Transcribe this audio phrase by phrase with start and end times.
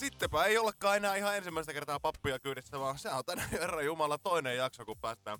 [0.00, 4.18] sittenpä ei olekaan enää ihan ensimmäistä kertaa pappia kyydissä, vaan se on tänään Herra Jumala
[4.18, 5.38] toinen jakso, kun päästään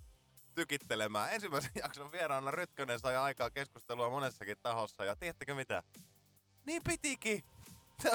[0.55, 1.33] tykittelemään.
[1.33, 5.83] Ensimmäisen jakson vieraana Rytkönen sai aikaa keskustelua monessakin tahossa, ja tiedättekö mitä?
[6.67, 7.45] Niin pitikin!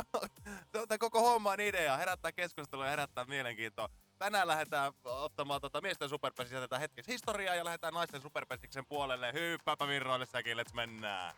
[0.91, 3.89] On koko homman idea, herättää keskustelua ja herättää mielenkiintoa.
[4.17, 9.33] Tänään lähdetään ottamaan tota miesten superpesiä tätä hetkessä historiaa ja lähdetään naisten superpesiksen puolelle.
[9.33, 11.35] Hyppääpä virroille säkin, let's mennään!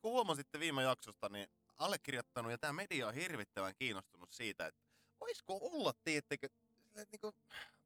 [0.00, 4.80] Niin kuin huomasitte viime jaksosta, niin allekirjoittanut ja tämä media on hirvittävän kiinnostunut siitä, että
[5.20, 6.48] voisiko olla, tiedättekö,
[6.94, 7.32] niin kuin,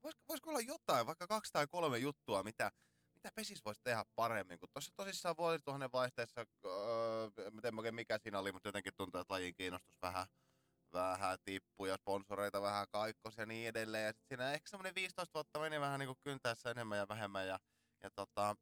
[0.03, 2.73] voisiko, voisiko olla jotain, vaikka kaksi tai kolme juttua, mitä,
[3.15, 8.39] mitä pesis voisi tehdä paremmin, kun tuossa tosissaan vuosituhannen vaihteessa, öö, miten oikein mikä siinä
[8.39, 10.27] oli, mutta jotenkin tuntuu, että lajin kiinnostus vähän,
[10.93, 14.07] vähän tippui ja sponsoreita vähän kaikkos ja niin edelleen.
[14.07, 17.47] Ja sitten siinä ehkä semmoinen 15 vuotta meni vähän niin kuin kyntäessä enemmän ja vähemmän
[17.47, 17.59] ja,
[18.03, 18.57] ja tota,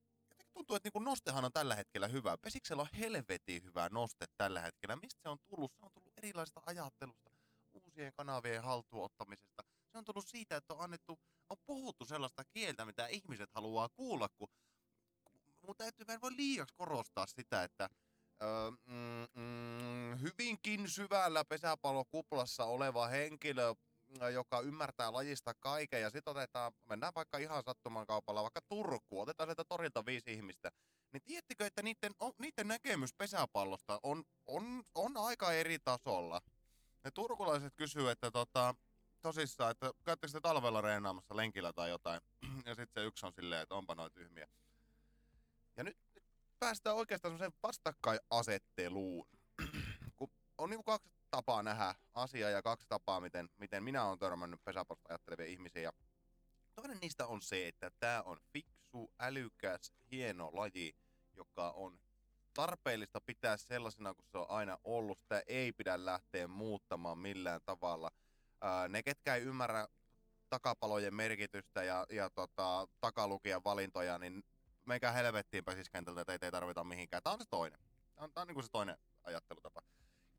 [0.53, 2.39] tuntuu, että niin nostehan on tällä hetkellä hyvä.
[2.39, 4.97] Pesiksellä on helvetin hyvä noste tällä hetkellä.
[4.97, 5.73] Mistä se on tullut?
[5.79, 7.31] Se on tullut erilaisesta ajattelusta,
[7.73, 9.63] uusien kanavien haltuottamisesta.
[9.93, 11.19] Se on tullut siitä, että on annettu,
[11.51, 14.49] on puhuttu sellaista kieltä, mitä ihmiset haluaa kuulla, kun,
[15.67, 17.91] mutta täytyy, mä en voi liiaksi korostaa sitä, että
[18.43, 23.75] öö, mm, mm, hyvinkin syvällä pesäpallokuplassa oleva henkilö,
[24.33, 29.47] joka ymmärtää lajista kaiken, ja sitten otetaan, mennään vaikka ihan sattuman kaupalla, vaikka Turkuun, otetaan
[29.47, 30.71] sieltä torilta viisi ihmistä,
[31.13, 36.41] niin tiedättekö, että niiden, on, niiden näkemys pesäpallosta on, on, on aika eri tasolla.
[37.05, 38.75] Ne turkulaiset kysyy, että tota,
[39.23, 42.21] tosissaan, että käyttekö te talvella reenaamassa lenkillä tai jotain,
[42.67, 44.49] ja sitten se yksi on silleen, että onpa noin tyhmiä.
[45.77, 46.25] Ja nyt, nyt
[46.59, 49.29] päästään oikeastaan semmoiseen vastakkainasetteluun,
[50.17, 54.65] kun on niinku kaksi tapaa nähdä asiaa ja kaksi tapaa, miten, miten minä olen törmännyt
[54.65, 55.83] pesäpallosta ajattelevia ihmisiä.
[55.83, 55.93] Ja
[56.75, 60.97] toinen niistä on se, että tämä on fiksu, älykäs, hieno laji,
[61.35, 62.01] joka on
[62.55, 65.19] tarpeellista pitää sellaisena kuin se on aina ollut.
[65.21, 68.11] Sitä ei pidä lähteä muuttamaan millään tavalla.
[68.61, 69.89] Ää, ne, ketkä ei ymmärrä
[70.51, 74.45] takapalojen merkitystä ja, ja tota, takalukijan valintoja, niin
[74.87, 77.23] meikä helvettiin pesiskentältä, että ei tarvita mihinkään.
[77.23, 77.81] Tämä on se toinen.
[78.15, 79.83] Tämä on, tämä on niin kuin se toinen ajattelutapa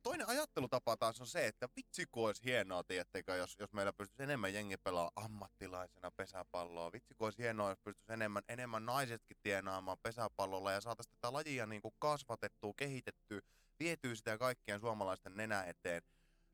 [0.04, 4.24] toinen ajattelutapa taas on se, että vitsi kun olisi hienoa, tiettekö, jos, jos meillä pystyisi
[4.24, 6.92] enemmän jengi pelaa ammattilaisena pesäpalloa.
[6.92, 11.66] Vitsi kun olisi hienoa, jos pystyisi enemmän, enemmän naisetkin tienaamaan pesäpallolla ja saataisiin tätä lajia
[11.66, 13.42] niin kuin kasvatettua, kehitettyä,
[13.80, 16.02] vietyä sitä kaikkien suomalaisten nenä eteen.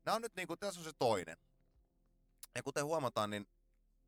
[0.04, 1.36] Nämä on nyt niin kuin, tässä on se toinen.
[2.54, 3.46] Ja kuten huomataan, niin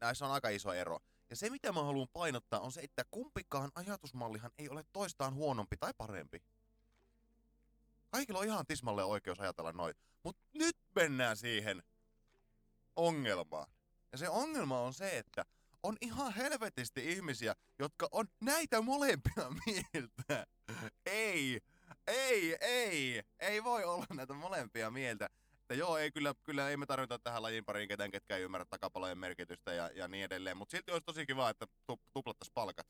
[0.01, 0.99] näissä on aika iso ero.
[1.31, 5.77] Ja se, mitä mä haluan painottaa, on se, että kumpikaan ajatusmallihan ei ole toistaan huonompi
[5.77, 6.43] tai parempi.
[8.13, 9.95] Kaikilla on ihan tismalle oikeus ajatella noin.
[10.23, 11.83] Mutta nyt mennään siihen
[12.97, 13.67] ongelmaan.
[14.13, 15.45] Ja se ongelma on se, että
[15.83, 20.47] on ihan helvetisti ihmisiä, jotka on näitä molempia mieltä.
[21.07, 21.61] Ei,
[22.07, 25.29] ei, ei, ei voi olla näitä molempia mieltä.
[25.61, 28.65] Että joo, ei kyllä, kyllä ei me tarvita tähän lajin pariin ketään, ketkä ei ymmärrä
[28.71, 30.57] takapalojen merkitystä ja, ja niin edelleen.
[30.57, 31.67] Mutta silti olisi tosi kiva, että
[32.13, 32.87] tuplattaisiin palkat.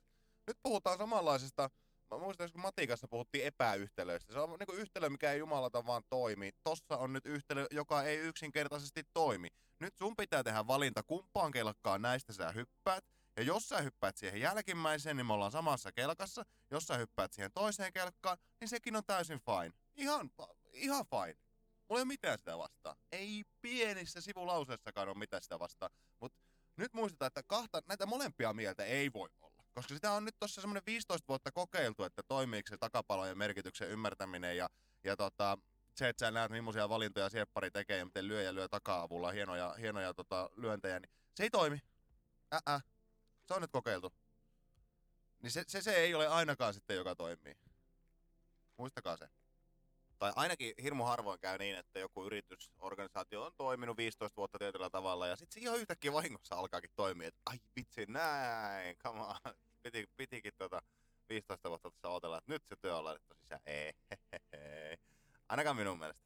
[0.47, 1.71] Nyt puhutaan samanlaisesta
[2.13, 4.33] mä muistan, kun Matikassa puhuttiin epäyhtälöistä.
[4.33, 6.53] Se on niin yhtälö, mikä ei jumalata vaan toimi.
[6.65, 9.49] Tossa on nyt yhtälö, joka ei yksinkertaisesti toimi.
[9.81, 13.05] Nyt sun pitää tehdä valinta, kumpaan kelkkaan näistä sä hyppäät.
[13.37, 16.43] Ja jos sä hyppäät siihen jälkimmäiseen, niin me ollaan samassa kelkassa.
[16.71, 19.73] Jos sä hyppäät siihen toiseen kelkkaan, niin sekin on täysin fine.
[19.95, 20.31] Ihan,
[20.73, 21.37] ihan fine.
[21.89, 22.97] Mulla ei ole mitään sitä vastaan.
[23.13, 25.91] Ei pienissä sivulauseissakaan ole mitään sitä vastaan.
[26.21, 26.39] Mutta
[26.77, 29.29] nyt muistetaan, että kahta, näitä molempia mieltä ei voi.
[29.75, 34.57] Koska sitä on nyt tuossa semmoinen 15 vuotta kokeiltu, että toimiiko se takapalojen merkityksen ymmärtäminen
[34.57, 34.69] ja,
[35.05, 35.59] ja tota,
[35.95, 39.73] se, että sä näet millaisia valintoja sieppari tekee ja miten lyö ja lyö taka-avulla hienoja,
[39.73, 41.79] hienoja tota, lyöntejä, niin se ei toimi.
[42.67, 42.81] Ää,
[43.47, 44.13] se on nyt kokeiltu.
[45.43, 47.57] Niin se, se, se ei ole ainakaan sitten, joka toimii.
[48.77, 49.29] Muistakaa se.
[50.23, 55.27] Tai ainakin hirmu harvoin käy niin, että joku yritysorganisaatio on toiminut 15 vuotta tietyllä tavalla
[55.27, 59.35] ja sitten se ihan yhtäkkiä vahingossa alkaakin toimia, että ai vitsi näin, come on.
[59.83, 60.83] Piti, pitikin tota
[61.29, 63.61] 15 vuotta tässä odotella, että nyt se työ on laitettu sisään.
[63.67, 63.93] Ei,
[65.49, 66.23] Ainakaan minun mielestä.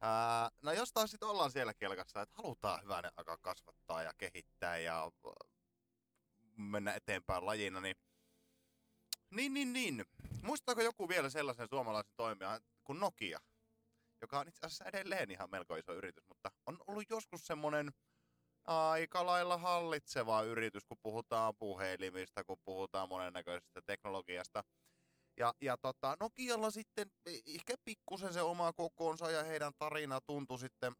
[0.00, 4.78] Ää, no jos taas sitten ollaan siellä kelkassa, että halutaan hyvänä aikaa kasvattaa ja kehittää
[4.78, 5.10] ja
[6.56, 7.96] mennä eteenpäin lajina, niin
[9.30, 10.04] niin, niin, niin.
[10.42, 13.38] Muistaako joku vielä sellaisen suomalaisen toimijan kuin Nokia,
[14.20, 17.92] joka on itse asiassa edelleen ihan melko iso yritys, mutta on ollut joskus semmoinen
[18.64, 24.64] aika lailla hallitseva yritys, kun puhutaan puhelimista, kun puhutaan monennäköisestä teknologiasta.
[25.36, 27.10] Ja, ja tota, Nokialla sitten
[27.46, 30.92] ehkä pikkusen se oma kokonsa ja heidän tarina tuntui sitten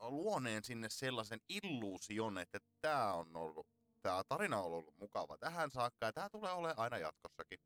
[0.00, 3.66] luoneen sinne sellaisen illuusion, että tämä on ollut,
[4.02, 7.58] tämä tarina on ollut mukava tähän saakka ja tämä tulee olemaan aina jatkossakin.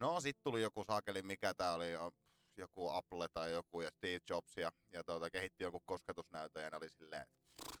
[0.00, 1.86] No sit tuli joku saakeli, mikä tää oli,
[2.60, 6.76] joku Apple tai joku ja Steve Jobs ja, ja tuota, kehitti joku kosketusnäytön ja ne
[6.76, 7.80] oli silleen, että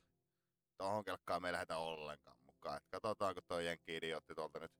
[0.76, 2.76] tohon kelkkaan me ei lähdetä ollenkaan mukaan.
[2.76, 4.72] Et katsotaan, kun toi jenki idiootti tuolta nyt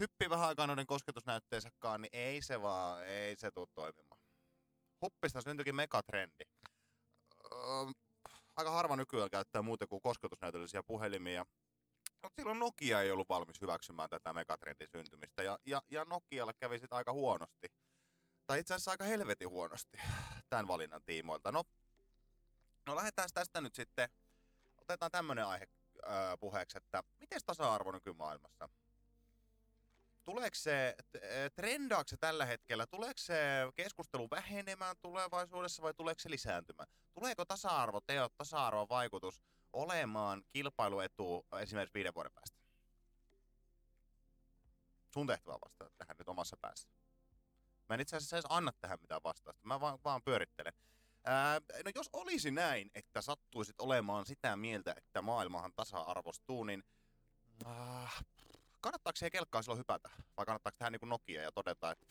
[0.00, 4.20] hyppi vähän aikaa noiden kosketusnäytteensäkaan, niin ei se vaan, ei se tule toimimaan.
[5.02, 6.44] Huppista syntyikin megatrendi.
[7.52, 7.58] Öö,
[8.56, 11.46] aika harva nykyään käyttää muuta kuin kosketusnäytöllisiä puhelimia.
[12.22, 16.78] Mutta silloin Nokia ei ollut valmis hyväksymään tätä megatrendin syntymistä, ja, ja, ja Nokialle kävi
[16.78, 17.68] sitten aika huonosti.
[18.48, 19.98] Tai itse asiassa aika helvetin huonosti
[20.50, 21.52] tämän valinnan tiimoilta.
[21.52, 21.64] No,
[22.86, 24.08] no lähdetään tästä nyt sitten,
[24.76, 28.68] otetaan tämmöinen aihe öö, puheeksi, että miten tasa-arvo nykymaailmassa?
[30.24, 30.96] tuleeko se,
[31.54, 33.36] trendaako se tällä hetkellä, tuleeko se
[33.76, 36.88] keskustelu vähenemään tulevaisuudessa vai tuleeko se lisääntymään?
[37.14, 39.42] Tuleeko tasa-arvoteot, tasa-arvon vaikutus
[39.72, 42.58] olemaan kilpailuetu esimerkiksi viiden vuoden päästä?
[45.08, 46.88] Sun tehtävä vastaa tähän nyt omassa päässä.
[47.88, 50.72] Mä en itse asiassa edes anna tähän mitään vastausta, mä vaan, vaan pyörittelen.
[51.24, 56.82] Ää, no jos olisi näin, että sattuisit olemaan sitä mieltä, että maailmahan tasa-arvostuu, niin
[57.66, 58.24] äh,
[58.80, 60.10] kannattaako siihen kelkkaan silloin hypätä?
[60.36, 62.06] Vai kannattaako tehdä niin Nokia ja todeta, että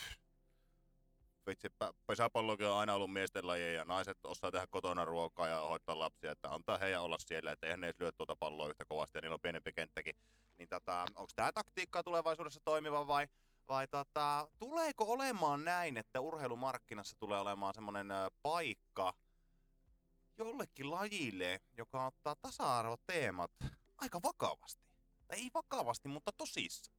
[1.47, 1.67] vitsi,
[2.07, 6.31] pesäpallokin on aina ollut miesten laji ja naiset osaa tehdä kotona ruokaa ja hoitaa lapsia,
[6.31, 9.21] että antaa heidän olla siellä, että eihän ne edes lyö tuota palloa yhtä kovasti ja
[9.21, 10.15] niillä on pienempi kenttäkin.
[10.57, 13.27] Niin tota, onko tämä taktiikka tulevaisuudessa toimiva vai,
[13.67, 18.07] vai tota, tuleeko olemaan näin, että urheilumarkkinassa tulee olemaan semmoinen
[18.41, 19.13] paikka
[20.37, 23.51] jollekin lajille, joka ottaa tasa-arvoteemat
[23.97, 24.83] aika vakavasti?
[25.27, 26.97] Tai ei vakavasti, mutta tosissaan.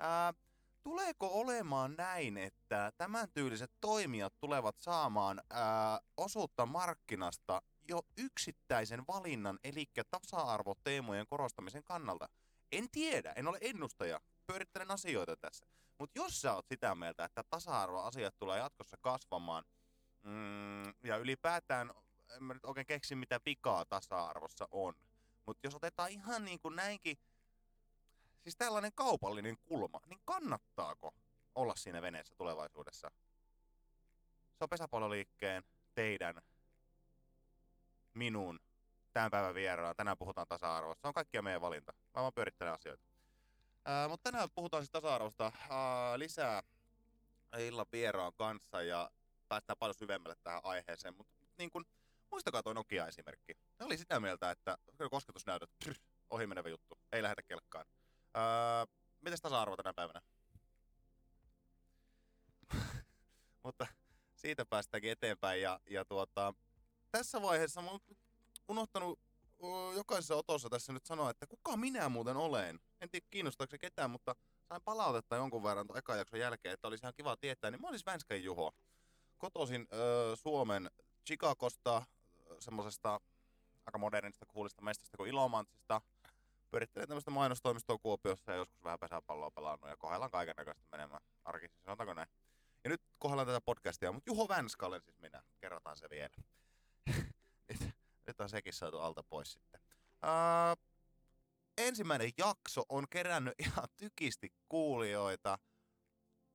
[0.00, 0.34] Ää,
[0.82, 9.58] tuleeko olemaan näin, että tämän tyyliset toimijat tulevat saamaan ää, osuutta markkinasta jo yksittäisen valinnan,
[9.64, 12.28] eli tasa-arvoteemojen korostamisen kannalta?
[12.72, 14.20] En tiedä, en ole ennustaja,
[14.50, 15.66] pyörittelen asioita tässä.
[15.98, 19.64] Mutta jos sä oot sitä mieltä, että tasa-arvoasiat tulee jatkossa kasvamaan,
[20.22, 21.92] mm, ja ylipäätään
[22.36, 24.94] en mä nyt oikein keksi, mitä vikaa tasa-arvossa on.
[25.46, 27.18] Mutta jos otetaan ihan niin kuin näinkin
[28.42, 31.14] siis tällainen kaupallinen kulma, niin kannattaako
[31.54, 33.10] olla siinä veneessä tulevaisuudessa?
[34.58, 35.64] Se on pesäpalloliikkeen,
[35.94, 36.42] teidän,
[38.14, 38.60] minun,
[39.12, 39.96] tämän päivän vieraan.
[39.96, 41.00] Tänään puhutaan tasa-arvosta.
[41.02, 41.92] Se on kaikkia meidän valinta.
[41.92, 43.09] Mä vaan pyörittelen asioita.
[43.84, 46.62] Ää, mutta tänään puhutaan siis tasa-arvosta ää, lisää
[47.58, 49.10] illan vieraan kanssa ja
[49.48, 51.14] päästään paljon syvemmälle tähän aiheeseen.
[51.16, 51.84] Mutta niin kun,
[52.30, 53.52] muistakaa tuo Nokia-esimerkki.
[53.78, 54.78] Ne oli sitä mieltä, että
[55.10, 55.70] kosketusnäytöt,
[56.30, 57.86] ohi menevä juttu, ei lähetä kelkkaan.
[58.36, 58.42] Öö,
[59.20, 60.20] mites tasa-arvo tänä päivänä?
[63.64, 63.86] Mutta
[64.36, 66.54] siitä päästäänkin eteenpäin ja, ja tuota,
[67.10, 68.00] tässä vaiheessa mä oon
[68.68, 69.18] unohtanut
[69.96, 72.80] jokaisessa otossa tässä nyt sanoa, että kuka minä muuten olen.
[73.00, 74.34] En tiedä kiinnostaako se ketään, mutta
[74.68, 77.70] sain palautetta jonkun verran tuon ekan jakson jälkeen, että olisi ihan kiva tietää.
[77.70, 78.72] Niin mä olisin Vänskän Juho.
[79.38, 80.90] Kotoisin öö, Suomen
[81.26, 82.02] Chicagosta,
[82.58, 83.20] semmoisesta
[83.86, 86.00] aika modernista kuulista mestasta kuin Ilomantsista
[86.70, 91.82] pyörittelee tämmöistä mainostoimistoa Kuopiossa ja joskus vähän pesäpalloa pelannut ja kohdellaan kaiken näköistä menemään arkisesti,
[91.84, 92.28] sanotaanko näin.
[92.84, 96.34] Ja nyt kohdellaan tätä podcastia, mutta Juho Vänska olen siis minä, kerrotaan se vielä.
[98.30, 99.80] Nyt, on sekin saatu alta pois sitten.
[100.10, 101.00] Uh,
[101.78, 105.58] ensimmäinen jakso on kerännyt ihan tykisti kuulijoita–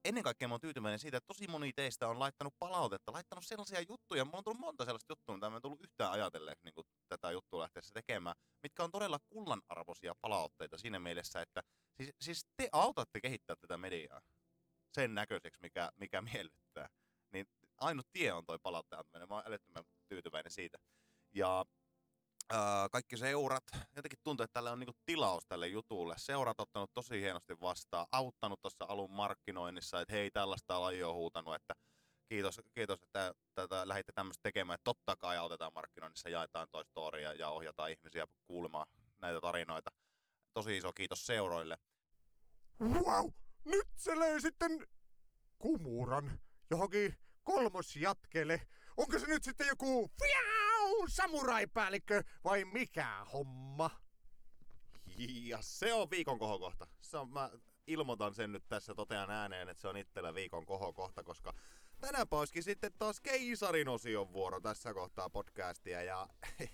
[0.05, 3.81] ennen kaikkea mä oon tyytyväinen siitä, että tosi moni teistä on laittanut palautetta, laittanut sellaisia
[3.89, 4.25] juttuja.
[4.25, 7.61] Mulla on tullut monta sellaista juttua, mitä mä en tullut yhtään ajatelleeksi niin tätä juttua
[7.61, 11.63] lähteessä tekemään, mitkä on todella kullanarvoisia palautteita siinä mielessä, että
[11.97, 14.21] siis, siis te autatte kehittää tätä mediaa
[14.93, 16.89] sen näköiseksi, mikä, mikä miellyttää.
[17.31, 17.45] Niin
[17.77, 19.29] ainut tie on toi palautteen antaminen.
[19.29, 20.77] Mä oon älyttömän tyytyväinen siitä.
[21.35, 21.65] Ja
[22.53, 22.59] Öö,
[22.91, 23.63] kaikki seurat,
[23.95, 26.15] jotenkin tuntuu, että tällä on niinku tilaus tälle jutulle.
[26.17, 31.55] Seurat ottanut tosi hienosti vastaan, auttanut tuossa alun markkinoinnissa, että hei tällaista lajia on huutanut,
[31.55, 31.73] että
[32.29, 34.75] kiitos, kiitos että tätä lähditte tämmöistä tekemään.
[34.75, 38.87] Että totta kai autetaan markkinoinnissa, jaetaan toi storia ja ohjataan ihmisiä kuulemaan
[39.21, 39.91] näitä tarinoita.
[40.53, 41.77] Tosi iso kiitos seuroille.
[42.81, 43.29] Wow,
[43.65, 44.87] nyt se löi sitten
[45.57, 46.39] kumuran
[46.69, 48.61] johonkin kolmosjatkeelle.
[48.97, 50.11] Onko se nyt sitten joku
[50.95, 53.91] fiau, samuraipäällikkö vai mikä homma?
[55.17, 56.87] Ja se on viikon kohokohta.
[57.01, 57.49] Se on, mä
[57.87, 61.53] ilmoitan sen nyt tässä, totean ääneen, että se on itsellä viikon kohokohta, koska
[62.01, 66.03] tänään olisikin sitten taas keisarin osion vuoro tässä kohtaa podcastia.
[66.03, 66.27] Ja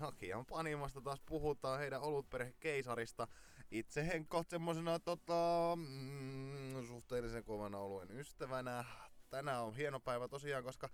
[0.00, 3.28] Nokian Panimasta taas puhutaan heidän olutperhe keisarista.
[3.70, 8.84] Itse Henkko semmosena tota, mm, suhteellisen kovana oluen ystävänä
[9.30, 10.88] tänään on hieno päivä tosiaan, koska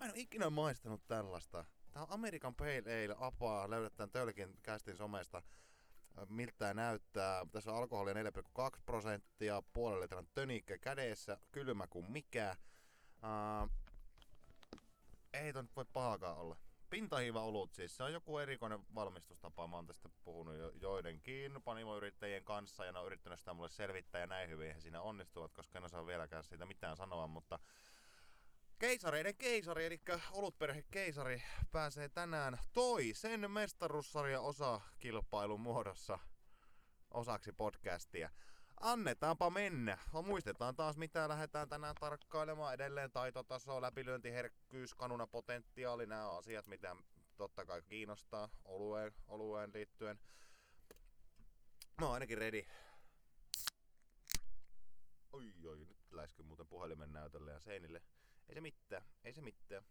[0.00, 3.70] mä en ole ikinä maistanut tällaista Tää on American Pale Ale apaa.
[3.70, 5.42] Löydät tän Tölkin kästin somesta.
[6.28, 7.46] Miltä tää näyttää.
[7.52, 8.20] Tässä on alkoholia 4,2
[8.86, 12.56] prosenttia, puolen litran tönikkä kädessä, kylmä kuin mikä.
[13.22, 13.70] Uh,
[15.32, 16.56] ei nyt voi pahakaan olla.
[16.90, 19.66] Pintahiiva olut siis, se on joku erikoinen valmistustapa.
[19.66, 24.20] Mä oon tästä puhunut jo joidenkin panimoyrittäjien kanssa ja ne on yrittänyt sitä mulle selvittää
[24.20, 27.58] ja näin hyvin he siinä onnistuvat, koska en osaa vieläkään siitä mitään sanoa, mutta
[28.80, 30.00] Keisareiden keisari, eli
[30.32, 36.18] olutperhe keisari, pääsee tänään toisen mestaruussarja osa kilpailun muodossa
[37.10, 38.30] osaksi podcastia.
[38.80, 39.98] Annetaanpa mennä.
[40.26, 42.74] Muistetaan taas mitä lähdetään tänään tarkkailemaan.
[42.74, 46.96] Edelleen taitotaso, läpilyöntiherkkyys, kanunapotentiaali, nämä on asiat, mitä
[47.36, 50.20] totta kai kiinnostaa olueen, olueen liittyen.
[52.00, 52.64] Mä oon ainakin ready.
[55.32, 58.02] Oi, oi, nyt läiskyn muuten puhelimen näytölle ja seinille.
[58.50, 59.84] Ei se mitään, ei se mitään.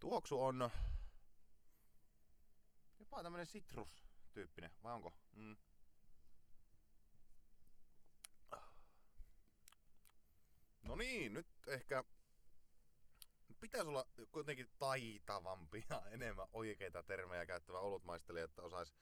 [0.00, 0.70] Tuoksu on
[2.98, 5.12] jopa tämmönen citrus-tyyppinen, vai onko?
[5.32, 5.56] Mm.
[10.82, 12.04] No niin, nyt ehkä
[13.60, 18.94] pitäisi olla kuitenkin taitavampi ja enemmän oikeita termejä käyttävä olutmaistelija, että osais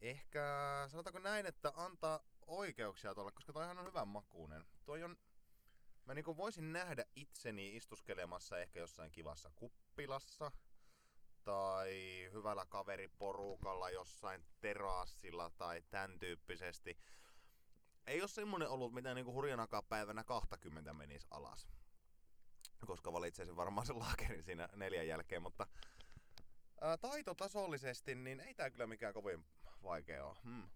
[0.00, 0.42] ehkä,
[0.88, 4.64] sanotaanko näin, että antaa oikeuksia tuolle, koska toihan on hyvän makuinen.
[4.84, 5.16] Toi on,
[6.06, 10.52] mä niinku voisin nähdä itseni istuskelemassa ehkä jossain kivassa kuppilassa,
[11.44, 11.92] tai
[12.32, 16.98] hyvällä kaveriporukalla jossain terassilla tai tämän tyyppisesti
[18.06, 21.68] ei ole semmonen ollut, mitä niinku hurjanakaan päivänä 20 menisi alas.
[22.86, 25.66] Koska valitsisin varmaan sen laakerin siinä neljän jälkeen, mutta
[26.80, 29.44] ää, taitotasollisesti, niin ei tää kyllä mikään kovin
[29.82, 30.38] vaikea ole.
[30.44, 30.70] Hmm.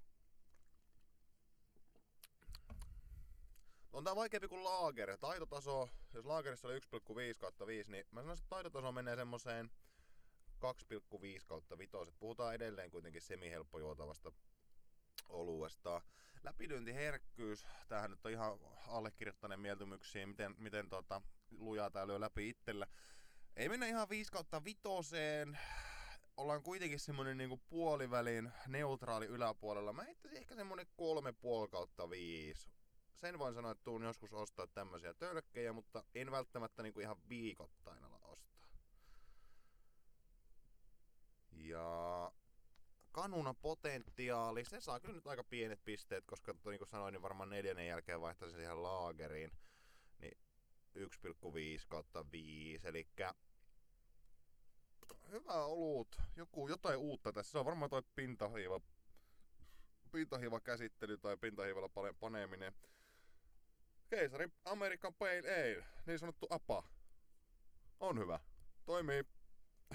[3.93, 5.17] On tää vaikeampi kuin laager.
[5.19, 9.71] Taitotaso, jos laagerissa oli 1,5 kautta 5, niin mä sanoisin, että taitotaso menee semmoseen
[10.51, 11.93] 2,5 kautta 5.
[12.19, 14.33] Puhutaan edelleen kuitenkin semihelppojuotavasta
[15.29, 16.01] oluesta
[16.43, 22.87] läpilyöntiherkkyys, tämähän nyt on ihan allekirjoittaneen mieltymyksiin, miten, miten tota, lujaa tää lyö läpi itsellä.
[23.57, 25.59] Ei mennä ihan 5 kautta vitoseen,
[26.37, 29.93] ollaan kuitenkin semmonen niinku puolivälin neutraali yläpuolella.
[29.93, 32.69] Mä heittäisin ehkä semmonen kolme puoli kautta viisi.
[33.17, 38.05] Sen voin sanoa, että tuun joskus ostaa tämmöisiä tölkkejä, mutta en välttämättä niinku ihan viikoittain
[38.05, 38.69] ala ostaa.
[41.51, 42.33] Ja
[43.13, 47.49] kanuna potentiaali, se saa kyllä nyt aika pienet pisteet, koska niin kuin sanoin, niin varmaan
[47.49, 49.53] neljännen jälkeen vaihtaisin ihan laageriin.
[50.19, 50.39] Niin
[50.97, 51.03] 1,5
[51.89, 53.09] kautta 5, eli
[55.31, 57.53] hyvä olut, joku, jotain uutta tässä.
[57.53, 58.81] Se on varmaan toi pintahiiva,
[60.13, 62.73] pintahiiva käsittely tai pintahiivalla paneeminen.
[64.09, 66.83] Keisari American Pale Ale, niin sanottu APA.
[68.01, 68.41] On hyvä.
[68.85, 69.25] Toimii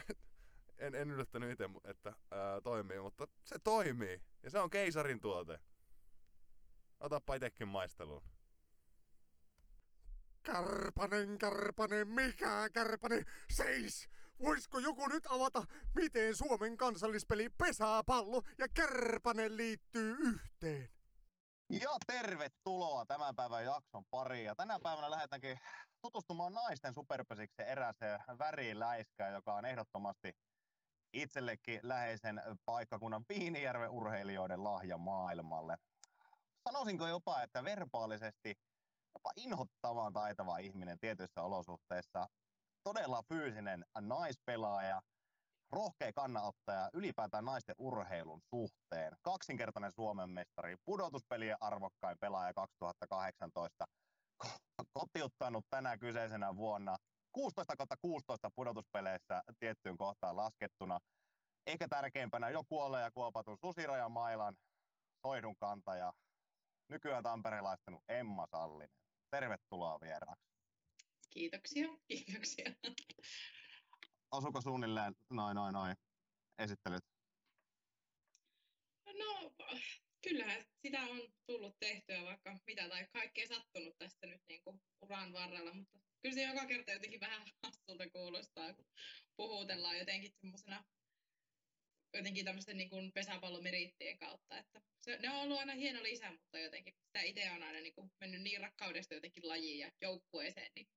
[0.77, 4.21] en, en yllättänyt itse, että ää, toimii, mutta se toimii.
[4.43, 5.59] Ja se on keisarin tuote.
[6.99, 8.23] Otapa itekin maisteluun.
[10.43, 14.09] Kärpänen, kärpänen, mikä kärpänen, seis!
[14.39, 15.63] Voisiko joku nyt avata,
[15.95, 20.89] miten Suomen kansallispeli pesäpallo ja kärpänen liittyy yhteen?
[21.79, 24.45] Ja tervetuloa tämän päivän jakson pariin.
[24.45, 25.59] Ja tänä päivänä lähdetäänkin
[26.01, 30.33] tutustumaan naisten superpesiksen eräseen väriläiskään, joka on ehdottomasti
[31.13, 35.77] itsellekin läheisen paikkakunnan Piinijärven urheilijoiden lahja maailmalle.
[36.69, 38.55] Sanoisinko jopa, että verbaalisesti
[39.13, 42.27] jopa inhottavan taitava ihminen tietyissä olosuhteissa,
[42.83, 45.01] todella fyysinen naispelaaja,
[45.71, 53.85] rohkea kannanottaja ylipäätään naisten urheilun suhteen, kaksinkertainen Suomen mestari, pudotuspelien arvokkain pelaaja 2018,
[54.93, 56.97] kotiuttanut tänä kyseisenä vuonna
[57.31, 60.99] 16 16 pudotuspeleissä tiettyyn kohtaan laskettuna.
[61.67, 64.55] Ehkä tärkeimpänä jo kuolleen ja kuopatun Susirajan mailan
[65.27, 66.13] soidun kantaja,
[66.89, 68.89] nykyään tamperelaistanut Emma Sallinen.
[69.31, 70.51] Tervetuloa vieraaksi.
[71.29, 72.71] Kiitoksia, kiitoksia.
[74.31, 75.95] Osuko suunnilleen noin noin noin
[76.59, 77.03] esittelyt?
[79.19, 79.51] No,
[80.23, 85.33] kyllähän sitä on tullut tehtyä vaikka mitä tai kaikkea sattunut tästä nyt niin kuin uran
[85.33, 88.85] varrella, mutta kyllä se joka kerta jotenkin vähän hassulta kuulostaa, kun
[89.37, 90.83] puhutellaan jotenkin semmoisena
[92.13, 94.57] jotenkin tämmöisten niin kuin pesäpallomerittien kautta.
[94.57, 97.93] Että se, ne on ollut aina hieno lisä, mutta jotenkin sitä itse on aina niin
[97.93, 100.87] kuin mennyt niin rakkaudesta jotenkin lajiin ja joukkueeseen, niin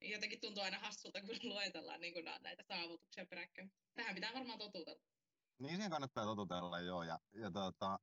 [0.00, 3.72] jotenkin tuntuu aina hassulta, kun luetellaan niin kuin näitä saavutuksia peräkkäin.
[3.94, 5.02] Tähän pitää varmaan totutella.
[5.58, 7.02] Niin siihen kannattaa totutella, joo.
[7.02, 7.98] Ja, ja tuota,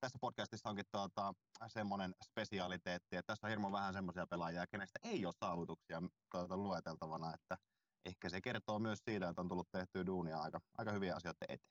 [0.00, 1.34] tässä podcastissa onkin tuota,
[1.68, 7.34] semmoinen spesialiteetti, että tässä on hirmu vähän semmoisia pelaajia, kenestä ei ole saavutuksia tuota, lueteltavana,
[7.34, 7.56] että
[8.04, 11.70] ehkä se kertoo myös siitä, että on tullut tehtyä duunia aika, aika hyviä asioita eteen.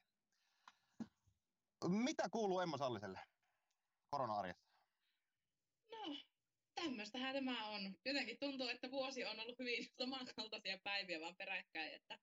[1.87, 3.19] Mitä kuuluu Emma Salliselle
[4.09, 4.69] korona-arjessa?
[5.91, 6.15] No,
[6.83, 7.95] tämmöistähän tämä on.
[8.05, 12.19] Jotenkin tuntuu, että vuosi on ollut hyvin samankaltaisia päiviä vaan peräkkäin, että,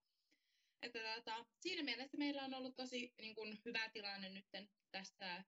[0.82, 4.46] että tota, siinä mielessä meillä on ollut tosi niin kuin, hyvä tilanne nyt
[4.90, 5.44] tässä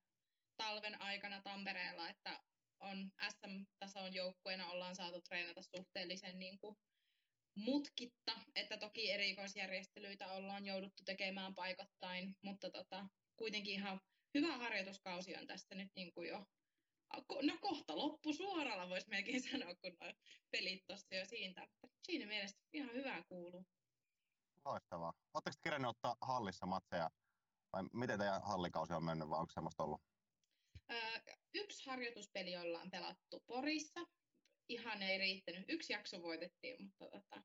[0.56, 2.40] talven aikana Tampereella, että
[2.80, 6.76] on SM-tason joukkueena ollaan saatu treenata suhteellisen niin kuin,
[7.56, 14.00] mutkitta, että toki erikoisjärjestelyitä ollaan jouduttu tekemään paikottain, mutta tota, kuitenkin ihan
[14.34, 16.46] hyvä harjoituskausi on tässä nyt niin kuin jo
[17.42, 20.12] no kohta loppu suoralla voisi melkein sanoa, kun nuo
[20.50, 21.68] pelit tuossa jo siitä.
[22.02, 23.66] Siinä mielessä ihan hyvää kuuluu.
[24.64, 25.12] Loistavaa.
[25.34, 27.10] Oletteko kerännyt ottaa hallissa matseja?
[27.72, 30.00] Vai miten teidän hallikausi on mennyt, vai onko semmoista ollut?
[30.90, 31.20] Öö,
[31.54, 34.00] yksi harjoituspeli ollaan pelattu Porissa.
[34.68, 35.64] Ihan ei riittänyt.
[35.68, 37.42] Yksi jakso voitettiin, mutta, tota,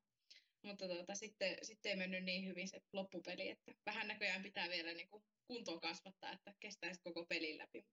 [0.61, 4.93] mutta tota, sitten, sitten ei mennyt niin hyvin se loppupeli, että vähän näköjään pitää vielä
[4.93, 7.85] niin kuin kuntoa kasvattaa, että kestäisi koko pelin läpi.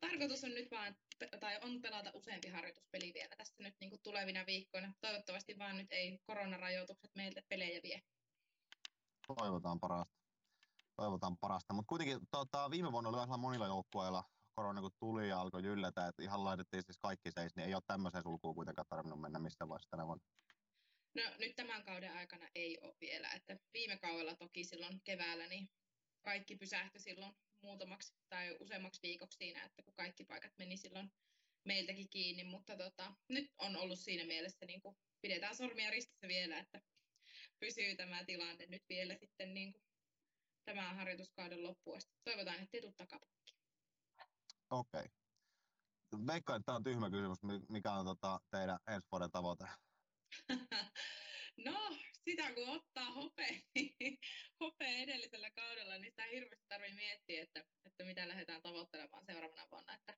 [0.00, 0.96] Tarkoitus on nyt vaan,
[1.40, 4.94] tai on pelata useampi harjoituspeli vielä tässä nyt niin kuin tulevina viikkoina.
[5.00, 8.02] Toivottavasti vaan nyt ei koronarajoitukset meiltä pelejä vie.
[9.26, 10.14] Toivotaan parasta.
[10.96, 11.74] Toivotaan parasta.
[11.74, 14.24] Mutta kuitenkin tota, viime vuonna oli vähän monilla joukkueilla
[14.54, 17.82] korona kun tuli ja alkoi yllätä, että ihan laitettiin siis kaikki seis, niin ei ole
[17.86, 20.24] tämmöiseen sulkuun kuitenkaan tarvinnut mennä missään vaiheessa tänä vuonna.
[21.14, 25.70] No nyt tämän kauden aikana ei ole vielä, että viime kaudella toki silloin keväällä niin
[26.22, 31.12] kaikki pysähtyi silloin muutamaksi tai useammaksi viikoksi siinä, että kun kaikki paikat meni silloin
[31.64, 36.58] meiltäkin kiinni, mutta tota, nyt on ollut siinä mielessä, niin kuin pidetään sormia ristissä vielä,
[36.58, 36.80] että
[37.60, 39.84] pysyy tämä tilanne nyt vielä sitten niin kuin
[40.64, 42.12] tämän harjoituskauden loppuun asti.
[42.24, 43.54] Toivotaan, että ei tule takapakki.
[44.70, 45.00] Okei.
[45.00, 46.26] Okay.
[46.26, 47.38] Veikkaan, että tämä on tyhmä kysymys.
[47.68, 49.64] Mikä on tota, teidän ensi vuoden tavoite?
[51.66, 54.18] no, sitä kun ottaa hopea, niin
[54.60, 59.94] hopea edellisellä kaudella, niin sitä hirveästi tarvii miettiä, että, että mitä lähdetään tavoittelemaan seuraavana vuonna.
[59.94, 60.14] Että,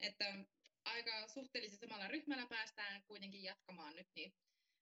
[0.00, 0.44] että
[0.84, 4.32] aika suhteellisesti samalla ryhmällä päästään kuitenkin jatkamaan nyt, niin,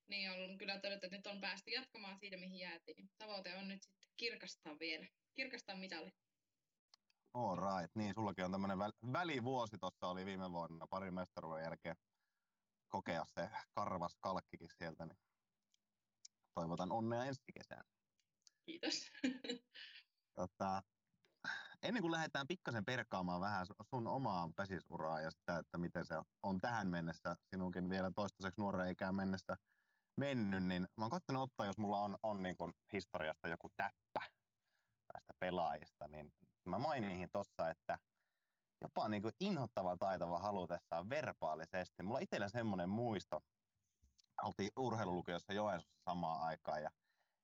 [0.09, 3.11] niin on kyllä todettu, että nyt on päästy jatkamaan siitä, mihin jäätiin.
[3.19, 6.11] Tavoite on nyt sitten kirkastaa vielä, kirkastaa mitali.
[7.35, 7.95] All right.
[7.95, 11.97] Niin, sullakin on tämmöinen väl- välivuosi tuossa oli viime vuonna, pari mestaruuden jälkeen
[12.89, 15.19] kokea se karvas kalkkikin sieltä, niin
[16.57, 17.85] toivotan onnea ensi kesään.
[18.67, 19.11] Kiitos.
[20.39, 20.83] Tota,
[21.83, 26.61] ennen kuin lähdetään pikkasen perkaamaan vähän sun omaa pesisuraa ja sitä, että miten se on
[26.61, 29.57] tähän mennessä, sinunkin vielä toistaiseksi nuoren ikään mennessä
[30.21, 34.31] mennyt, niin mä oon koittanut ottaa, jos mulla on, on niin kuin historiasta joku täppä
[35.13, 36.33] tästä pelaajista, niin
[36.65, 37.99] mä mainihin tossa, että
[38.83, 42.03] jopa niin kuin inhottava taitava halutessaan verbaalisesti.
[42.03, 43.41] Mulla itsellä semmoinen muisto,
[44.43, 46.91] oltiin urheilulukiossa Joensuussa samaan aikaan ja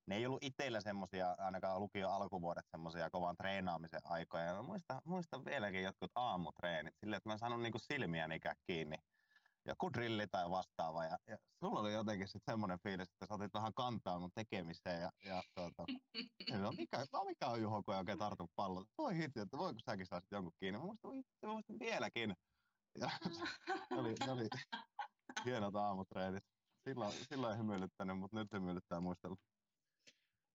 [0.07, 4.45] ne ei ollut itsellä semmoisia, ainakaan lukio alkuvuodet semmoisia kovan treenaamisen aikoja.
[4.45, 8.97] Ja muistan, muistan vieläkin jotkut aamutreenit silleen, että mä saanut niinku silmiä ikään kiinni.
[9.67, 11.05] Joku drilli tai vastaava.
[11.05, 15.01] Ja, ja sulla oli jotenkin sitten semmoinen fiilis, että sä otit vähän kantaa mun tekemiseen.
[15.01, 15.85] Ja, ja tuota,
[16.59, 18.87] no, mikä, no mikä on Juho, kun ei oikein tartu pallon?
[18.99, 20.79] Voi hitsi, että voiko säkin saada jonkun kiinni?
[20.79, 21.11] Mä muistan,
[21.47, 22.35] mä muistan vieläkin.
[22.99, 23.11] Ja,
[23.91, 24.49] ne oli, ne oli
[25.45, 26.45] hienot aamutreenit
[26.85, 29.37] silloin, silloin ei hymyilyttänyt, mutta nyt hymyilyttää muistella.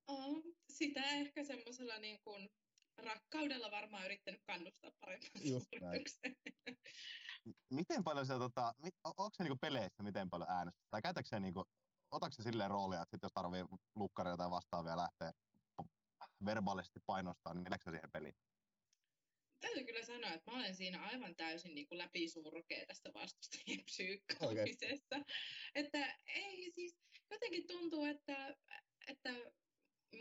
[0.07, 2.49] Oh, sitä ehkä semmoisella niin kuin
[2.97, 5.43] rakkaudella varmaan yrittänyt kannustaa parempaan
[7.69, 10.81] Miten paljon se, tota, onko se niinku peleissä miten paljon äänestä?
[10.89, 11.63] Tai käytätkö se, niinku,
[12.11, 13.63] otatko se silleen roolia, että sit jos tarvii
[13.95, 15.31] lukkaria tai vastaavia lähteä
[16.45, 18.35] verbaalisesti painostaa, niin meneekö siihen peliin?
[19.59, 25.15] Täytyy kyllä sanoa, että mä olen siinä aivan täysin niin kuin läpisurkea tässä vastustajien psyykkaamisessa.
[25.15, 25.35] Okay.
[25.75, 26.97] Että ei siis,
[27.31, 28.55] jotenkin tuntuu, että,
[29.07, 29.33] että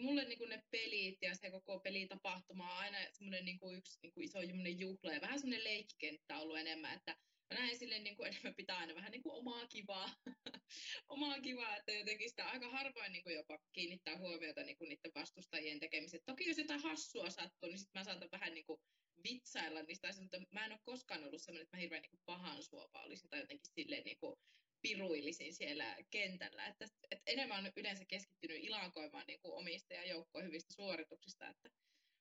[0.01, 3.99] mulle niin kuin ne pelit ja se koko pelitapahtuma on aina semmoinen niin kuin yksi
[4.03, 4.39] niin kuin iso
[4.79, 7.17] juhla ja vähän semmoinen leikkikenttä ollut enemmän, että
[7.51, 10.11] mä näen silleen niin kuin enemmän pitää aina vähän niin kuin omaa kivaa,
[11.09, 15.13] omaa kivaa, että jotenkin sitä aika harvoin niin kuin jopa kiinnittää huomiota niin kuin niiden
[15.15, 16.23] vastustajien tekemiset.
[16.27, 18.81] Toki jos jotain hassua sattuu, niin sitten mä saatan vähän niin kuin
[19.29, 22.63] vitsailla niistä asioista, mutta mä en ole koskaan ollut sellainen, että mä hirveän niin pahan
[22.63, 24.37] suopa olisin tai jotenkin silleen niin kuin
[24.83, 26.67] piruilisin siellä kentällä.
[26.67, 30.03] Että, että enemmän on yleensä keskittynyt ilakoimaan niin kuin omista ja
[30.43, 31.49] hyvistä suorituksista.
[31.49, 31.71] Että,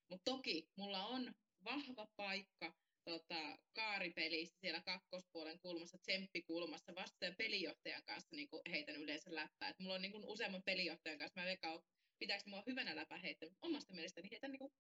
[0.10, 2.74] mutta toki mulla on vahva paikka
[3.06, 9.70] tota, kaaripelissä siellä kakkospuolen kulmassa, tsemppikulmassa, vasta pelijohtajan kanssa niin kuin heitän yleensä läppää.
[9.70, 11.80] Et mulla on niin kuin useamman pelijohtajan kanssa, mä veikkaan,
[12.20, 14.74] pitääkö mua hyvänä läpä heittää, omasta mielestäni heitän niin kuin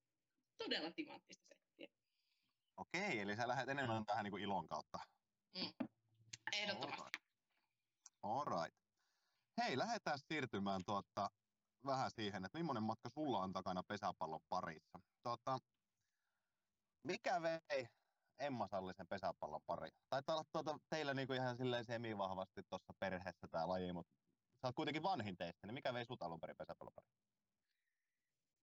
[0.57, 1.64] todella timanttista settiä.
[2.77, 4.99] Okei, eli sä lähdet enemmän tähän niin kuin ilon kautta.
[5.55, 5.88] Mm.
[6.53, 7.17] Ehdottomasti.
[8.23, 8.77] All right.
[9.61, 11.29] Hei, lähdetään siirtymään tuota
[11.85, 14.99] vähän siihen, että millainen matka sulla on takana pesäpallon parissa.
[15.23, 15.59] Tota,
[17.03, 17.88] mikä vei
[18.39, 19.89] Emma Sallisen pesäpallon pari?
[20.09, 24.13] Taitaa olla tuota, teillä niinku ihan silleen semivahvasti tuossa perheessä tämä laji, mutta
[24.61, 27.07] sä oot kuitenkin vanhin teistä, niin mikä vei sut alun perin pesäpallon pari?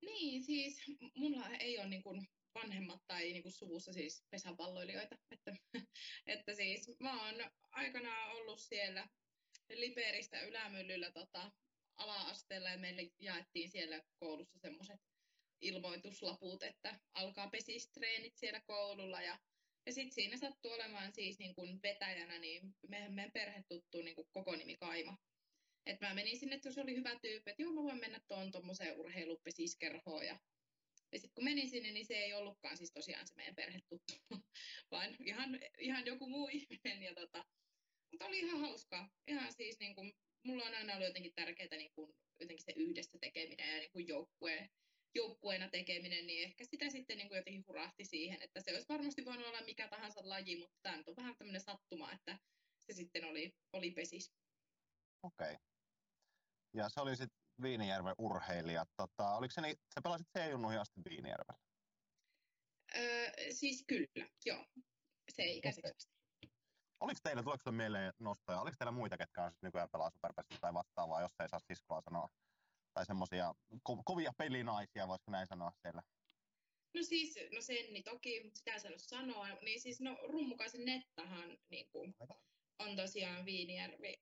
[0.03, 0.83] Niin, siis
[1.17, 5.17] mulla ei ole niin kuin vanhemmat tai niin kuin suvussa siis pesäpalloilijoita.
[5.31, 5.57] Että,
[6.27, 9.09] että siis mä oon aikanaan ollut siellä
[9.69, 11.53] Liperistä ylämyllyllä tota,
[11.97, 15.01] ala-asteella ja meille jaettiin siellä koulussa semmoiset
[15.61, 19.39] ilmoituslaput, että alkaa pesistreenit siellä koululla ja
[19.87, 24.17] ja sitten siinä sattuu olemaan siis niin kun vetäjänä, niin meidän, meidän perhe tuttuu niin
[24.33, 25.17] koko nimi Kaima.
[25.87, 28.53] Et mä menin sinne, että se oli hyvä tyyppi, että joo mä voin mennä tuon
[28.53, 30.39] tuommoiseen urheilupesiskerhoon ja
[31.13, 34.15] ja sitten kun menin sinne, niin se ei ollutkaan siis tosiaan se meidän perhetuttu,
[34.91, 37.03] vaan ihan, ihan joku muu ihminen.
[37.03, 37.45] Ja tota,
[38.11, 39.11] mutta oli ihan hauskaa.
[39.27, 43.19] Ihan siis niin kuin, mulla on aina ollut jotenkin tärkeää niin kuin, jotenkin se yhdessä
[43.21, 44.71] tekeminen ja niin kuin joukkueen,
[45.15, 49.25] joukkueena tekeminen, niin ehkä sitä sitten niin kuin jotenkin hurahti siihen, että se olisi varmasti
[49.25, 52.39] voinut olla mikä tahansa laji, mutta tämä on vähän tämmöinen sattuma, että
[52.87, 54.33] se sitten oli, oli pesis.
[55.23, 55.53] Okei.
[55.53, 55.57] Okay.
[56.75, 58.85] Ja se oli sitten Viinijärven urheilija.
[58.97, 61.59] Tota, oliko se niin, sä pelasit C-junnuihin asti Viinijärvellä?
[62.97, 64.67] Öö, siis kyllä, joo.
[65.31, 65.93] Se ei okay.
[67.01, 70.75] Oliko teillä, tuleeko mieleen nostoja, oliko teillä muita, ketkä on siis nykyään pelaa Superpessissä tai
[70.75, 72.29] vastaavaa, jos ei saa siskoa sanoa?
[72.95, 76.03] Tai semmoisia ko- kovia pelinaisia, voisiko näin sanoa siellä?
[76.95, 82.15] No siis, no Senni toki, sitä ei sanoa, niin siis no Rummukaisen Nettahan niin kuin,
[82.83, 84.15] on tosiaan Viinijärvi.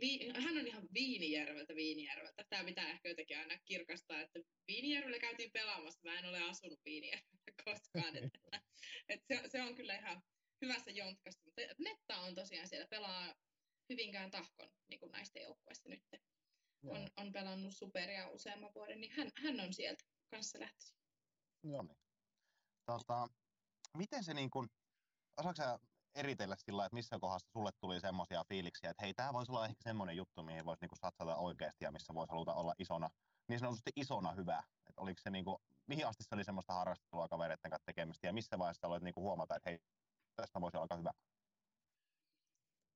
[0.00, 2.44] Vi, hän on ihan Viinijärveltä Viinijärveltä.
[2.48, 6.00] Tämä pitää ehkä jotenkin aina kirkastaa, että Viinijärvellä käytiin pelaamassa.
[6.04, 8.16] Mä en ole asunut Viinijärvellä koskaan.
[8.16, 8.60] että,
[9.08, 10.22] että se, se, on kyllä ihan
[10.62, 11.40] hyvässä jontkassa.
[11.44, 13.34] Mutta Netta on tosiaan siellä pelaa
[13.90, 16.02] Hyvinkään tahkon niin kuin naisten joukkueessa nyt.
[16.86, 20.98] On, on pelannut superia useamman vuoden, niin hän, hän on sieltä kanssa lähtöisin.
[21.62, 21.98] Joo niin.
[22.86, 23.26] Tota,
[23.96, 24.68] miten se niin kuin,
[25.36, 25.86] osaatko
[26.18, 29.82] eritellä sillä että missä kohdassa sulle tuli semmoisia fiiliksiä, että hei, tämä voisi olla ehkä
[29.82, 33.10] semmoinen juttu, mihin voisi niinku satsata oikeasti ja missä voisi haluta olla isona,
[33.48, 34.62] niin sanotusti isona hyvä.
[34.88, 38.58] Että oliko se niinku, mihin asti se oli semmoista harrastelua kavereiden kanssa tekemistä ja missä
[38.58, 39.78] vaiheessa olet niinku huomata, että hei,
[40.36, 41.10] tästä voisi olla aika hyvä?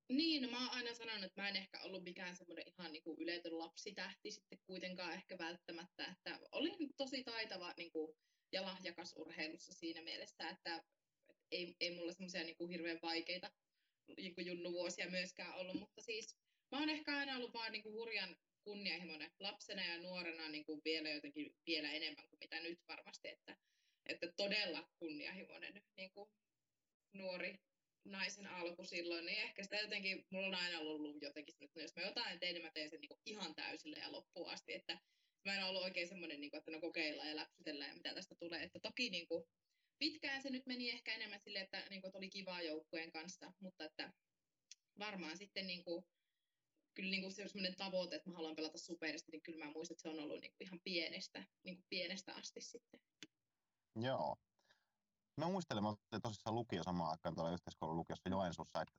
[0.08, 3.02] Niin, no mä oon aina sanonut, että mä en ehkä ollut mikään semmoinen ihan niin
[3.02, 8.16] kuin yletön lapsitähti sitten kuitenkaan ehkä välttämättä, että olin tosi taitava niin kuin,
[8.52, 10.82] ja lahjakas urheilussa siinä mielessä, että
[11.52, 13.50] ei, ei mulla semmoisia niin hirveän vaikeita
[14.16, 16.36] niin kuin junnuvuosia myöskään ollut, mutta siis
[16.72, 20.80] mä oon ehkä aina ollut vaan niin kuin hurjan kunnianhimoinen lapsena ja nuorena niin kuin
[20.84, 23.56] vielä jotenkin vielä enemmän kuin mitä nyt varmasti, että,
[24.06, 26.30] että todella kunnianhimoinen niin kuin
[27.12, 27.58] nuori
[28.04, 32.02] naisen alku silloin, niin ehkä sitä jotenkin, mulla on aina ollut jotenkin, että jos mä
[32.02, 34.98] jotain teen, niin mä teen sen niin ihan täysillä ja loppuun asti, että
[35.44, 38.34] mä en ollut oikein semmoinen, niin kuin, että no kokeillaan ja läpsytellään ja mitä tästä
[38.34, 39.44] tulee, että toki niin kuin,
[40.02, 43.52] pitkään se nyt meni ehkä enemmän sille, että, niin kuin, että oli kivaa joukkueen kanssa,
[43.60, 44.12] mutta että
[44.98, 46.04] varmaan sitten niin kuin,
[46.94, 50.02] kyllä niin kuin sellainen tavoite, että mä haluan pelata superista, niin kyllä mä muistan, että
[50.02, 53.00] se on ollut niin kuin ihan pienestä, niin kuin pienestä asti sitten.
[54.00, 54.36] Joo.
[55.36, 58.94] Mä muistelen, että tosissaan lukio samaan aikaan tuolla yhteiskoulun lukiossa Joensuussa, että,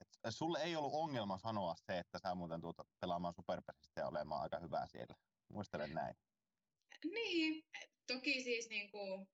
[0.00, 4.42] että sulle ei ollut ongelma sanoa se, että sä muuten tuota pelaamaan superpesistä ja olemaan
[4.42, 5.14] aika hyvää siellä.
[5.52, 6.16] Muistelen näin.
[7.04, 7.64] Niin,
[8.06, 9.28] toki siis niin kuin,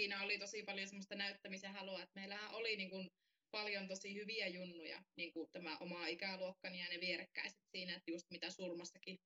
[0.00, 3.10] siinä oli tosi paljon semmoista näyttämisen halua, että meillähän oli niin kuin
[3.50, 8.30] paljon tosi hyviä junnuja, niin kuin tämä oma ikäluokkani ja ne vierekkäiset siinä, että just
[8.30, 9.18] mitä Surmassakin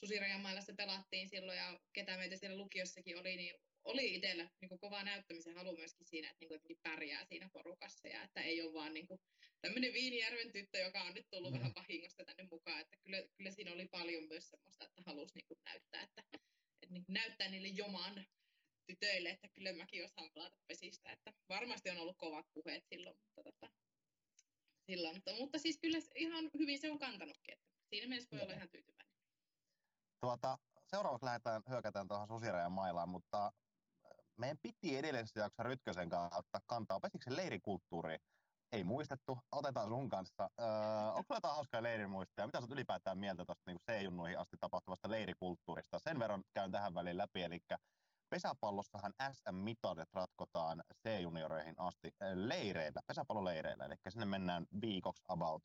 [0.00, 4.78] Susirajamailla se pelattiin silloin ja ketä meitä siellä lukiossakin oli, niin oli itsellä niin kuin
[4.78, 8.72] kova näyttämisen halu myöskin siinä, että niin kuin pärjää siinä porukassa ja että ei ole
[8.72, 9.20] vaan niin kuin
[9.60, 11.58] tämmöinen Viinijärven tyttö, joka on nyt tullut mm.
[11.58, 15.46] vähän vahingosta tänne mukaan, että kyllä, kyllä siinä oli paljon myös semmoista, että halusi niin
[15.48, 18.26] kuin näyttää, että, että niin kuin näyttää niille joman
[18.86, 21.12] tytöille, että kyllä mäkin osaan pelata pesistä.
[21.12, 23.72] Että varmasti on ollut kovat puheet silloin, mutta, tota,
[24.90, 27.52] silloin, mutta, mutta siis kyllä ihan hyvin se on kantanutkin.
[27.52, 29.16] Että siinä mielessä voi olla ihan tyytyväinen.
[30.20, 33.52] Tuota, seuraavaksi lähdetään, hyökätään tuohon Susirajan mailaan, mutta äh,
[34.36, 37.00] meidän piti edellisessä jaksossa Rytkösen kanssa ottaa kantaa.
[37.00, 38.16] Pesiksen leirikulttuuri
[38.72, 39.38] ei muistettu.
[39.52, 40.50] Otetaan sun kanssa.
[40.60, 40.66] Öö,
[41.14, 42.46] onko jotain hauskaa leirimuistoja?
[42.46, 45.98] Mitä sä ylipäätään mieltä tuosta niin C-junnuihin asti tapahtuvasta leirikulttuurista?
[45.98, 47.42] Sen verran käyn tähän väliin läpi.
[47.42, 47.60] Eli
[48.30, 55.62] pesäpallossahan SM-mitalit ratkotaan C-junioreihin asti äh, leireillä, pesäpalloleireillä, eli sinne mennään viikoksi about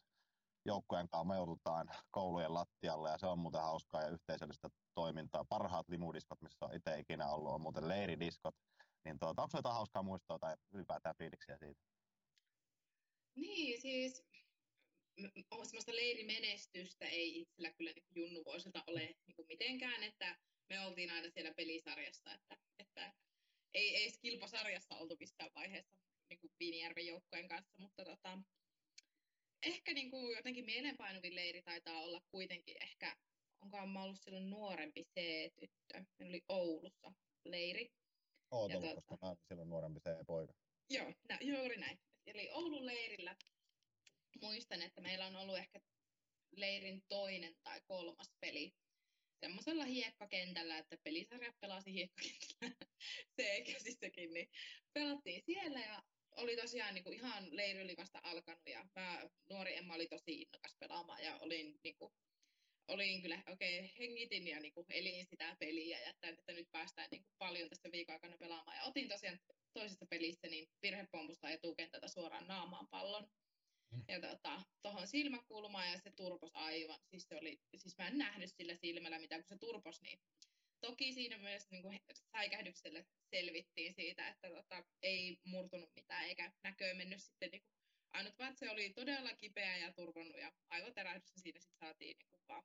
[0.65, 5.45] joukkojen kanssa meudutaan koulujen lattialle ja se on muuten hauskaa ja yhteisöllistä toimintaa.
[5.49, 8.55] Parhaat limudiskot, missä on itse ikinä ollut, on muuten leiridiskot.
[9.05, 11.81] Niin tuota, onko jotain hauskaa muistoa tai ylipäätään fiiliksiä siitä?
[13.35, 14.23] Niin, siis
[15.63, 20.37] semmoista leirimenestystä ei itsellä kyllä niin junnuvuosilta ole niin mitenkään, että
[20.71, 23.13] me oltiin aina siellä pelisarjassa, että, että
[23.73, 25.95] ei, ei kilpasarjassa oltu missään vaiheessa
[26.29, 28.37] niin kuin Viinijärven joukkojen kanssa, mutta tota,
[29.63, 33.17] ehkä niin kuin jotenkin mielenpainuvin leiri taitaa olla kuitenkin ehkä,
[33.61, 37.13] onkohan mä ollut silloin nuorempi C-tyttö, meillä oli Oulussa
[37.45, 37.91] leiri.
[38.51, 40.53] Oot ollut, tota- koska mä olin silloin nuorempi se poika.
[40.89, 41.99] Joo, nä, juuri näin.
[42.25, 43.35] Eli Oulun leirillä
[44.41, 45.79] muistan, että meillä on ollut ehkä
[46.51, 48.73] leirin toinen tai kolmas peli
[49.41, 52.75] semmoisella hiekkakentällä, että pelisarja pelasi hiekkakentällä
[53.41, 54.49] C-käsissäkin, niin
[54.93, 56.03] pelattiin siellä ja
[56.37, 60.41] oli tosiaan niin kuin ihan leiri oli vasta alkanut ja mä, nuori Emma oli tosi
[60.41, 62.13] innokas pelaamaan ja olin, niin kuin,
[62.87, 66.71] olin kyllä oikein okay, hengitin ja niin kuin, elin sitä peliä ja että, että nyt
[66.71, 69.39] päästään niin kuin, paljon tässä viikon aikana pelaamaan ja otin tosiaan
[69.73, 73.27] toisessa pelissä niin virhepompusta etukentältä suoraan naamaan pallon.
[74.07, 76.99] Ja tota, tuohon silmäkulmaan ja se turpos aivan.
[77.09, 80.19] Siis, se oli, siis mä en nähnyt sillä silmällä mitä kun se turpos, niin
[80.81, 81.99] toki siinä myös niin kuin
[82.31, 87.71] säikähdyksellä selvittiin siitä, että tota, ei murtunut mitään eikä näköön mennyt sitten niin kuin,
[88.13, 92.41] ainut vaan, se oli todella kipeä ja turvonnut ja aivoterähdys siinä sitten saatiin niin kuin
[92.47, 92.63] vaan.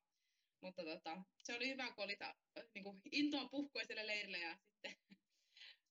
[0.60, 2.34] Mutta tota, se oli hyvä, kun oli ta,
[2.74, 4.96] niin kuin intoa puhkoiselle leirille ja sitten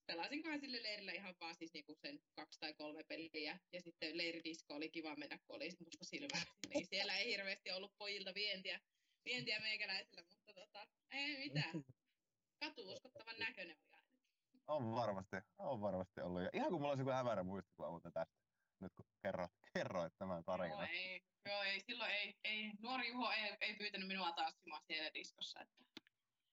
[0.06, 3.58] pelasinkohan sille leirille ihan vaan siis niinku sen kaksi tai kolme peliä.
[3.72, 6.40] Ja sitten leiridisko oli kiva mennä, kun oli musta silmä.
[6.74, 8.80] Niin siellä ei hirveästi ollut pojilta vientiä,
[9.24, 11.84] vientiä meikäläisellä, mutta tota, ei mitään.
[12.60, 14.06] Katu uskottavan näköinen oli aina.
[14.66, 16.42] On varmasti, on varmasti ollut.
[16.42, 18.34] Ja ihan kuin mulla olisi joku hämärä muistikuva muuten tästä,
[18.80, 20.88] nyt kun kerroit, kerroit tämän Joo, tarinan.
[20.90, 25.60] ei, joo, ei, silloin ei, ei, nuori Juho ei, ei pyytänyt minua tanssimaan siellä diskossa.
[25.60, 25.84] Että,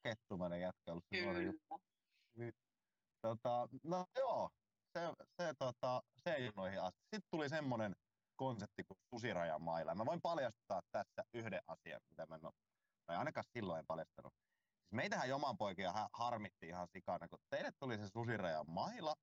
[0.04, 1.82] Kettumainen jätkä ollut se nuori juttu.
[2.36, 2.73] kyllä.
[3.24, 4.50] Tota, no joo,
[4.94, 5.02] se,
[5.42, 7.00] se, tota, se ei noihin asti.
[7.02, 7.94] Sitten tuli semmoinen
[8.36, 9.96] konsepti kuin susirajan maila.
[9.96, 12.54] Mä voin paljastaa tässä yhden asian, mitä mä en ole,
[13.06, 14.34] tai ainakaan silloin en paljastanut.
[14.82, 19.14] Siis meitähän joman poikia ha- harmitti ihan sikana, kun teille tuli se susirajan maila,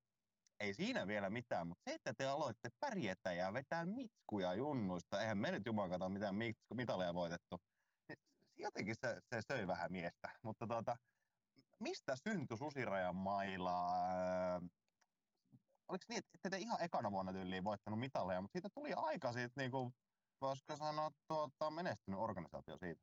[0.61, 5.39] ei siinä vielä mitään, mutta se, että te aloitte pärjätä ja vetää mitskuja junnuista, eihän
[5.39, 6.35] me nyt juman kato mitään
[6.75, 7.57] mitaleja voitettu,
[8.09, 8.17] niin
[8.57, 10.29] jotenkin se, se söi vähän miestä.
[10.45, 10.97] Mutta tota,
[11.81, 13.97] mistä syntyi susirajan maila?
[14.07, 14.61] Ää,
[15.89, 19.61] Oliko niin, että te ihan ekana vuonna tyyliin voittanut mitaleja, mutta siitä tuli aika siitä,
[19.61, 19.91] niin kuin,
[20.41, 23.03] voisiko sanoa, tuota, menestynyt organisaatio siitä?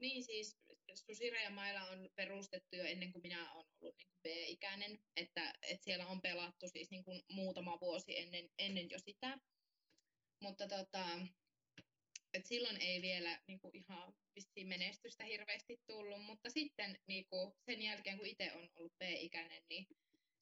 [0.00, 0.56] Niin siis
[0.94, 6.06] Susirajamailla on perustettu jo ennen kuin minä olen ollut niin kuin B-ikäinen, että, että siellä
[6.06, 9.38] on pelattu siis niin kuin muutama vuosi ennen, ennen jo sitä.
[10.42, 11.06] Mutta tota,
[12.34, 17.52] et silloin ei vielä niin kuin ihan vissiin menestystä hirveästi tullut, mutta sitten niin kuin
[17.64, 19.86] sen jälkeen kun itse on ollut B-ikäinen, niin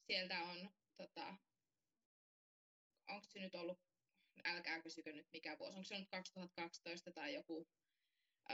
[0.07, 1.35] sieltä on, tota,
[3.07, 3.79] onko se nyt ollut,
[4.45, 7.67] älkää kysykö nyt mikä vuosi, onko se nyt 2012 tai joku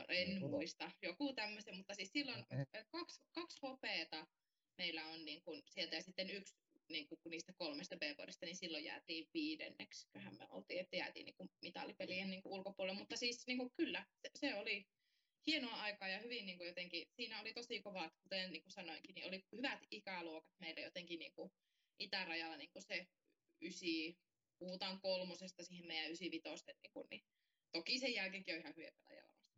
[0.10, 2.86] en Joku- muista, joku tämmöisen, mutta siis silloin Eh.
[2.92, 4.28] kaksi, kaksi hopeeta
[4.78, 6.56] meillä on niin kuin sieltä ja sitten yksi
[6.90, 11.36] niin kuin niistä kolmesta B-vuodesta, niin silloin jäätiin viidenneksi, köhän me oltiin, että jäätiin niin
[11.36, 14.86] kuin mitalipelien niin kuin ulkopuolelle, mutta siis niin kuin kyllä, se, se oli
[15.48, 19.16] hienoa aikaa ja hyvin niin kuin jotenkin, siinä oli tosi kovat, kuten niin kuin sanoinkin,
[19.16, 21.52] niin oli hyvät ikäluokat meillä jotenkin niin kuin
[22.00, 23.08] itärajalla niin kuin se
[23.62, 24.18] ysi,
[24.60, 27.26] puhutaan kolmosesta siihen meidän ysi vitosten, niin, kuin, niin
[27.72, 28.92] toki sen jälkeenkin on ihan hyviä.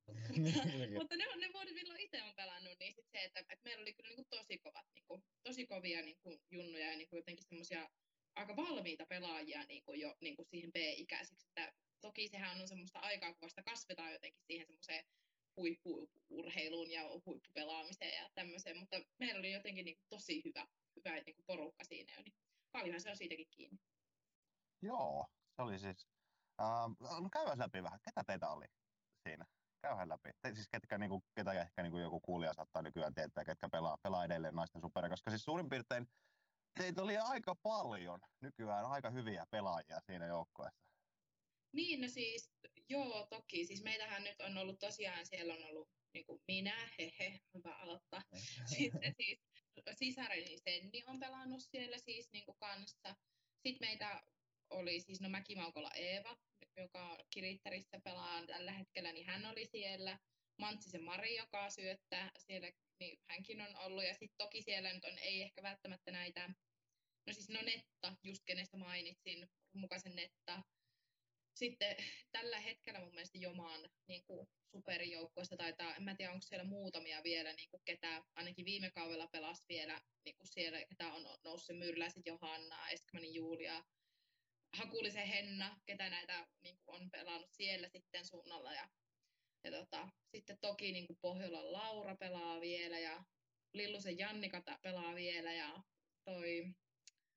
[0.99, 3.81] Mutta ne, on, ne vuodet, milloin itse on pelannut, niin sit se, että, että meillä
[3.81, 7.09] oli kyllä niin kuin tosi kovat, niin kuin, tosi kovia niin kuin junnuja ja niin
[7.09, 7.89] kuin jotenkin semmoisia
[8.35, 11.47] aika valmiita pelaajia niin kuin jo niin kuin siihen B-ikäisiksi.
[11.47, 15.03] Että toki sehän on semmoista aikaa, kun vasta kasvetaan jotenkin siihen semmoiseen
[15.57, 21.35] huippuurheiluun ja huippupelaamiseen ja tämmöiseen, mutta meillä oli jotenkin niin kuin tosi hyvä, hyvä niin
[21.35, 22.35] kuin porukka siinä jo, niin
[22.71, 23.77] paljonhan se on siitäkin kiinni.
[24.81, 26.07] Joo, se oli siis...
[26.61, 27.99] Uh, no käydään läpi vähän.
[28.05, 28.65] Ketä teitä oli
[29.23, 29.45] siinä?
[29.87, 30.29] Käydään läpi.
[30.41, 34.25] Te, siis ketkä, niinku, ketä ehkä niinku joku kuulija saattaa nykyään tietää, ketkä pelaa, pelaa
[34.25, 36.07] edelleen naisten supera, koska siis suurin piirtein
[36.79, 40.87] teitä oli aika paljon nykyään aika hyviä pelaajia siinä joukkueessa.
[41.73, 42.51] Niin, no siis,
[42.89, 43.65] joo, toki.
[43.65, 48.21] Siis meitähän nyt on ollut tosiaan, siellä on ollut niin kuin minä, hehe, hyvä aloittaa.
[48.77, 49.39] Sitten siis
[49.95, 53.15] sisareni Senni on pelannut siellä siis niin kuin kanssa.
[53.65, 54.23] Sitten meitä
[54.69, 56.37] oli siis, no Mäkimaukola Eeva,
[56.77, 60.19] joka Kirittärissä pelaa tällä hetkellä, niin hän oli siellä.
[60.57, 64.03] Mantsisen Mari, joka syöttää siellä, niin hänkin on ollut.
[64.03, 66.47] Ja sitten toki siellä nyt on, ei ehkä välttämättä näitä,
[67.27, 70.63] no siis no Netta, just kenestä mainitsin, mukaisen Netta.
[71.55, 71.95] Sitten
[72.31, 77.23] tällä hetkellä mun mielestä Jomaan niin kuin superijoukkoista taitaa, en mä tiedä onko siellä muutamia
[77.23, 81.77] vielä, niin kuin ketä ainakin viime kaudella pelasi vielä niin kuin siellä, ketä on noussut
[81.77, 83.83] Myrläiset Johanna, Eskmanin Julia,
[84.73, 88.73] Hakulisen Henna, ketä näitä niin kuin on pelannut siellä sitten suunnalla.
[88.73, 88.89] Ja,
[89.63, 93.23] ja tota, sitten toki niin kuin Pohjolan Laura pelaa vielä ja
[93.73, 95.83] Lillusen Jannika pelaa vielä ja
[96.25, 96.73] toi,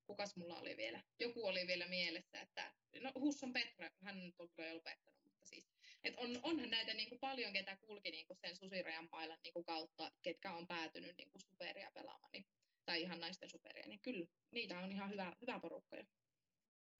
[0.05, 1.03] kukas mulla oli vielä?
[1.19, 5.71] Joku oli vielä mielessä, että no Husson Petra, hän nyt on kyllä lopettanut, mutta siis,
[6.03, 9.53] et on, onhan näitä niin kuin paljon, ketä kulki niin kuin sen susirajan mailan niin
[9.53, 12.45] kuin kautta, ketkä on päätynyt niin kuin superia pelaamaan, niin,
[12.85, 15.97] tai ihan naisten superia, niin kyllä niitä on ihan hyvä, hyvä porukka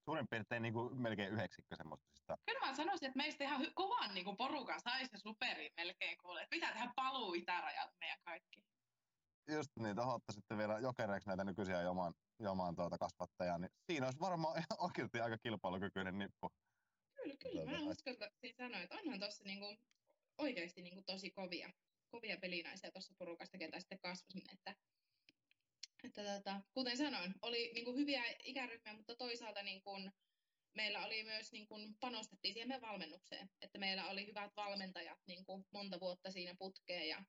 [0.05, 2.37] suurin piirtein niin kuin melkein yhdeksikkö semmoista.
[2.45, 6.47] Kyllä mä sanoisin, että meistä ihan hy- kovan niin kuin porukan saisi superi melkein kuulee.
[6.49, 8.63] Pitää tehdä paluu itärajalle meidän kaikki.
[9.51, 14.19] Just niin, tuohon sitten vielä jokereiksi näitä nykyisiä joman, joman tuota kasvattajaa, niin siinä olisi
[14.19, 16.49] varmaan oikeasti aika kilpailukykyinen nippu.
[17.15, 17.65] Kyllä, kyllä.
[17.65, 19.77] Mä uskon, että sanoa, että onhan tuossa niinku
[20.37, 21.69] oikeasti niinku tosi kovia,
[22.09, 24.75] kovia pelinaisia tuossa porukasta, ketä sitten kasvasi, että
[26.03, 30.11] että tota, kuten sanoin, oli niin kuin hyviä ikäryhmiä, mutta toisaalta niin kuin,
[30.73, 35.45] meillä oli myös, niin kuin, panostettiin siihen meidän valmennukseen, että meillä oli hyvät valmentajat niin
[35.45, 37.23] kuin, monta vuotta siinä putkeen ja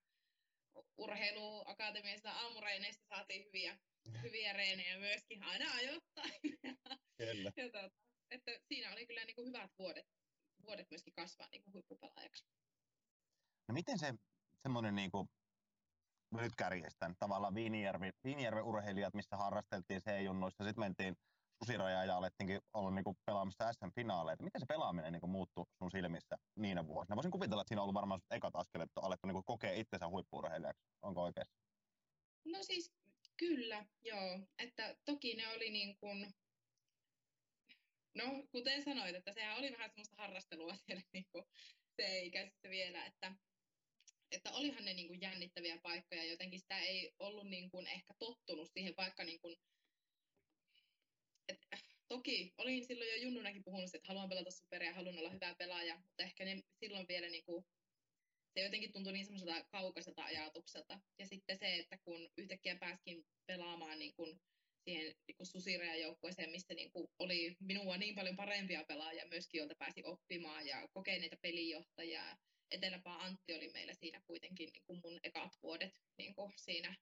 [0.97, 3.79] urheiluakatemiasta aamureineista saatiin hyviä,
[4.23, 6.41] hyviä reenejä myöskin aina ajoittain.
[7.19, 7.53] Kyllä.
[7.57, 7.91] ja, tota,
[8.31, 10.07] että siinä oli kyllä niin kuin, hyvät vuodet,
[10.67, 12.45] vuodet myöskin kasvaa niin kuin, huippupelaajaksi.
[13.69, 14.15] No miten se
[14.63, 15.29] semmoinen niin kuin,
[16.41, 21.17] nyt kärjestän, tavallaan Viinijärvi, Viinijärven urheilijat, missä harrasteltiin C-junnuissa, sitten mentiin
[21.63, 24.45] susirajaa ja alettiinkin olla niinku pelaamassa SM-finaaleita.
[24.45, 27.17] Miten se pelaaminen niinku muuttui sun silmissä niinä vuosina?
[27.17, 30.83] Voisin kuvitella, että siinä on ollut varmaan ekat askeleet, että alettu niinku kokea itsensä huippuurheilijaksi.
[31.03, 31.47] Onko oikein?
[32.45, 32.93] No siis
[33.37, 34.41] kyllä, joo.
[34.59, 36.35] Että toki ne oli niin kuin,
[38.15, 41.45] no kuten sanoit, että sehän oli vähän semmoista harrastelua siellä niin kuin
[41.97, 43.33] se ikäisessä vielä, että
[44.33, 48.71] että olihan ne niin kuin jännittäviä paikkoja, jotenkin sitä ei ollut niin kuin ehkä tottunut
[48.73, 49.57] siihen, vaikka niin kuin,
[51.49, 51.59] et,
[52.09, 55.97] toki olin silloin jo junnunakin puhunut, että haluan pelata superia ja haluan olla hyvä pelaaja,
[55.97, 57.65] mutta ehkä ne silloin vielä niin kuin,
[58.55, 61.01] se jotenkin tuntui niin semmoiselta kaukaiselta ajatukselta.
[61.19, 64.41] Ja sitten se, että kun yhtäkkiä pääskin pelaamaan niin kuin
[64.85, 69.59] siihen niin kuin susirajan joukkueeseen, missä niin kuin oli minua niin paljon parempia pelaajia myöskin,
[69.59, 72.37] joilta pääsi oppimaan ja kokeneita pelijohtajia
[72.73, 76.97] Eteläpää Antti oli meillä siinä kuitenkin niin kuin mun ekat vuodet niin kuin siinä,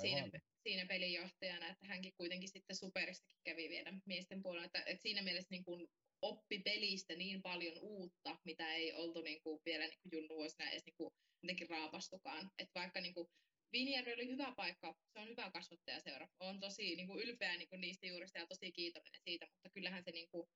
[0.00, 0.30] siinä,
[0.62, 5.50] siinä pelinjohtajana, että hänkin kuitenkin sitten superistakin kävi vielä miesten puolella, että, että siinä mielessä
[5.50, 5.88] niin kuin
[6.22, 10.86] oppi pelistä niin paljon uutta, mitä ei oltu niin kuin vielä niin kuin junnuvuosina edes
[10.86, 12.50] niin kuin jotenkin raapastukaan.
[12.58, 13.28] Että vaikka niin kuin
[13.72, 16.28] Vinjärvi oli hyvä paikka, se on hyvä kasvattajaseura.
[16.40, 20.04] Olen tosi niin kuin ylpeä niin kuin niistä juurista ja tosi kiitollinen siitä, mutta kyllähän
[20.04, 20.48] se niin kuin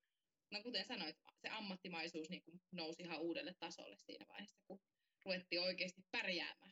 [0.55, 4.79] no kuten sanoit, se ammattimaisuus niin kuin nousi ihan uudelle tasolle siinä vaiheessa, kun
[5.25, 6.71] ruvettiin oikeasti pärjäämään.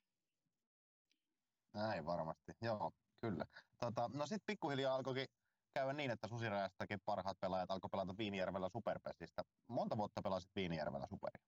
[1.73, 2.91] Näin varmasti, joo,
[3.21, 3.45] kyllä.
[3.79, 5.27] Tota, no sitten pikkuhiljaa alkoikin
[5.73, 9.43] käydä niin, että Susirajastakin parhaat pelaajat alkoi pelata Viinijärvellä Superpesistä.
[9.67, 11.43] Monta vuotta pelasit Viinijärvellä Superia?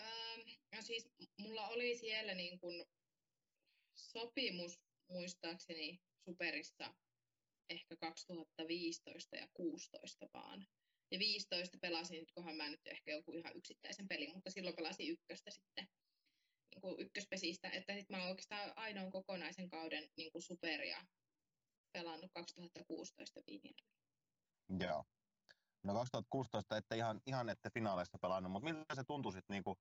[0.00, 0.40] Ähm,
[0.74, 1.08] no siis
[1.38, 2.84] mulla oli siellä niin kuin
[3.94, 6.94] sopimus muistaakseni Superissa
[7.70, 10.66] ehkä 2015 ja 16 vaan.
[11.10, 15.50] Ja 15 pelasin, kohan mä nyt ehkä joku ihan yksittäisen pelin, mutta silloin pelasin ykköstä
[15.50, 15.88] sitten
[16.74, 21.06] niin kuin ykköspesistä, että sitten mä oikeastaan ainoan kokonaisen kauden niin kuin superia
[21.92, 23.98] pelannut 2016 Viinijärvellä.
[24.80, 25.04] Joo.
[25.82, 29.76] No 2016 ette ihan, ihan ette finaaleissa pelannut, mutta miltä se tuntui sitten niin kuin,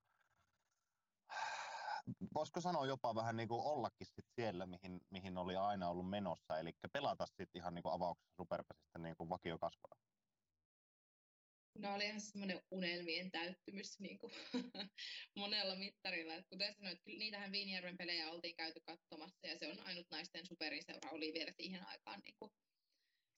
[2.36, 6.60] voisiko sanoa jopa vähän niin kuin ollakin sit siellä, mihin, mihin oli aina ollut menossa,
[6.60, 9.96] eli pelata sitten ihan niin kuin avauksessa superpesistä niin kuin vakiokasvona?
[11.78, 14.34] No ihan semmoinen unelmien täyttymys niin kuin
[15.36, 16.36] monella mittarilla.
[16.36, 20.46] Et kuten sanoit, kyllä niitähän Viinijärven pelejä oltiin käyty katsomassa ja se on ainut naisten
[20.46, 22.52] superin seura oli vielä siihen aikaan niin kuin,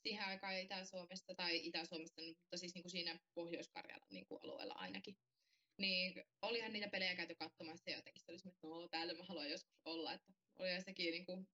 [0.04, 5.17] siihen aikaan Itä-Suomesta tai Itä-Suomesta, mutta siis niin kuin siinä Pohjois-Karjalan niin kuin alueella ainakin.
[5.78, 9.49] Niin olihan niitä pelejä käyty katsomassa ja jotenkin se oli että no täällä mä haluan
[9.49, 10.13] joskus olla.
[10.13, 11.47] Että oli sekin niin kuin,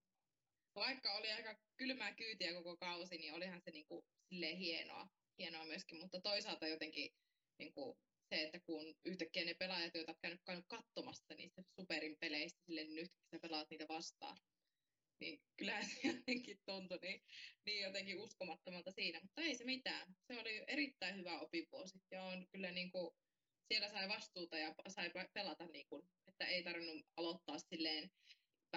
[0.76, 5.66] vaikka oli aika kylmää kyytiä koko kausi, niin olihan se niin kuin, silleen hienoa hienoa
[5.66, 7.12] myöskin, mutta toisaalta jotenkin
[7.60, 7.98] niin kuin
[8.30, 12.84] se, että kun yhtäkkiä ne pelaajat, joita olet käynyt, käynyt katsomassa niistä superin peleistä, sille
[12.84, 14.38] niin nyt sä pelaat niitä vastaan,
[15.20, 17.24] niin kyllähän se jotenkin tuntui niin,
[17.66, 20.16] niin jotenkin uskomattomalta siinä, mutta ei se mitään.
[20.28, 23.16] Se oli erittäin hyvä opivuosi ja on kyllä niin kuin,
[23.68, 28.12] siellä sai vastuuta ja sai pelata, niin kuin, että ei tarvinnut aloittaa silleen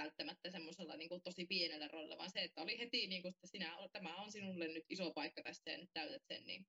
[0.00, 3.46] välttämättä semmoisella niin kuin tosi pienellä roolilla, vaan se, että oli heti, niin kuin, että
[3.46, 6.66] sinä, tämä on sinulle nyt iso paikka tässä ja nyt täytät sen, niin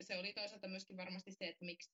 [0.00, 1.90] se oli toisaalta myöskin varmasti se, että miksi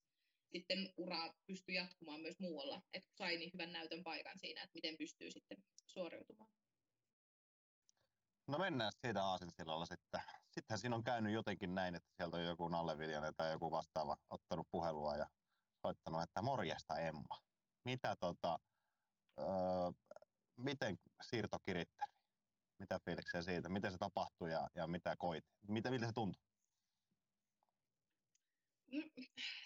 [0.52, 4.96] sitten ura pystyi jatkumaan myös muualla, että sai niin hyvän näytön paikan siinä, että miten
[4.98, 6.50] pystyy sitten suoriutumaan.
[8.48, 10.20] No mennään siitä aasinsillalla sitten.
[10.50, 12.96] Sittenhän siinä on käynyt jotenkin näin, että sieltä on joku Nalle
[13.36, 15.26] tai joku vastaava ottanut puhelua ja
[15.86, 17.42] soittanut, että morjesta Emma.
[17.84, 18.58] Mitä tota,
[19.38, 19.46] öö,
[20.62, 20.98] miten
[21.30, 22.12] siirto kiritteli?
[22.78, 23.68] Mitä fiiliksiä siitä?
[23.68, 25.44] Miten se tapahtui ja, ja mitä koit?
[25.68, 26.42] Mitä, miltä se tuntui?
[28.92, 29.02] No,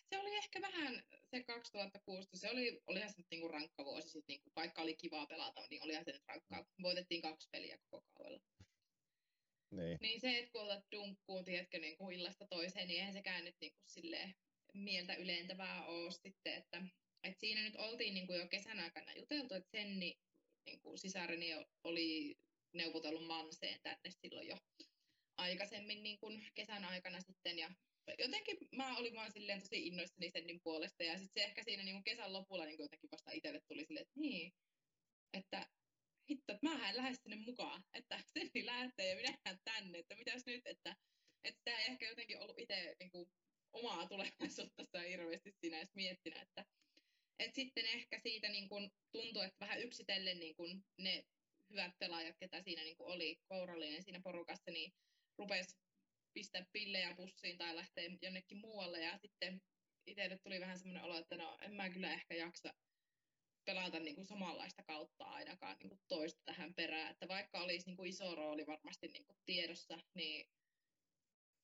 [0.08, 4.50] se oli ehkä vähän se 2016, se oli, olihan se niinku rankka vuosi sitten, niinku,
[4.56, 6.64] vaikka oli kivaa pelata, niin olihan se nyt rankkaa.
[6.82, 8.46] Voitettiin kaksi peliä koko kaudella.
[9.70, 9.98] Niin.
[10.00, 13.56] Niin se, että kun otat dunkkuun, tiedätkö, niin kuin illasta toiseen, niin eihän sekään nyt
[13.60, 14.34] niin kuin silleen
[14.74, 16.82] mieltä ylentävää ole sitten, että,
[17.22, 20.18] että siinä nyt oltiin niin kuin jo kesän aikana juteltu, että Senni,
[20.66, 21.50] niin kuin sisareni
[21.84, 22.36] oli
[22.74, 24.56] neuvotellut Manseen tänne silloin jo
[25.36, 27.70] aikaisemmin niin kuin kesän aikana sitten, ja
[28.18, 31.94] jotenkin mä olin vaan silleen tosi innoissani Sennin puolesta, ja sitten se ehkä siinä niin
[31.94, 34.52] kuin kesän lopulla niin kuin jotenkin vasta itselle tuli silleen, että niin,
[35.32, 35.66] että
[36.30, 40.66] hitto, että mähän lähden sinne mukaan, että Senni lähtee ja minä tänne, että mitäs nyt,
[40.66, 40.96] että,
[41.44, 43.30] että sitä ei ehkä jotenkin ollut itse niin kuin,
[43.72, 46.64] omaa tulevaisuutta sitä hirveästi siinä edes miettinyt, että,
[47.38, 51.24] että sitten ehkä siitä niin kuin, tuntui, että vähän yksitellen niin kuin, ne
[51.70, 54.92] hyvät pelaajat, ketä siinä niin kuin, oli kourallinen siinä porukassa, niin
[55.38, 55.76] rupesi
[56.34, 59.62] pistää pillejä pussiin tai lähteä jonnekin muualle ja sitten
[60.06, 62.74] itselle tuli vähän semmoinen olo, että no en mä kyllä ehkä jaksa
[63.64, 67.12] pelata niin kuin samanlaista kautta ainakaan niin kuin toista tähän perään.
[67.12, 70.46] Että vaikka olisi niin kuin iso rooli varmasti niin kuin tiedossa, niin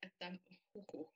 [0.02, 0.32] että
[0.74, 1.14] huhu.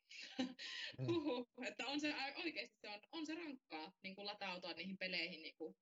[0.99, 1.07] Mm.
[1.07, 1.49] huhu.
[1.64, 5.57] Että on se oikeasti se on, on se rankkaa niin kuin latautua niihin peleihin niin
[5.57, 5.76] kuin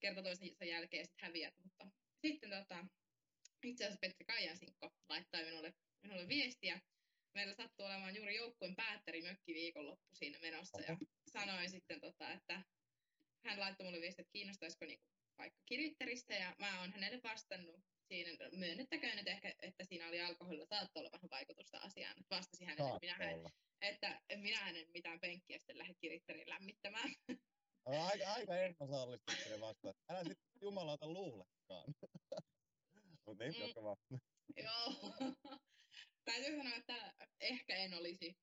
[0.00, 1.54] kerta toisensa jälkeen sit häviät.
[1.62, 1.86] Mutta
[2.22, 2.86] sitten tota,
[3.64, 6.80] itse asiassa Petri Kaijansinkko laittaa minulle, minulle viestiä.
[7.34, 10.96] Meillä sattuu olemaan juuri joukkueen päättäri mökki viikonloppu siinä menossa ja
[11.32, 12.62] sanoin sitten, tota, että
[13.44, 15.06] hän laittoi mulle viestiä, että kiinnostaisiko niinku
[15.38, 17.80] vaikka kiritteristä, ja mä oon hänelle vastannut
[18.10, 22.66] siinä, myönnettäköön nyt ehkä, että siinä oli alkoholilla saattoi olla vähän vaikutusta asiaan, että vastasin
[22.66, 23.46] hänelle, että minä, hän,
[23.80, 27.10] että minä en mitään penkkiä sitten lähde kiritteriin lämmittämään.
[27.84, 29.94] Aika, aika epäsallistukseen vasta.
[30.08, 31.94] Älä sitten jumalauta luulekaan.
[33.26, 33.60] Mutta niin, Mm.
[33.62, 33.96] jatka vaan.
[34.64, 35.14] Joo.
[36.24, 38.36] Täytyy sanoa, että ehkä en olisi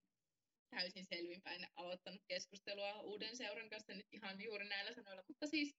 [0.70, 5.76] täysin selvinpäin aloittanut keskustelua uuden seuran kanssa nyt ihan juuri näillä sanoilla, mutta siis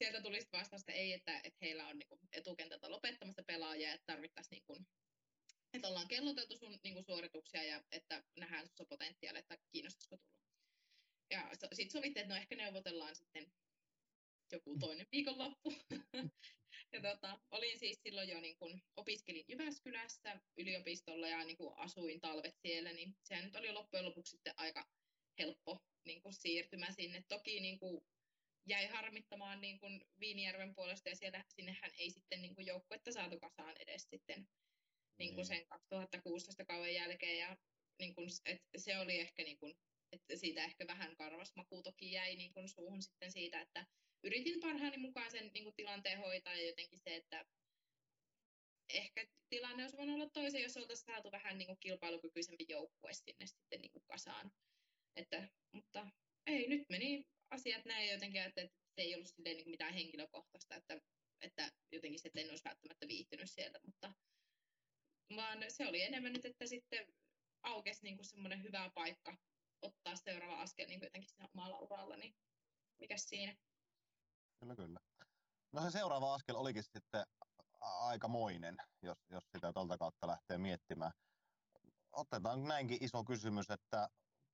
[0.00, 4.50] sieltä tuli sitten vastausta ei, että, että heillä on niinku etukentältä lopettamassa pelaajia, että tarvittaisiin
[4.50, 4.84] niinku,
[5.74, 10.40] että ollaan kelloteltu sun niinku suorituksia ja että nähdään sun potentiaali, että kiinnostaisiko tulla.
[11.30, 13.52] Ja sitten sovittiin, että no ehkä neuvotellaan sitten
[14.52, 15.72] joku toinen viikonloppu.
[16.92, 22.20] ja tota, olin siis silloin jo niin kun, opiskelin Jyväskylässä yliopistolla ja niin kun, asuin
[22.20, 24.88] talvet siellä, niin sehän nyt oli loppujen lopuksi sitten aika
[25.38, 27.24] helppo niin kun, siirtymä sinne.
[27.28, 28.06] Toki niin kun,
[28.70, 33.40] jäi harmittamaan niin kun, Viinijärven puolesta ja siellä, sinnehän ei sitten niin kun, joukkuetta saatu
[33.40, 34.48] kasaan edes sitten
[35.18, 37.56] niin kun, sen 2016 kauden jälkeen ja
[37.98, 39.74] niin kun, et se oli ehkä niin kun,
[40.12, 43.86] että siitä ehkä vähän karvas maku toki jäi niin kun, suuhun sitten siitä, että
[44.24, 47.46] yritin parhaani mukaan sen niin kuin, tilanteen hoitaa ja jotenkin se, että
[48.88, 53.46] ehkä tilanne olisi voinut olla toisen, jos oltaisiin saatu vähän niin kuin, kilpailukykyisempi joukkue sinne
[53.46, 54.52] sitten niin kuin, kasaan.
[55.16, 56.06] Että, mutta
[56.46, 58.60] ei, nyt meni asiat näin jotenkin, että,
[58.94, 61.00] se ei ollut silleen, niin mitään henkilökohtaista, että,
[61.40, 64.14] että jotenkin se, että en olisi välttämättä viihtynyt sieltä, mutta
[65.36, 67.06] vaan se oli enemmän nyt, että sitten
[67.62, 69.36] aukesi niin semmoinen hyvä paikka
[69.82, 72.34] ottaa seuraava askel niin jotenkin siinä omalla uralla, niin
[73.00, 73.56] mikäs siinä?
[74.60, 75.00] Kyllä, kyllä.
[75.72, 77.24] No se seuraava askel olikin sitten
[77.80, 81.12] aikamoinen, jos, jos sitä tolta kautta lähtee miettimään.
[82.12, 84.08] Otetaan näinkin iso kysymys, että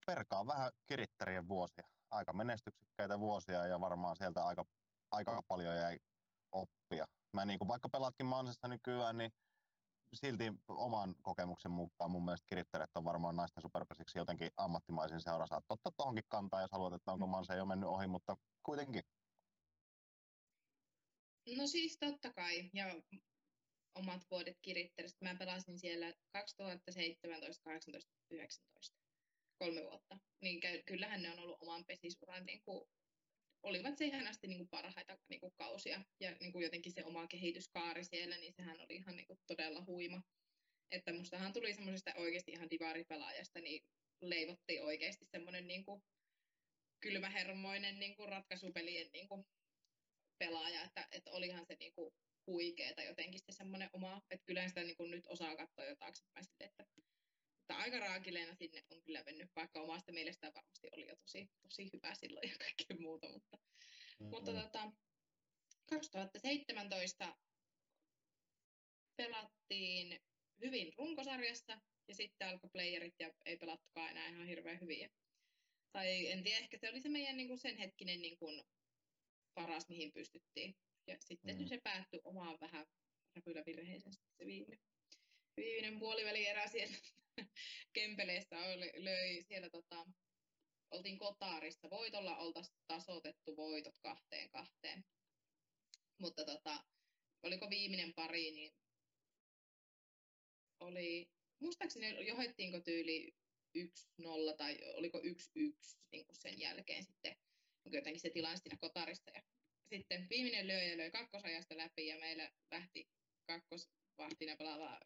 [0.07, 1.89] perkaa vähän kirittärien vuosia.
[2.11, 4.65] Aika menestyksekkäitä vuosia ja varmaan sieltä aika,
[5.11, 5.99] aika paljon jäi
[6.53, 7.07] oppia.
[7.33, 9.33] Mä niin kuin vaikka pelaatkin Mansessa nykyään, niin
[10.15, 15.47] silti oman kokemuksen mukaan mun mielestä kirittäret on varmaan naisten superpesiksi jotenkin ammattimaisin seura.
[15.47, 19.03] Saat ottaa tohonkin kantaa, jos haluat, että onko Manse jo mennyt ohi, mutta kuitenkin.
[21.57, 22.87] No siis totta kai, ja
[23.95, 25.25] omat vuodet kiritteristä.
[25.25, 29.06] Mä pelasin siellä 2017, 18, 19,
[29.59, 30.19] kolme vuotta.
[30.43, 32.85] Niin kyllähän ne on ollut oman pesisuran, niin kuin,
[33.63, 36.05] olivat siihen asti niin kuin parhaita niin kuin kausia.
[36.21, 39.85] Ja niin kuin jotenkin se oma kehityskaari siellä, niin sehän oli ihan niin kuin todella
[39.87, 40.23] huima.
[40.91, 43.83] Että mustahan tuli semmoisesta oikeasti ihan divaripelaajasta, niin
[44.23, 46.03] leivottiin oikeasti semmoinen niin kuin
[47.01, 49.45] kylmähermoinen niin kuin ratkaisupelien niin kuin
[50.39, 52.13] pelaaja, että, että olihan se niinku
[52.47, 56.85] huikeeta jotenkin se semmoinen oma, että kyllähän sitä niinku nyt osaa katsoa jo taaksepäin että
[57.77, 62.15] aika raakileena sinne on kyllä mennyt, vaikka omasta mielestään varmasti oli jo tosi, tosi hyvä
[62.15, 64.31] silloin ja kaikkea muuta, mutta, mm-hmm.
[64.31, 64.93] mutta tota,
[65.87, 67.37] 2017
[69.17, 70.21] pelat, pelattiin
[70.61, 75.11] hyvin runkosarjassa ja sitten alkoi playerit ja ei pelattukaan enää ihan hirveän hyviä.
[75.93, 78.63] Tai en tiedä, ehkä se oli se meidän niin kuin sen hetkinen niin kuin,
[79.55, 80.77] paras, mihin pystyttiin.
[81.07, 81.67] Ja sitten mm.
[81.67, 82.87] se päättyi omaan vähän
[83.37, 84.87] räpylävirheeseen se viimeinen,
[85.57, 86.97] viimeinen puoliväli erä siellä
[87.93, 90.07] Kempeleessä oli, löi siellä tota,
[90.91, 91.91] oltiin Kotaarissa.
[91.91, 95.05] Voitolla oltaisiin tasoitettu voitot kahteen kahteen.
[96.19, 96.85] Mutta tota,
[97.43, 98.73] oliko viimeinen pari, niin
[100.81, 103.33] oli, muistaakseni johettiinko tyyli
[103.79, 105.23] 1-0 tai oliko 1-1
[106.13, 107.37] niin sen jälkeen sitten
[107.93, 109.31] jotenkin se tilanne siinä Kotarissa.
[109.35, 109.43] Ja
[109.89, 113.09] sitten viimeinen löi löi kakkosajasta läpi ja meillä lähti
[113.47, 115.01] kakkosvahtina pelaava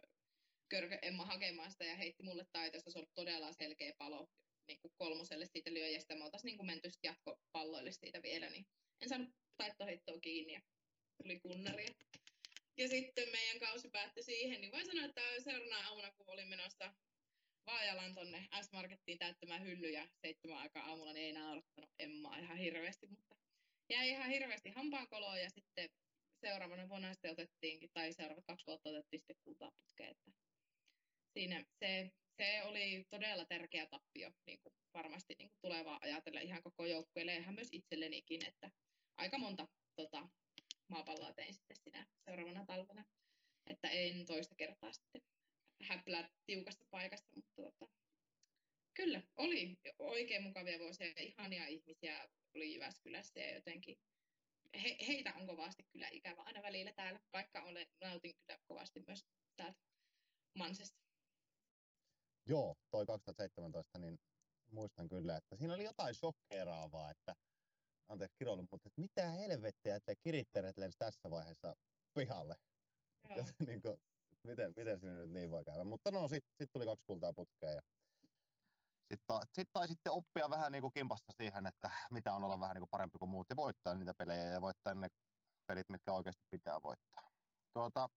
[0.70, 2.90] Körkö Emma hakemaan sitä ja heitti mulle taitoista.
[2.90, 4.28] Se oli todella selkeä palo
[4.68, 6.14] niin kuin kolmoselle siitä lyöjästä.
[6.14, 8.66] Me oltaisiin niin menty jatkopalloille siitä vielä, niin
[9.02, 10.60] en saanut taittoheittoa kiinni ja
[11.22, 11.86] tuli kunnari.
[12.76, 16.92] Ja sitten meidän kausi päättyi siihen, niin voin sanoa, että seuraavana aamuna, kun olin menossa
[17.66, 23.06] Vaajalan tonne S-Markettiin täyttämään hyllyjä seitsemän aikaa aamulla, niin ei enää odottanut Emmaa ihan hirveästi,
[23.06, 23.36] mutta
[23.88, 25.88] jäi ihan hirveästi hampaankoloa ja sitten
[26.40, 30.30] seuraavana vuonna sitten otettiinkin, tai seuraavat kaksi vuotta otettiin sitten kultaa putkeen, että
[31.34, 36.62] siinä se, se oli todella tärkeä tappio niin kuin varmasti niin kuin tulevaa ajatella ihan
[36.62, 37.32] koko joukkueelle.
[37.32, 38.70] Ja ihan myös itsellenikin, että
[39.16, 40.28] aika monta tota,
[40.88, 43.04] maapalloa tein sitten sinä seuraavana talvena,
[43.66, 45.22] että en toista kertaa sitten
[45.82, 47.92] häplää tiukasta paikasta, mutta tota,
[48.94, 53.96] kyllä, oli oikein mukavia vuosia, ihania ihmisiä oli Jyväskylässä ja jotenkin
[54.82, 59.26] he, heitä on kovasti kyllä ikävä aina välillä täällä, vaikka olen, nautin kyllä kovasti myös
[59.56, 59.78] täältä
[60.58, 61.09] Mansesta.
[62.46, 64.18] Joo, toi 2017, niin
[64.72, 67.34] muistan kyllä, että siinä oli jotain shokkeeraavaa, että
[68.08, 71.74] anteeksi kiroilu, mutta että mitä helvettiä, että kirittäret lensi tässä vaiheessa
[72.14, 72.54] pihalle.
[73.66, 73.96] niin kuin,
[74.44, 75.84] miten, miten sinne nyt niin voi käydä.
[75.84, 77.82] Mutta no, sitten sit tuli kaksi kultaa putkeen ja
[79.10, 82.80] sitten sit taisitte oppia vähän niin kuin kimpasta siihen, että mitä on olla vähän niin
[82.80, 85.08] kuin parempi kuin muut ja voittaa niitä pelejä ja voittaa ne
[85.66, 87.30] pelit, mitkä oikeasti pitää voittaa.
[87.72, 88.08] Tuota,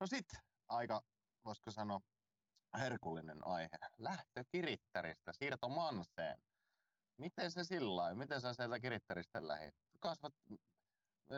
[0.00, 1.02] no sitten aika,
[1.44, 2.00] voisiko sanoa,
[2.78, 3.78] herkullinen aihe.
[3.98, 6.38] Lähtö Kirittäristä, siirto Manseen.
[7.18, 9.74] Miten se sillä Miten sä sieltä Kirittäristä lähit?
[10.00, 10.34] Kasvat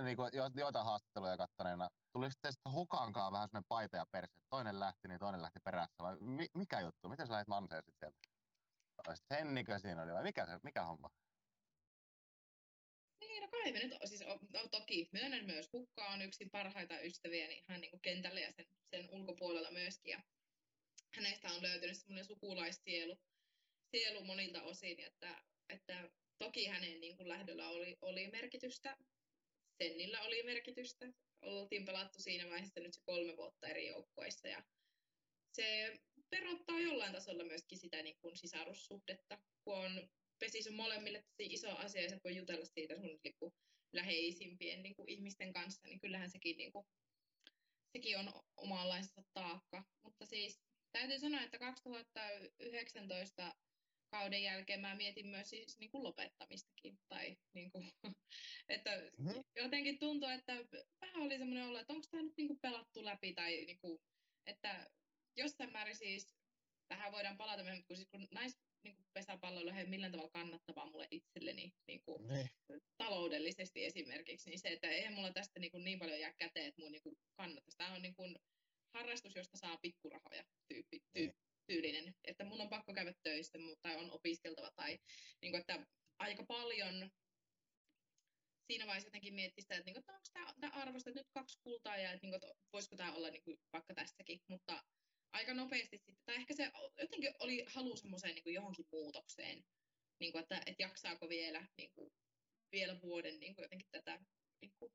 [0.03, 1.89] niin kuin, joitain haastatteluja kattoneena.
[2.13, 4.41] Tuli sitten, sitten hukankaan vähän sellainen paita ja perse.
[4.51, 6.03] Toinen lähti, niin toinen lähti perässä.
[6.03, 7.09] Vai mi, mikä juttu?
[7.09, 8.35] Miten sä lähdit Manseen sitten sieltä?
[9.35, 11.11] Sennikö siinä oli vai mikä, se, mikä homma?
[13.21, 14.21] Niin, no kai me nyt, siis
[14.53, 18.53] no, toki myönnän myös, Hukka on yksi parhaita ystäviä niin ihan niin kuin kentällä ja
[18.53, 20.11] sen, sen ulkopuolella myöskin.
[20.11, 20.23] Ja
[21.17, 23.19] hänestä on löytynyt semmoinen sukulaissielu
[23.91, 28.97] sielu monilta osin, että, että toki hänen niin kuin lähdöllä oli, oli merkitystä,
[29.83, 31.13] Sennillä oli merkitystä.
[31.43, 34.65] Oltiin pelattu siinä vaiheessa nyt se kolme vuotta eri joukkueissa ja
[35.53, 35.99] se
[36.31, 40.09] perottaa jollain tasolla myöskin sitä niin kuin sisarussuhdetta, kun on
[40.39, 43.55] pesis on molemmille tosi iso asia ja sä voi jutella siitä sun niin kuin,
[43.93, 46.87] läheisimpien niin kuin, ihmisten kanssa, niin kyllähän sekin, niin kuin,
[47.93, 49.85] sekin on omanlaista taakka.
[50.03, 50.61] Mutta siis
[50.99, 53.55] täytyy sanoa, että 2019
[54.11, 56.99] kauden jälkeen mä mietin myös siis niin kuin lopettamistakin.
[57.09, 57.93] Tai niin kuin,
[58.69, 59.45] että mm-hmm.
[59.57, 60.53] jotenkin tuntuu, että
[61.01, 63.35] vähän oli semmoinen olo, että onko tämä nyt niin kuin pelattu läpi.
[63.35, 63.99] Tai niin kuin,
[64.47, 64.91] että
[65.37, 66.35] jossain määrin siis,
[66.89, 70.91] tähän voidaan palata myöhemmin, kun, siis kun nais, niin kuin pesäpalloilu ei millään tavalla kannattavaa
[70.91, 72.51] mulle itselleni niin kuin ne.
[72.97, 76.83] taloudellisesti esimerkiksi, niin se, että eihän mulla tästä niin, kuin niin paljon jää käteen, että
[76.83, 77.77] mun niin kuin kannattaisi.
[77.77, 78.37] Tämä on niin kuin
[78.95, 84.11] harrastus, josta saa pikkurahoja tyyppi, tyyppi, tyylinen, että mun on pakko käydä töissä tai on
[84.11, 84.99] opiskeltava tai
[85.43, 85.87] niin kuin, että
[86.19, 87.11] aika paljon
[88.67, 91.97] siinä vaiheessa jotenkin miettii sitä, että, niin kuin, että onko tämä, arvosta nyt kaksi kultaa
[91.97, 94.85] ja että, niin kuin, että voisiko tämä olla niin kuin, vaikka tässäkin, mutta
[95.33, 96.71] aika nopeasti sitten, tai ehkä se
[97.01, 99.65] jotenkin oli halu semmoiseen niin johonkin muutokseen,
[100.21, 102.11] niin kuin, että, että jaksaako vielä, niin kuin,
[102.73, 104.21] vielä vuoden niin kuin, jotenkin tätä
[104.61, 104.93] niin kuin,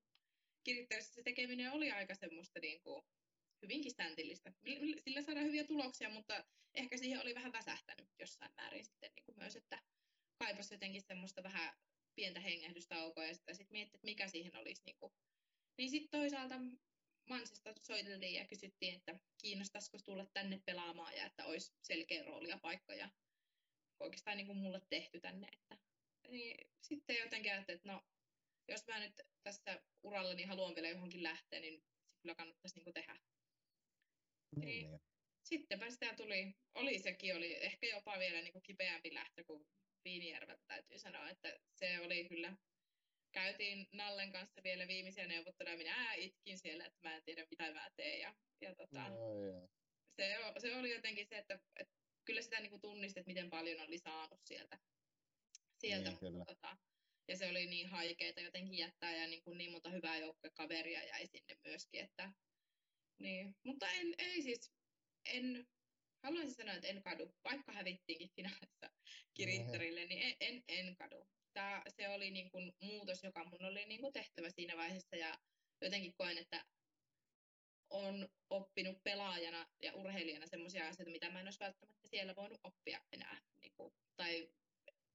[1.01, 3.03] se tekeminen oli aika semmoista niin kuin,
[3.61, 4.53] hyvinkin stäntillistä.
[5.03, 6.43] Sillä saadaan hyviä tuloksia, mutta
[6.73, 9.83] ehkä siihen oli vähän väsähtänyt jossain määrin sitten niin kuin myös, että
[10.37, 11.73] kaipasi jotenkin semmoista vähän
[12.15, 14.81] pientä hengähdystaukoa ja sitten sit miettii, että mikä siihen olisi.
[14.85, 15.13] Niin, kuin.
[15.77, 16.55] niin sitten toisaalta
[17.29, 22.57] Mansista soiteltiin ja kysyttiin, että kiinnostaisiko tulla tänne pelaamaan ja että olisi selkeä rooli ja
[22.57, 23.09] paikka ja
[23.99, 25.47] oikeastaan niin kuin mulle tehty tänne.
[25.53, 25.77] Että,
[26.27, 28.01] niin sitten jotenkin ajattelin, että no,
[28.67, 31.83] jos mä nyt tässä uralla niin haluan vielä johonkin lähteä, niin
[32.21, 33.19] kyllä kannattaisi niin kuin tehdä
[34.55, 34.99] niin, niin.
[35.43, 39.65] Sittenpä sitä tuli, oli sekin, oli ehkä jopa vielä niin kuin kipeämpi lähtö kuin
[40.05, 42.57] Viinijärveltä täytyy sanoa, että se oli kyllä
[43.31, 45.77] käytiin Nallen kanssa vielä viimeisiä neuvotteluja.
[45.77, 48.19] Minä itkin siellä, että mä en tiedä mitä mä teen.
[48.19, 49.17] Ja, ja tota, No,
[50.15, 51.93] se, se, oli jotenkin se, että, että
[52.25, 54.79] kyllä sitä niin tunnistit, miten paljon oli saanut sieltä.
[55.77, 56.77] sieltä Niin, mutta, tota,
[57.27, 61.27] ja se oli niin haikeeta jotenkin jättää ja niin, kuin niin monta hyvää joukkuekaveria jäi
[61.27, 62.03] sinne myöskin.
[62.03, 62.31] Että,
[63.19, 63.55] niin.
[63.63, 64.71] Mutta en, ei siis,
[65.25, 65.67] en,
[66.23, 68.89] haluaisin sanoa, että en kadu, vaikka hävittiinkin finaalissa
[69.33, 71.29] Kirittarille, niin en, en, en kadu.
[71.53, 75.39] Tää, se oli niin kuin muutos, joka mun oli niin kuin tehtävä siinä vaiheessa ja
[75.81, 76.65] jotenkin koen, että
[77.89, 83.01] on oppinut pelaajana ja urheilijana semmoisia asioita, mitä mä en olisi välttämättä siellä voinut oppia
[83.11, 83.41] enää.
[83.61, 84.49] Niin kuin, tai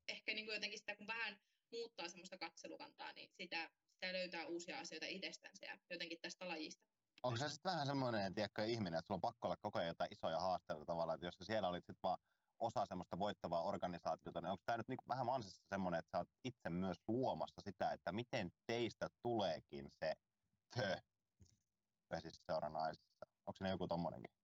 [0.09, 1.41] ehkä niin kuin jotenkin sitä, kun vähän
[1.73, 6.94] muuttaa semmoista katselukantaa, niin sitä, sitä löytää uusia asioita itsestänsä ja jotenkin tästä lajista.
[7.25, 10.13] Onko se sitten vähän semmoinen, tiedätkö, ihminen, että sulla on pakko olla koko ajan jotain
[10.13, 12.19] isoja haasteita tavallaan, että jos sä siellä olit sitten vaan
[12.59, 16.29] osa semmoista voittavaa organisaatiota, niin onko tämä nyt niinku vähän mansissa semmoinen, että sä oot
[16.45, 20.13] itse myös luomassa sitä, että miten teistä tuleekin se
[20.77, 20.97] tö
[22.11, 23.27] vesisseuran naisissa?
[23.47, 24.35] Onko se joku tommonenkin?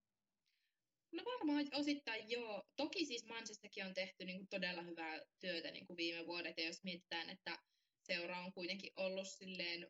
[1.13, 2.63] No varmaan osittain joo.
[2.77, 6.65] Toki siis Mansissakin on tehty niin kuin todella hyvää työtä niin kuin viime vuodet, ja
[6.65, 7.59] jos mietitään, että
[8.07, 9.87] seura on kuitenkin ollut silleen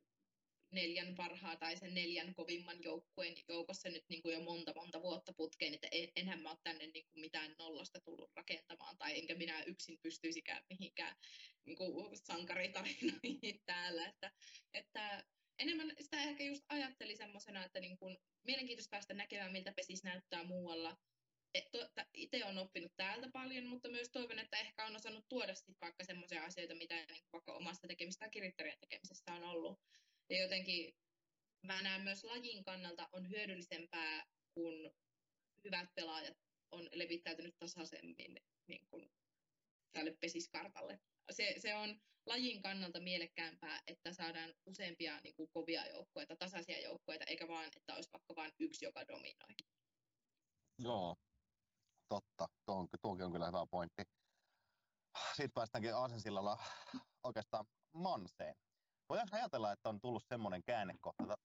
[0.70, 5.32] neljän parhaa tai sen neljän kovimman joukkueen joukossa nyt niin kuin jo monta monta vuotta
[5.32, 9.62] putkeen, että enhän mä ole tänne niin kuin mitään nollasta tullut rakentamaan tai enkä minä
[9.62, 11.16] yksin pystyisikään mihinkään
[11.64, 14.32] niin kuin sankaritarinoihin täällä, että,
[14.74, 15.24] että
[15.58, 20.44] enemmän sitä ehkä just ajatteli semmoisena, että niin kuin, mielenkiintoista päästä näkemään, miltä pesis näyttää
[20.44, 20.96] muualla.
[22.14, 26.04] Itse on oppinut täältä paljon, mutta myös toivon, että ehkä on osannut tuoda sit vaikka
[26.04, 29.80] semmoisia asioita, mitä niin vaikka omasta tekemistä ja kirittäjän tekemisessä on ollut.
[30.30, 30.94] Ja jotenkin
[31.66, 34.24] mä näen myös lajin kannalta on hyödyllisempää,
[34.54, 34.90] kun
[35.64, 36.36] hyvät pelaajat
[36.70, 38.36] on levittäytynyt tasaisemmin
[38.68, 39.10] niin kuin
[39.92, 41.00] tälle pesiskartalle.
[41.30, 47.24] Se, se on lajin kannalta mielekkäämpää, että saadaan useampia niin kuin, kovia joukkueita, tasaisia joukkueita,
[47.24, 49.54] eikä vaan, että olisi vaikka vain yksi, joka dominoi.
[50.78, 51.16] Joo,
[52.08, 52.48] totta.
[52.64, 54.02] Tuo on, tuokin on kyllä hyvä pointti.
[55.28, 56.58] Sitten päästäänkin Aasensillalla
[57.24, 58.54] oikeastaan Manseen.
[59.10, 61.38] Voidaanko ajatella, että on tullut semmoinen käännekohta,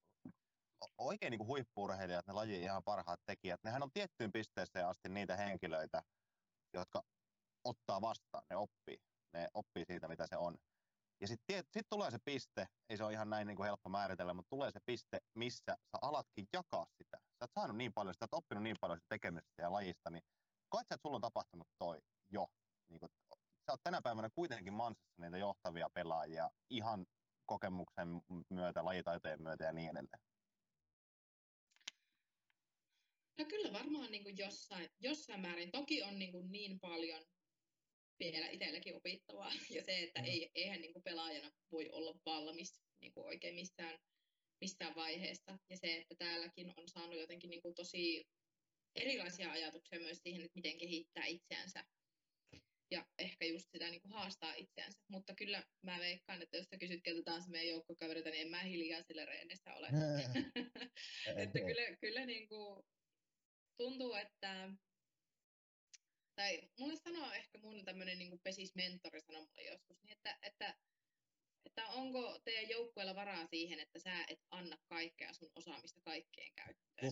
[0.98, 6.02] oikein niin huippuurheilijat, ne lajin ihan parhaat tekijät, nehän on tiettyyn pisteeseen asti niitä henkilöitä,
[6.72, 7.02] jotka
[7.64, 8.98] ottaa vastaan, ne oppii.
[9.32, 10.56] Ne oppii siitä, mitä se on.
[11.20, 14.34] Ja sitten sit tulee se piste, ei se ole ihan näin niin kuin helppo määritellä,
[14.34, 17.16] mutta tulee se piste, missä sä alatkin jakaa sitä.
[17.16, 20.22] Sä oot saanut niin paljon, sä oot oppinut niin paljon sitä tekemisestä ja lajista, niin
[20.68, 22.00] koet sä, että sulla on tapahtunut toi
[22.32, 22.46] jo.
[22.88, 23.10] Niin kuin,
[23.66, 27.06] sä oot tänä päivänä kuitenkin Mansissa niitä johtavia pelaajia ihan
[27.46, 28.08] kokemuksen
[28.50, 30.20] myötä, lajitaitojen myötä ja niin edelleen.
[33.38, 35.70] No kyllä varmaan niin kuin jossain, jossain määrin.
[35.70, 37.24] Toki on niin, kuin niin paljon
[38.18, 39.52] vielä itselläkin opittavaa.
[39.76, 40.26] Ja se, että mm.
[40.26, 43.98] ei, eihän niin kuin pelaajana voi olla valmis niin kuin oikein missään,
[44.60, 45.58] missään vaiheessa.
[45.70, 48.26] Ja se, että täälläkin on saanut jotenkin niin kuin tosi
[48.94, 51.84] erilaisia ajatuksia myös siihen, että miten kehittää itseänsä.
[52.90, 54.98] Ja ehkä just sitä niin kuin haastaa itseänsä.
[55.08, 58.62] Mutta kyllä mä veikkaan, että jos sä kysyt keltä taas meidän joukkokavereita, niin en mä
[58.62, 59.88] hiljaa sillä reenissä ole.
[61.42, 62.84] että kyllä, kyllä niin kuin
[63.76, 64.70] tuntuu, että
[66.36, 70.74] tai mulle sanoo ehkä mun tämmöinen niin pesismentori sanoi mulle joskus, niin että, että,
[71.66, 77.06] että onko teidän joukkueella varaa siihen, että sä et anna kaikkea sun osaamista kaikkeen käyttöön.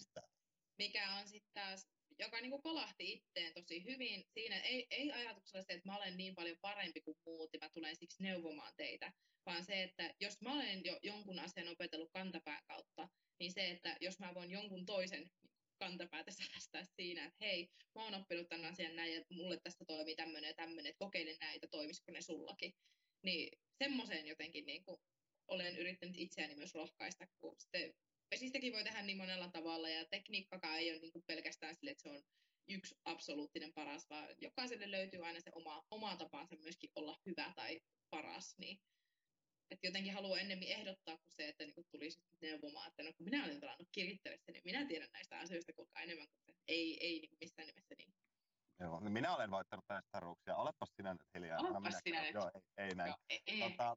[0.79, 4.25] Mikä on sitten taas, joka niin kolahti itteen tosi hyvin.
[4.35, 7.69] Siinä ei, ei ajatuksella se, että mä olen niin paljon parempi kuin muut ja mä
[7.69, 9.13] tulen siksi neuvomaan teitä,
[9.47, 13.09] vaan se, että jos mä olen jo jonkun asian opetellut kantapään kautta,
[13.41, 15.31] niin se, että jos mä voin jonkun toisen
[15.79, 20.17] kantapäätä säästää siinä, että hei, mä oon oppinut tämän asian näin, ja mulle tästä toimii
[20.17, 22.75] tämmöinen ja tämmöinen, että kokeile näitä, toimisiko ne sullakin.
[23.23, 25.01] Niin semmoiseen jotenkin niin kuin,
[25.49, 27.95] olen yrittänyt itseäni myös rohkaista, kun sitten
[28.35, 32.03] vesistäkin voi tehdä niin monella tavalla, ja tekniikkakaan ei ole niin kuin pelkästään sille, että
[32.03, 32.23] se on
[32.69, 37.81] yksi absoluuttinen paras, vaan jokaiselle löytyy aina se oma, oma tapansa myöskin olla hyvä tai
[38.11, 38.81] paras, niin
[39.71, 43.45] että jotenkin haluaa ennemmin ehdottaa kuin se, että niinku tulisi neuvomaan, että no kun minä
[43.45, 46.53] olen pelannut kirjoittelessa, niin minä tiedän näistä asioista kuinka enemmän kuin se.
[46.69, 48.15] Ei, ei niinku missään nimessä niin.
[48.81, 50.57] Joo, niin minä olen voittanut näistä staruuksia.
[50.57, 51.59] Olepas sinä nyt hiljaa.
[51.59, 52.35] Olepas sinä nyt.
[52.35, 53.09] Joo, ei, ei näin.
[53.09, 53.71] Joo, ei, ei.
[53.71, 53.97] Tota,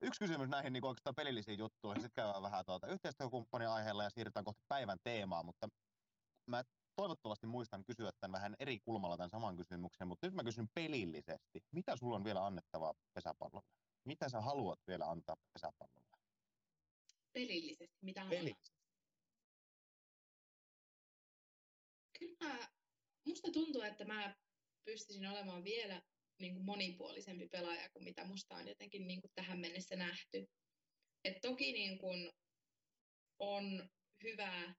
[0.00, 2.02] yksi kysymys näihin niin oikeastaan pelillisiin juttuihin.
[2.02, 5.68] Sitten käydään vähän tuota yhteistyökumppanin aiheella ja siirrytään kohti päivän teemaa, mutta
[6.46, 6.62] mä
[6.96, 11.64] toivottavasti muistan kysyä tämän vähän eri kulmalla tämän saman kysymyksen, mutta nyt mä kysyn pelillisesti.
[11.72, 13.68] Mitä sulla on vielä annettavaa pesäpallolle?
[14.04, 16.16] Mitä sä haluat vielä antaa pesäpallolle?
[17.32, 18.76] Pelillisesti, mitä Pelillisesti.
[22.18, 22.68] Kyllä
[23.26, 24.36] musta tuntuu, että mä
[24.84, 26.02] pystyisin olemaan vielä
[26.38, 30.46] niin kuin monipuolisempi pelaaja kuin mitä musta on jotenkin niin kuin tähän mennessä nähty.
[31.24, 32.32] Et toki niin kuin
[33.38, 33.88] on
[34.22, 34.74] hyvä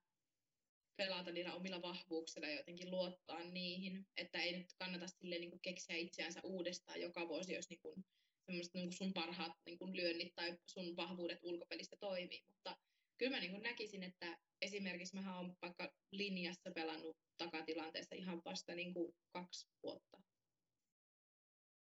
[0.97, 5.62] pelata niillä omilla vahvuuksilla ja jotenkin luottaa niihin, että ei nyt kannata sille niin kuin
[5.62, 8.05] keksiä itseänsä uudestaan joka vuosi, jos niin kuin
[8.47, 12.78] niin kuin sun parhaat niin kuin lyönnit tai sun vahvuudet ulkopelistä toimii, mutta
[13.18, 18.76] kyllä mä niin kuin näkisin, että esimerkiksi mä oon vaikka linjassa pelannut takatilanteessa ihan vasta
[18.76, 20.26] niin kuin kaksi vuotta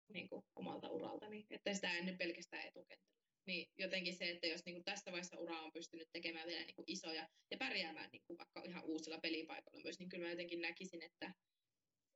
[0.08, 3.16] niin kuin omalta uraltani, että sitä ennen pelkästään etukentällä.
[3.46, 6.74] Niin jotenkin se, että jos niin kuin tässä vaiheessa ura on pystynyt tekemään vielä niin
[6.74, 10.60] kuin isoja ja pärjäämään niin kuin vaikka ihan uusilla pelipaikoilla myös, niin kyllä mä jotenkin
[10.60, 11.34] näkisin, että,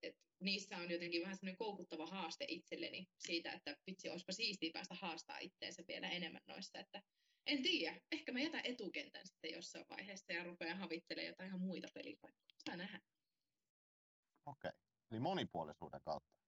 [0.03, 4.95] että niissä on jotenkin vähän semmoinen koukuttava haaste itselleni siitä, että vitsi, olisipa siistiä päästä
[4.95, 7.03] haastaa itteensä vielä enemmän noissa, että
[7.47, 11.88] en tiedä, ehkä mä jätän etukentän sitten jossain vaiheessa ja rupean havittelemaan jotain ihan muita
[11.95, 12.57] pelipaikkoja.
[12.66, 13.01] Saa nähdä.
[14.47, 14.80] Okei, okay.
[15.11, 16.39] eli monipuolisuuden kautta,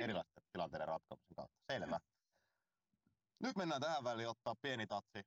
[0.00, 2.00] erilaisten tilanteiden ratkomisen kautta, selvä.
[3.40, 5.22] Nyt mennään tähän väliin ottaa pieni tatsi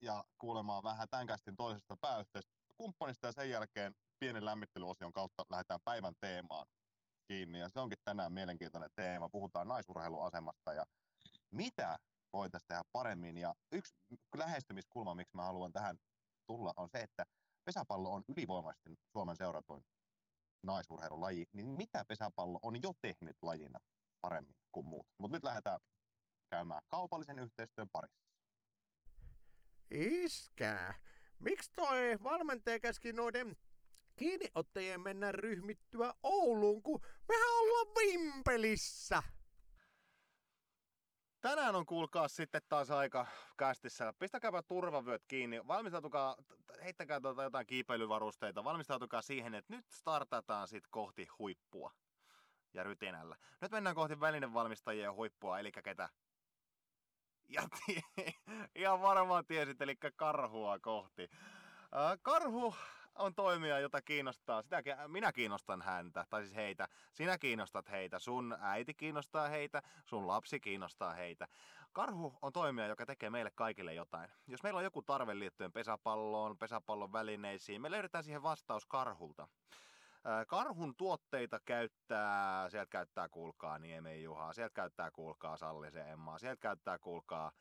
[0.00, 1.26] ja kuulemaan vähän tämän
[1.56, 1.96] toisesta
[2.76, 6.66] kumppanista ja sen jälkeen pienen lämmittelyosion kautta lähdetään päivän teemaan
[7.28, 7.58] kiinni.
[7.58, 9.28] Ja se onkin tänään mielenkiintoinen teema.
[9.28, 10.84] Puhutaan naisurheiluasemasta ja
[11.50, 11.98] mitä
[12.32, 13.36] voitaisiin tehdä paremmin.
[13.36, 13.94] Ja yksi
[14.36, 15.98] lähestymiskulma, miksi mä haluan tähän
[16.46, 17.24] tulla, on se, että
[17.64, 19.84] pesäpallo on ylivoimaisesti Suomen seuratuin
[20.62, 21.46] naisurheilulaji.
[21.52, 23.78] Niin mitä pesäpallo on jo tehnyt lajina
[24.20, 25.06] paremmin kuin muut?
[25.18, 25.80] Mutta nyt lähdetään
[26.50, 28.26] käymään kaupallisen yhteistyön parissa.
[29.90, 30.94] Iskää.
[31.38, 33.56] Miksi toi valmentaja käski noiden
[34.16, 39.22] kiinniottajien mennä ryhmittyä Ouluun, kun mehän ollaan Vimpelissä?
[41.46, 43.26] Tänään on kuulkaa sitten taas aika
[43.56, 44.14] kästissä.
[44.18, 45.66] Pistäkääpä turvavyöt kiinni.
[45.66, 46.36] Valmistautukaa,
[46.84, 48.64] heittäkää tuota jotain kiipeilyvarusteita.
[48.64, 51.92] Valmistautukaa siihen, että nyt startataan sitten kohti huippua
[52.74, 53.36] ja rytinällä.
[53.60, 56.08] Nyt mennään kohti välinevalmistajien huippua, eli ketä?
[57.48, 57.62] Ja
[58.74, 61.30] ihan varmaan tiesit, eli karhua kohti.
[62.22, 62.74] Karhu
[63.18, 68.56] on toimija, jota kiinnostaa, sitä, minä kiinnostan häntä, tai siis heitä, sinä kiinnostat heitä, sun
[68.60, 71.48] äiti kiinnostaa heitä, sun lapsi kiinnostaa heitä.
[71.92, 74.30] Karhu on toimija, joka tekee meille kaikille jotain.
[74.46, 79.48] Jos meillä on joku tarve liittyen pesäpalloon, pesäpallon välineisiin, me löydetään siihen vastaus karhulta.
[80.46, 86.98] Karhun tuotteita käyttää, sieltä käyttää kuulkaa Niemen Juhaa, sieltä käyttää kuulkaa Sallisen Emmaa, sieltä käyttää
[86.98, 87.52] kuulkaa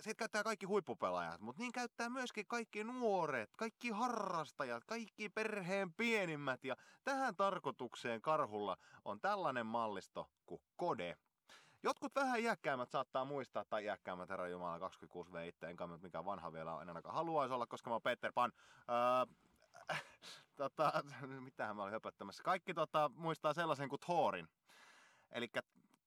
[0.00, 6.64] siitä käyttää kaikki huippupelaajat, mutta niin käyttää myöskin kaikki nuoret, kaikki harrastajat, kaikki perheen pienimmät.
[6.64, 11.16] Ja tähän tarkoitukseen karhulla on tällainen mallisto kuin Kode.
[11.82, 16.52] Jotkut vähän iäkkäämmät saattaa muistaa, tai iäkkäämmät herra Jumala 26 v itse, enkä mikä vanha
[16.52, 18.52] vielä on, en ainakaan haluaisi olla, koska mä oon Peter Pan.
[18.90, 19.96] Öö,
[20.56, 20.92] tota,
[21.40, 22.42] mitähän mä olin höpöttämässä.
[22.42, 24.48] Kaikki tota, muistaa sellaisen kuin Thorin.
[25.32, 25.48] Eli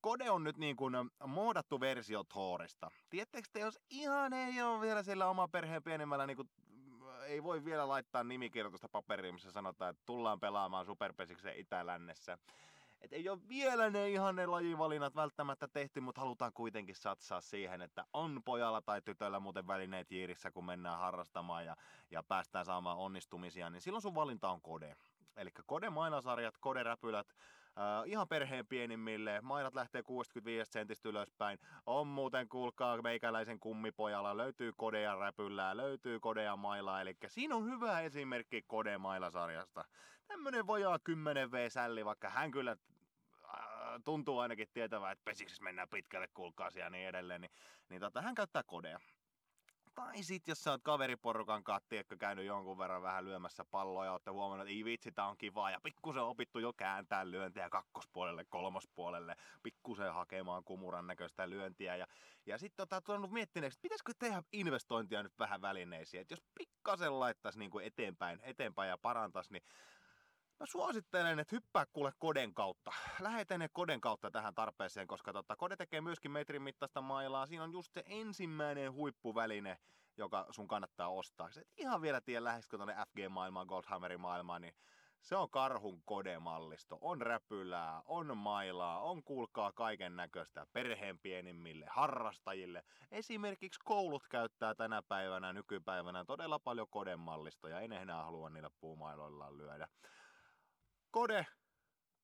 [0.04, 0.94] Kode on nyt niin kuin
[1.28, 2.92] moodattu versio Thorista.
[3.10, 6.50] Tiedättekö te, jos ihan ei ole vielä sillä oma perheen pienimmällä, niin kuin,
[7.26, 12.38] ei voi vielä laittaa nimikirjoitusta paperiin, missä sanotaan, että tullaan pelaamaan superpesiksen Itä-Lännessä.
[13.02, 17.82] Et ei ole vielä ne ihan ne lajivalinnat välttämättä tehty, mutta halutaan kuitenkin satsaa siihen,
[17.82, 21.76] että on pojalla tai tytöllä muuten välineet jiirissä, kun mennään harrastamaan ja,
[22.12, 24.96] ja päästään saamaan onnistumisia, niin silloin sun valinta on kode.
[25.36, 27.28] Eli kode mainosarjat, kode räpylät,
[27.78, 29.42] Uh, ihan perheen pienimmille.
[29.42, 31.60] Mainat lähtee 65 sentistä ylöspäin.
[31.86, 34.38] On muuten, kuulkaa, meikäläisen kummipojalla.
[34.38, 37.02] Löytyy kodeja räpyllää, löytyy kodeja mailaa.
[37.02, 39.86] Eli siinä on hyvä esimerkki kode mailasarjasta.
[40.28, 42.78] Tämmönen vajaa 10 V-sälli, vaikka hän kyllä
[44.06, 47.52] tuntuu ainakin tietävää, että pesiksessä mennään pitkälle, kuulkaa ja niin edelleen, niin,
[47.90, 49.00] niin tota, hän käyttää kodeja.
[49.96, 54.12] Tai sit, jos sä oot kaveriporukan kanssa, tiedätkö, käynyt jonkun verran vähän lyömässä palloa ja
[54.12, 55.72] ootte huomannut, että ei vitsi, tää on kivaa.
[55.72, 61.96] Ja pikkusen opittu jo kääntää lyöntiä kakkospuolelle, kolmospuolelle, pikkusen hakemaan kumuran näköistä lyöntiä.
[61.96, 62.08] Ja,
[62.46, 66.22] ja sitten tota, tullut miettineeksi, että pitäisikö tehdä investointia nyt vähän välineisiin.
[66.22, 69.64] Että jos pikkasen laittaisi niin eteenpäin, eteenpäin ja parantaisi, niin
[70.60, 72.92] Mä suosittelen, että hyppää kuule koden kautta.
[73.20, 77.46] Lähetä ne koden kautta tähän tarpeeseen, koska tota, kode tekee myöskin metrin mittaista mailaa.
[77.46, 79.78] Siinä on just se ensimmäinen huippuväline,
[80.18, 81.50] joka sun kannattaa ostaa.
[81.58, 84.74] Et ihan vielä tiedä läheskö tuonne FG-maailmaan, Goldhammerin maailmaan, niin
[85.22, 86.98] se on karhun kodemallisto.
[87.02, 92.84] On räpylää, on mailaa, on kuulkaa kaiken näköistä perheen pienimmille, harrastajille.
[93.12, 97.80] Esimerkiksi koulut käyttää tänä päivänä, nykypäivänä todella paljon kodemallistoja.
[97.80, 99.88] En enää halua niillä puumailoillaan lyödä.
[101.14, 101.46] Kode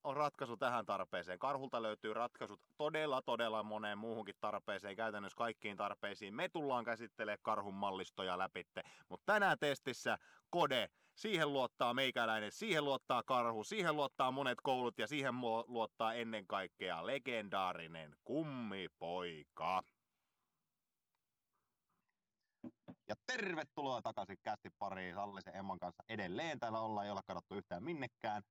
[0.04, 1.40] on ratkaisu tähän tarpeeseen.
[1.40, 6.36] Karhulta löytyy ratkaisut todella, todella moneen muuhunkin tarpeeseen, käytännössä kaikkiin tarpeisiin.
[6.36, 10.18] Me tullaan käsittelemään karhun mallistoja läpitte, mutta tänään testissä
[10.50, 16.48] Kode, Siihen luottaa meikäläinen, siihen luottaa karhu, siihen luottaa monet koulut ja siihen luottaa ennen
[16.48, 19.84] kaikkea legendaarinen kummipoika.
[23.08, 26.60] Ja tervetuloa takaisin kästi pariin Sallisen Emman kanssa edelleen.
[26.60, 28.44] Täällä ollaan, ei olla kadottu yhtään minnekään.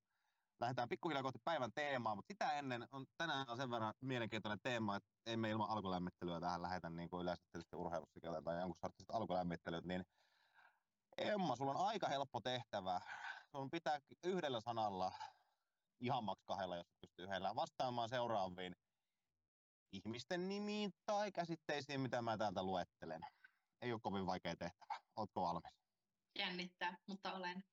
[0.60, 4.96] Lähdetään pikkuhiljaa kohti päivän teemaa, mutta sitä ennen on tänään on sen verran mielenkiintoinen teema,
[4.96, 9.84] että emme ilman alkulämmittelyä tähän lähetä niin kuin yleensä tietysti urheilussa tai jonkun sortiset alkulämmittelyt,
[9.84, 10.04] niin
[11.18, 13.00] Emma, sulla on aika helppo tehtävä.
[13.50, 15.12] Sun pitää yhdellä sanalla,
[16.00, 18.76] ihan maks kahdella, jos pystyy yhdellä, vastaamaan seuraaviin
[19.92, 23.20] ihmisten nimiin tai käsitteisiin, mitä mä täältä luettelen.
[23.82, 24.98] Ei ole kovin vaikea tehtävä.
[25.16, 25.72] Ootko valmis?
[26.38, 27.64] Jännittää, mutta olen.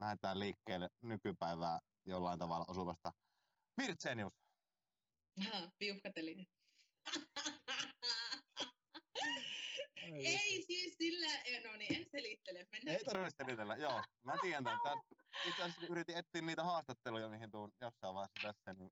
[0.00, 3.12] Lähdetään liikkeelle nykypäivää jollain tavalla osuvasta.
[3.80, 4.32] Virtsenius,
[5.40, 6.46] Aha, piuhkatelinen.
[10.14, 11.28] Ei siis sillä,
[11.70, 12.66] no niin, en selittele.
[12.72, 12.96] Mennään.
[12.96, 13.76] ei tarvitse selitellä.
[13.76, 14.64] Joo, mä tiedän.
[14.64, 15.00] Tän,
[15.46, 18.90] itse asiassa yritin etsiä niitä haastatteluja, mihin tuun jossain vaiheessa tässä, niin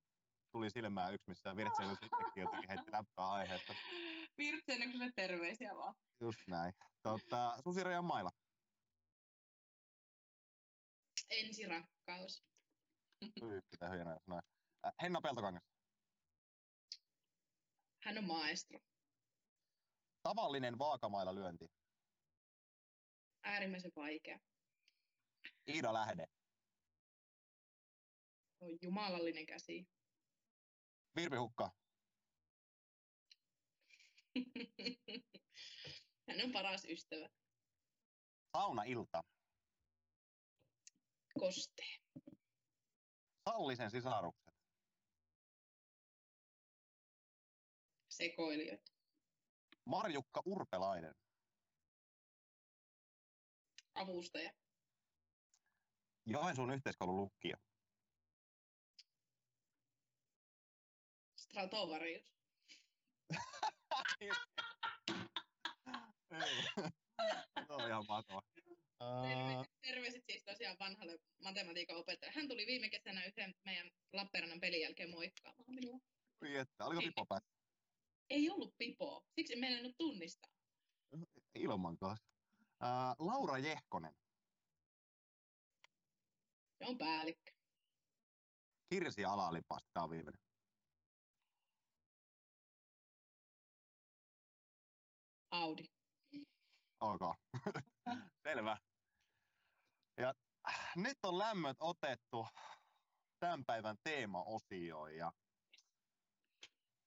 [0.52, 3.74] tuli silmään yksi, missä Virtsenius itsekin jotenkin heitti läppää aiheesta.
[4.38, 5.94] Virtseniukselle terveisiä vaan.
[6.20, 6.72] Just näin.
[7.02, 8.30] Tota, Susirajan maila.
[11.32, 12.44] Ensirakkaus.
[13.70, 14.42] Mitä hienoja sanoja.
[15.02, 15.62] Henna Peltokangas.
[18.04, 18.78] Hän on maestro.
[20.22, 21.66] Tavallinen vaakamailla lyönti.
[23.42, 24.38] Äärimmäisen vaikea.
[25.68, 26.26] Iida Lähde.
[28.60, 29.86] On jumalallinen käsi.
[31.16, 31.70] Virpi Hukka.
[36.28, 37.28] Hän on paras ystävä.
[38.56, 39.22] Sauna Ilta.
[41.40, 41.96] Kostee.
[43.50, 44.54] Sallisen sisarukset.
[48.08, 48.92] Sekoilijoita.
[49.86, 51.14] Marjukka Urpelainen.
[53.94, 54.52] Avustaja.
[56.26, 57.56] Joensuun yhteiskoulun lukkio.
[61.36, 62.32] Stratovarius.
[67.66, 68.42] Se on ihan mahtava.
[69.02, 72.40] Terve, terveiset siis tosiaan vanhalle matematiikan opettajalle.
[72.40, 75.98] Hän tuli viime kesänä yhden meidän Lappeenrannan pelin jälkeen moikkaamaan minua.
[76.42, 77.50] Oi että, oliko Pippo päässä?
[78.30, 80.50] Ei ollut pipoa, siksi en meinannut tunnistaa.
[81.54, 82.24] Ilman kanssa.
[82.80, 84.14] Ää, Laura Jehkonen.
[86.78, 87.52] Se on päällikkö.
[88.88, 90.42] Kirsi Alalipasti, tämä on viimeinen.
[95.50, 95.84] Audi.
[97.00, 97.20] Ok.
[98.48, 98.76] Selvä.
[100.16, 100.34] Ja
[100.68, 102.46] äh, nyt on lämmöt otettu
[103.40, 105.32] tämän päivän teemaosioon ja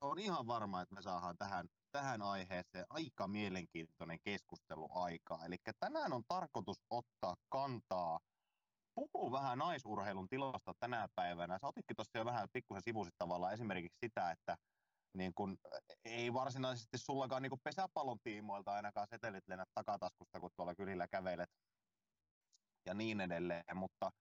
[0.02, 5.46] on ihan varma, että me saadaan tähän, tähän aiheeseen aika mielenkiintoinen keskustelu aikaa.
[5.46, 8.20] Eli tänään on tarkoitus ottaa kantaa,
[8.96, 11.58] puhuu vähän naisurheilun tilasta tänä päivänä.
[11.58, 14.58] Sä otitkin tuossa jo vähän pikkusen sivusit tavallaan esimerkiksi sitä, että
[15.18, 15.58] niin kun,
[16.06, 21.50] ei varsinaisesti sullakaan niin kun pesäpallon tiimoilta ainakaan setelit lennä takataskusta, kun tuolla kylillä kävelet
[22.86, 24.12] ja niin edelleen, mutta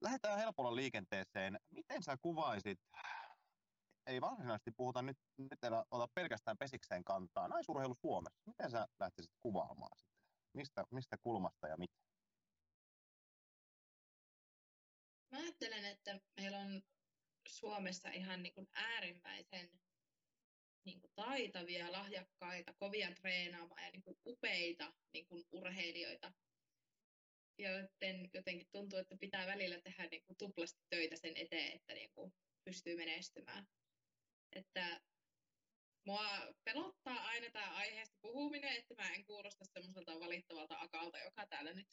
[0.00, 1.58] lähdetään helpolla liikenteeseen.
[1.70, 2.78] Miten sä kuvaisit,
[4.06, 9.32] ei varsinaisesti puhuta nyt, nyt ei ota pelkästään pesikseen kantaa, naisurheilu Suomessa, miten sä lähtisit
[9.40, 10.12] kuvaamaan sitä?
[10.54, 12.02] Mistä, mistä kulmasta ja miten?
[15.30, 16.82] Mä ajattelen, että meillä on
[17.48, 19.80] Suomessa ihan niin kuin äärimmäisen
[20.84, 26.32] niin kuin taitavia, lahjakkaita, kovia treenaamaan ja niin kuin upeita niin kuin urheilijoita,
[27.58, 32.10] joten jotenkin tuntuu, että pitää välillä tehdä niin kuin tuplasti töitä sen eteen, että niin
[32.14, 32.32] kuin
[32.64, 33.66] pystyy menestymään.
[34.52, 35.00] Että
[36.06, 41.72] mua pelottaa aina tämä aiheesta puhuminen, että mä en kuulosta semmoiselta valittavalta akalta, joka täällä
[41.72, 41.88] nyt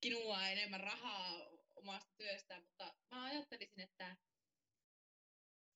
[0.00, 4.16] kinuaa enemmän rahaa omasta työstään, mutta mä ajattelisin, että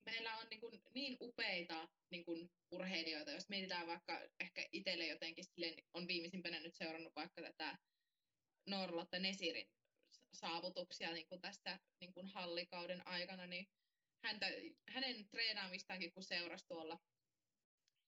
[0.04, 5.44] meillä on niin, kuin niin upeita niin kuin urheilijoita, jos mietitään vaikka ehkä itselle jotenkin,
[5.94, 7.78] on viimeisimpänä nyt seurannut vaikka tätä
[8.66, 9.70] Norlotta Nesirin
[10.32, 13.68] saavutuksia niin kuin tästä niin kuin hallikauden aikana, niin
[14.24, 14.46] häntä,
[14.88, 16.98] hänen treenaamistaankin, kun seurasi tuolla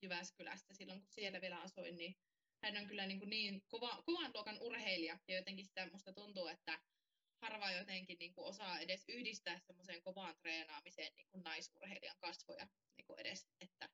[0.03, 2.16] Jyväskylässä silloin, kun siellä vielä asuin, niin
[2.62, 6.46] hän on kyllä niin, kuin niin kova, kovan luokan urheilija, ja jotenkin sitä musta tuntuu,
[6.46, 6.78] että
[7.42, 13.07] harva jotenkin niin kuin osaa edes yhdistää semmoiseen kovaan treenaamiseen niin kuin naisurheilijan kasvoja niin
[13.07, 13.88] kuin edes, että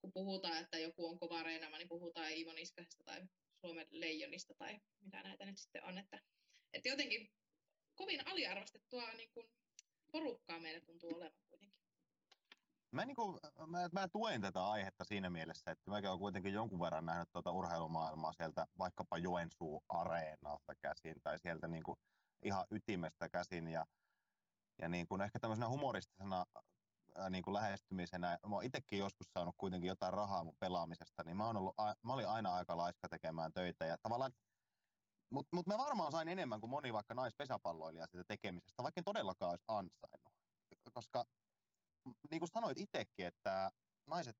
[0.00, 3.22] kun puhutaan, että joku on kova treenaama, niin puhutaan Iivo Niskasesta tai
[3.66, 6.20] Suomen leijonista tai mitä näitä nyt sitten on, että,
[6.72, 7.30] että jotenkin
[7.94, 9.46] kovin aliarvostettua niin kuin
[10.12, 11.80] porukkaa meillä tuntuu olevan kuitenkin.
[12.90, 16.80] Mä, niin kuin, mä, mä tuen tätä aihetta siinä mielessä, että mäkin olen kuitenkin jonkun
[16.80, 21.98] verran nähnyt tuota urheilumaailmaa sieltä vaikkapa Joensuu areenalta käsin tai sieltä niin kuin
[22.42, 23.86] ihan ytimestä käsin ja,
[24.82, 26.46] ja niin kuin ehkä tämmöisenä humoristisena
[27.30, 31.46] niin kuin lähestymisenä, mä oon itsekin joskus saanut kuitenkin jotain rahaa mun pelaamisesta, niin mä,
[31.46, 34.32] oon ollut, mä olin aina aika laiska tekemään töitä ja tavallaan
[35.30, 39.50] mutta mut mä varmaan sain enemmän kuin moni vaikka naispesäpalloilija siitä tekemisestä, vaikka en todellakaan
[39.50, 40.32] olisi ansainnut.
[40.92, 41.24] Koska
[42.30, 43.70] niin kuin sanoit itsekin, että
[44.06, 44.36] naiset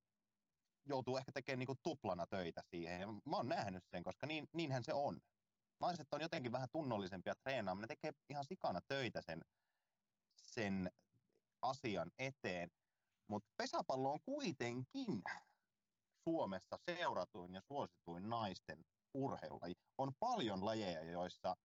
[0.84, 3.00] joutuu ehkä tekemään niin kuin tuplana töitä siihen.
[3.00, 5.20] Ja mä oon nähnyt sen, koska niin, niinhän se on.
[5.80, 7.82] Naiset on jotenkin vähän tunnollisempia treenaamaan.
[7.82, 9.40] Ne tekee ihan sikana töitä sen,
[10.36, 10.90] sen
[11.62, 12.70] asian eteen.
[13.28, 15.22] Mutta pesäpallo on kuitenkin
[16.24, 18.84] Suomessa seuratuin ja suosituin naisten
[19.14, 19.74] urheilulaji.
[19.98, 21.56] On paljon lajeja, joissa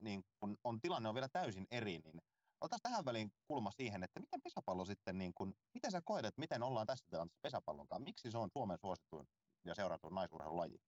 [0.00, 2.20] niin kun on tilanne on vielä täysin eri, niin
[2.64, 6.40] Otas tähän väliin kulma siihen, että miten pesäpallo sitten, niin kun, miten sä koet, että
[6.40, 8.04] miten ollaan tässä tilanteessa pesäpallon kanssa?
[8.04, 9.28] Miksi se on Suomen suosituin
[9.64, 10.78] ja seuratuin naisurheilulaji?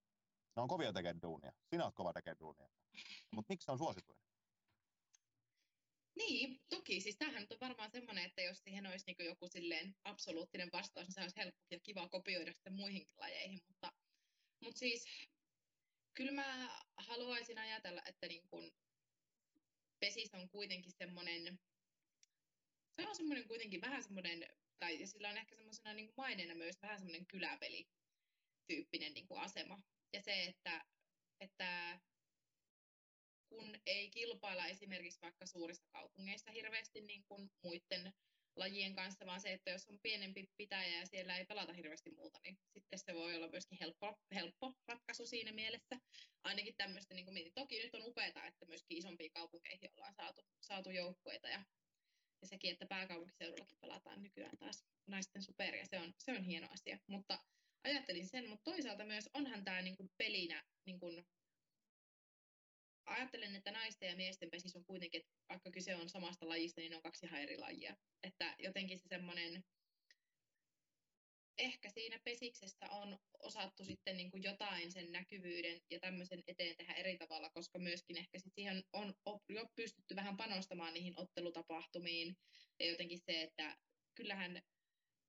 [0.57, 1.53] Ne on kovia tekemään duunia.
[1.70, 2.68] Sinä olet kova tekemään duunia.
[3.34, 4.18] Mutta miksi se on suosituin?
[6.17, 7.01] Niin, toki.
[7.01, 11.14] Siis tämähän on varmaan semmoinen, että jos siihen olisi niin joku silleen absoluuttinen vastaus, niin
[11.14, 13.61] se olisi helppo ja kiva kopioida sitten muihinkin lajeihin.
[13.69, 13.93] Mutta,
[14.61, 15.05] mutta siis
[16.14, 18.73] kyllä mä haluaisin ajatella, että niin kun
[20.01, 21.61] pesis on kuitenkin semmoinen,
[22.97, 24.47] se on semmoinen kuitenkin vähän semmoinen,
[24.79, 27.89] tai ja sillä on ehkä semmoisena niin maineena myös vähän semmoinen kyläpeli
[28.67, 29.83] tyyppinen niin asema.
[30.12, 30.85] Ja se, että,
[31.41, 32.01] että
[33.49, 38.12] kun ei kilpailla esimerkiksi vaikka suurissa kaupungeissa hirveästi niin kuin muiden
[38.57, 42.38] lajien kanssa, vaan se, että jos on pienempi pitäjä ja siellä ei pelata hirveästi muuta,
[42.44, 46.01] niin sitten se voi olla myöskin helppo, helppo ratkaisu siinä mielessä.
[46.44, 47.53] Ainakin tämmöistä, niin kuin.
[47.55, 51.64] Toki nyt on upeaa, että myöskin isompiin kaupunkeihin ollaan saatu, saatu joukkueita ja,
[52.42, 56.99] ja sekin, että pääkaupunkiseudullakin pelataan nykyään taas naisten superia, se on, se on hieno asia.
[57.07, 57.38] Mutta
[57.84, 61.26] ajattelin sen, mutta toisaalta myös onhan tämä niin kuin pelinä niin kuin
[63.07, 66.91] ajattelen, että naisten ja miesten pesis on kuitenkin, että vaikka kyse on samasta lajista, niin
[66.91, 67.97] ne on kaksi ihan eri lajia.
[68.23, 69.65] Että jotenkin se semmoinen,
[71.59, 76.95] ehkä siinä pesiksessä on osattu sitten niin kuin jotain sen näkyvyyden ja tämmöisen eteen tehdä
[76.95, 79.15] eri tavalla, koska myöskin ehkä sit siihen on
[79.49, 82.37] jo pystytty vähän panostamaan niihin ottelutapahtumiin
[82.81, 83.77] ja jotenkin se, että
[84.15, 84.63] kyllähän,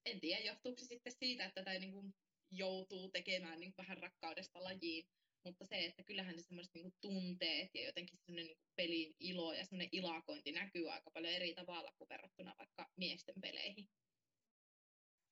[0.06, 2.14] en tiedä johtuuko se sitten siitä, että tätä niin kuin
[2.52, 5.08] joutuu tekemään niin vähän rakkaudesta lajiin,
[5.48, 9.66] mutta se, että kyllähän ne semmoiset niin tunteet ja jotenkin semmoinen niin pelin ilo ja
[9.66, 13.89] semmoinen ilakointi näkyy aika paljon eri tavalla kuin verrattuna vaikka miesten peleihin.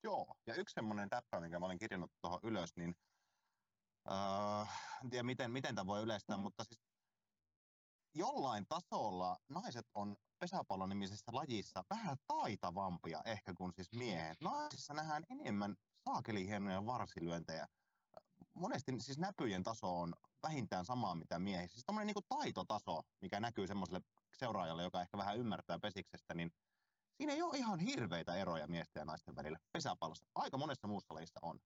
[0.04, 2.96] Joo, ja yksi semmoinen täppä, minkä mä olin kirjannut tuohon ylös, niin
[4.12, 6.44] äh, en tiedä miten, miten tämä voi yleistää, mm.
[6.44, 6.82] mutta siis
[8.16, 14.42] jollain tasolla naiset on pesäpallon nimisessä lajissa vähän taitavampia ehkä kuin siis miehet.
[14.42, 15.76] Naisissa nähdään enemmän
[16.10, 17.68] saakeli hienoja varsilyöntejä
[18.56, 21.76] monesti siis näpyjen taso on vähintään samaa mitä miehissä.
[21.76, 24.02] Siis tämmöinen niin taitotaso, mikä näkyy semmoiselle
[24.38, 26.52] seuraajalle, joka ehkä vähän ymmärtää pesiksestä, niin
[27.18, 30.26] siinä ei ole ihan hirveitä eroja miesten ja naisten välillä pesäpallossa.
[30.36, 31.60] Aika monessa muussa lajissa on.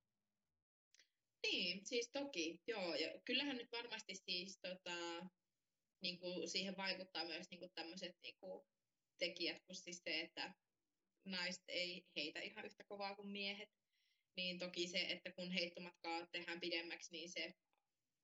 [1.47, 2.95] Niin, siis toki, joo.
[2.95, 5.25] Ja kyllähän nyt varmasti siis tota,
[6.01, 8.67] niin kuin siihen vaikuttaa myös niin kuin tämmöiset niin kuin
[9.17, 10.53] tekijät, kuin siis se, että
[11.25, 13.78] naiset ei heitä ihan yhtä kovaa kuin miehet
[14.37, 17.53] niin toki se, että kun heittomatkaa tehdään pidemmäksi, niin se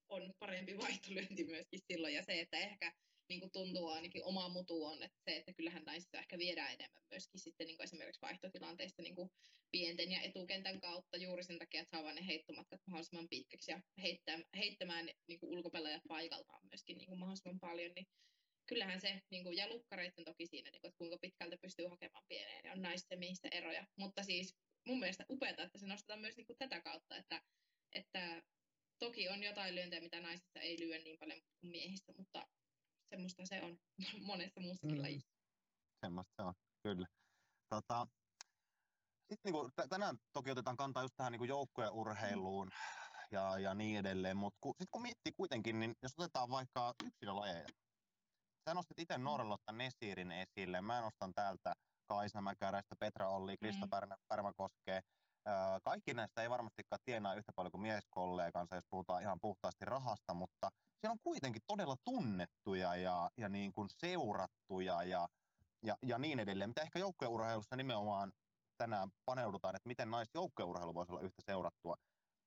[0.10, 2.14] on parempi vaihtolyönti myöskin silloin.
[2.14, 2.94] Ja se, että ehkä
[3.30, 7.04] niin kuin tuntuu ainakin oma mutu on, että se, että kyllähän naisissa ehkä viedään enemmän
[7.10, 9.30] myöskin sitten niin kuin esimerkiksi vaihtotilanteista niin kuin
[9.72, 14.44] pienten ja etukentän kautta juuri sen takia, että saa ne heittomatkat mahdollisimman pitkäksi ja heittämään,
[14.58, 18.06] heittämään niin kuin ulkopelaajat paikaltaan myöskin niin kuin mahdollisimman paljon, niin
[18.66, 22.26] kyllähän se, niin kuin, ja lukkareiden toki siinä, niin kuin, että kuinka pitkältä pystyy hakemaan
[22.28, 23.86] pieneen, niin on naisten missä eroja.
[23.98, 24.56] Mutta siis
[24.88, 27.42] mun mielestä upeaa, että se nostetaan myös niin kuin tätä kautta, että,
[27.92, 28.42] että
[29.00, 32.48] toki on jotain lyöntejä, mitä naisissa ei lyö niin paljon kuin miehistä, mutta
[33.10, 33.78] semmoista se on
[34.32, 35.02] monessa muussakin mm.
[35.02, 35.32] lajissa.
[36.06, 37.08] Semmoista se on, kyllä.
[37.70, 38.08] Tota,
[39.30, 42.74] sitten niin kuin, tänään toki otetaan kantaa just tähän niin joukkueurheiluun mm.
[43.32, 47.68] ja, ja niin edelleen, mutta ku, sitten kun miettii kuitenkin, niin jos otetaan vaikka yksilölajeja,
[48.70, 49.18] sä nostit itse.
[49.18, 51.74] Norrelotta Nesirin esille, mä nostan täältä
[52.08, 54.18] Kaisa Mäkäräistä, Petra Olli, Krista mm.
[54.28, 55.02] Pärmäkoskee.
[55.84, 60.70] Kaikki näistä ei varmastikaan tienaa yhtä paljon kuin mieskollegansa, jos puhutaan ihan puhtaasti rahasta, mutta
[61.02, 65.28] siellä on kuitenkin todella tunnettuja ja, ja niin kuin seurattuja ja,
[65.82, 68.32] ja, ja niin edelleen, mitä ehkä joukkueurheilussa nimenomaan
[68.78, 71.96] tänään paneudutaan, että miten naisjoukkueurheilu voisi olla yhtä seurattua.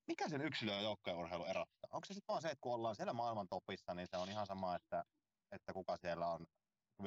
[0.06, 1.90] Mikä sen yksilö- ja joukkueurheilu erottaa?
[1.92, 4.46] Onko se sitten vaan se, että kun ollaan siellä maailman topissa, niin se on ihan
[4.46, 5.04] sama, että,
[5.52, 6.46] että kuka siellä on,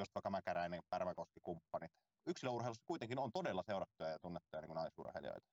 [0.00, 1.92] just vaikka Mäkäräinen, Pärmäkoski, kumppanit
[2.26, 5.50] yksilöurheilussa kuitenkin on todella seurattuja ja tunnettuja niin naisurheilijoita.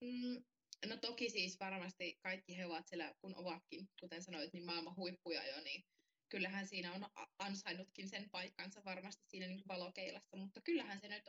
[0.00, 0.44] Mm,
[0.86, 5.46] no toki siis varmasti kaikki he ovat siellä, kun ovatkin, kuten sanoit, niin maailman huippuja
[5.46, 5.84] jo, niin
[6.28, 7.06] kyllähän siinä on
[7.38, 11.28] ansainnutkin sen paikkansa varmasti siinä niin valokeilassa, mutta kyllähän se nyt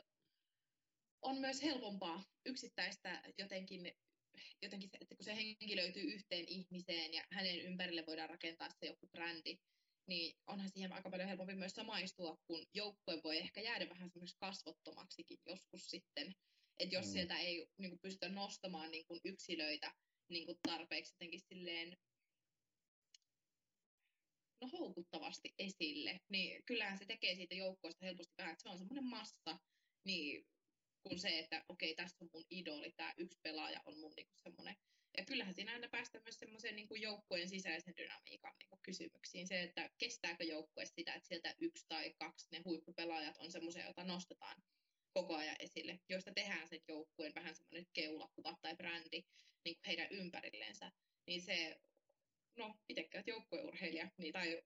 [1.22, 3.92] on myös helpompaa yksittäistä jotenkin,
[4.62, 8.86] jotenkin se, että kun se henki löytyy yhteen ihmiseen ja hänen ympärille voidaan rakentaa se
[8.86, 9.58] joku brändi,
[10.06, 14.40] niin onhan siihen aika paljon helpompi myös samaistua, kun joukkue voi ehkä jäädä vähän semmoiseksi
[14.40, 16.34] kasvottomaksikin joskus sitten.
[16.78, 17.12] Että jos mm.
[17.12, 19.94] sieltä ei niin kuin, pystytä nostamaan niin kuin, yksilöitä
[20.28, 21.96] niin kuin, tarpeeksi jotenkin silleen
[24.60, 29.04] no, houkuttavasti esille, niin kyllähän se tekee siitä joukkueesta helposti vähän, että se on semmoinen
[29.04, 29.58] massa,
[30.04, 30.46] niin
[31.02, 34.26] kuin se, että okei, okay, tässä on mun idoli, tämä yksi pelaaja on mun niin
[34.36, 34.76] semmoinen.
[35.18, 39.46] Ja kyllähän siinä aina päästään myös semmoiseen niin joukkueen sisäisen dynamiikan niin kuin kysymyksiin.
[39.46, 44.04] Se, että kestääkö joukkue sitä, että sieltä yksi tai kaksi ne huippupelaajat on semmoisia, joita
[44.04, 44.62] nostetaan
[45.12, 49.24] koko ajan esille, joista tehdään sen joukkueen vähän semmoinen keulakuva tai brändi
[49.64, 50.92] niin kuin heidän ympärillensä.
[51.26, 51.80] Niin se,
[52.56, 54.62] no itsekään joukkueurheilija, niin, tai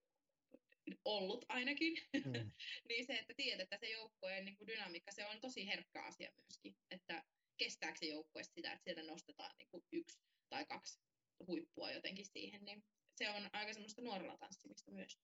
[1.04, 2.32] ollut ainakin, mm.
[2.88, 6.30] niin se, että tiedät, että se joukkueen niin kuin dynamiikka, se on tosi herkkä asia
[6.36, 7.24] myöskin, että
[7.56, 10.18] kestääkö se joukkue sitä, että sieltä nostetaan niin kuin yksi
[10.48, 11.00] tai kaksi
[11.46, 12.84] huippua jotenkin siihen, niin
[13.16, 15.18] se on aika semmoista nuorella tanssimista myös.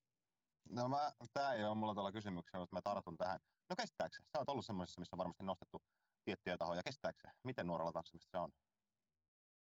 [0.68, 3.40] No mä, tää ei ole mulla tuolla kysymyksiä, mutta mä tartun tähän.
[3.70, 4.22] No kestääkö se?
[4.22, 5.82] Sä oot ollut semmoisessa, missä on varmasti nostettu
[6.24, 6.82] tiettyjä tahoja.
[6.82, 7.28] Kestääkö se?
[7.44, 8.52] Miten nuorella tanssimista se on?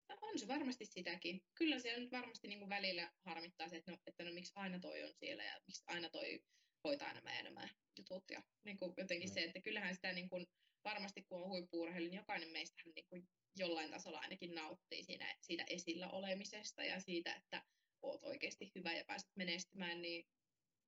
[0.09, 1.43] No on se varmasti sitäkin.
[1.55, 4.79] Kyllä se nyt varmasti niin kuin välillä harmittaa se, että no, että no miksi aina
[4.79, 6.45] toi on siellä ja miksi aina toi
[6.85, 8.25] hoitaa nämä ja nämä jutut.
[8.31, 9.35] Ja niin kuin jotenkin mm.
[9.35, 10.47] se, että kyllähän sitä niin kuin,
[10.85, 15.65] varmasti kun on huippuurheilu, niin jokainen meistähän niin kuin jollain tasolla ainakin nauttii siinä, siitä
[15.69, 17.63] esillä olemisesta ja siitä, että
[18.03, 20.27] oot oikeasti hyvä ja pääset menestymään, niin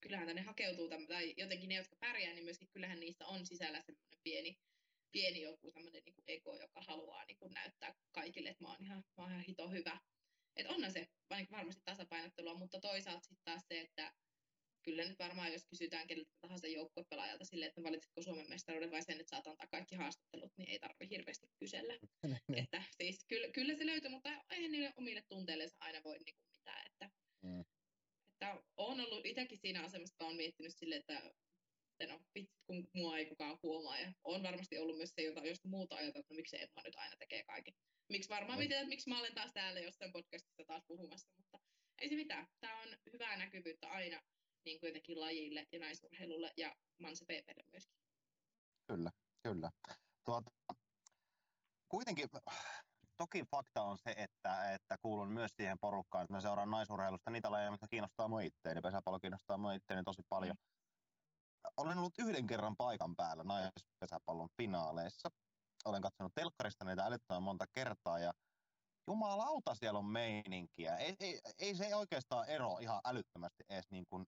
[0.01, 4.21] kyllähän tänne hakeutuu, tai jotenkin ne, jotka pärjää, niin myöskin kyllähän niissä on sisällä semmoinen
[4.23, 4.59] pieni,
[5.13, 9.05] pieni joku semmoinen niin ego, joka haluaa niin kuin näyttää kaikille, että mä oon ihan,
[9.17, 10.01] mä oon ihan hito hyvä.
[10.57, 11.09] Et onhan se
[11.51, 14.13] varmasti tasapainottelua, mutta toisaalta sitten taas se, että
[14.83, 19.21] kyllä nyt varmaan, jos kysytään keneltä tahansa joukkuepelaajalta sille, että valitsitko Suomen mestaruuden vai sen,
[19.21, 21.99] että saat antaa kaikki haastattelut, niin ei tarvitse hirveästi kysellä.
[22.49, 22.65] Niin.
[22.65, 26.51] että siis kyllä, kyllä se löytyy, mutta ei niille omille tunteillensa aina voi niin kuin
[26.59, 26.87] mitään.
[26.87, 27.11] Että,
[27.43, 27.61] mm.
[28.33, 31.33] että on ollut itsekin siinä asemassa, että olen miettinyt sille, että
[32.09, 33.99] no vitsit, kun mua ei kukaan huomaa.
[33.99, 37.17] Ja on varmasti ollut myös se, jota, josta muuta ajatella, että miksi Emma nyt aina
[37.17, 37.75] tekee kaiken.
[38.09, 38.63] Miksi varmaan mm.
[38.63, 41.59] että miksi mä olen taas täällä jossain podcastissa taas puhumassa, mutta
[42.01, 42.47] ei se mitään.
[42.61, 44.21] Tämä on hyvää näkyvyyttä aina
[44.65, 47.99] niin kuin jotenkin lajille ja naisurheilulle ja Manse PPlle myöskin.
[48.87, 49.11] Kyllä,
[49.43, 49.71] kyllä.
[50.25, 50.51] Tuota,
[51.89, 52.29] kuitenkin
[53.17, 57.51] toki fakta on se, että, että kuulun myös siihen porukkaan, että mä seuraan naisurheilusta niitä
[57.51, 58.81] lajeja, mitkä kiinnostaa mua itteeni.
[58.81, 60.57] Pesäpallo kiinnostaa mua itteeni tosi paljon.
[60.57, 60.73] Mm.
[61.77, 65.29] Olen ollut yhden kerran paikan päällä naispesäpallon finaaleissa.
[65.85, 68.33] Olen katsonut telkkarista niitä älyttömän monta kertaa ja
[69.09, 70.97] jumalauta siellä on meininkiä.
[70.97, 74.27] Ei, ei, ei se oikeastaan ero ihan älyttömästi edes niin kuin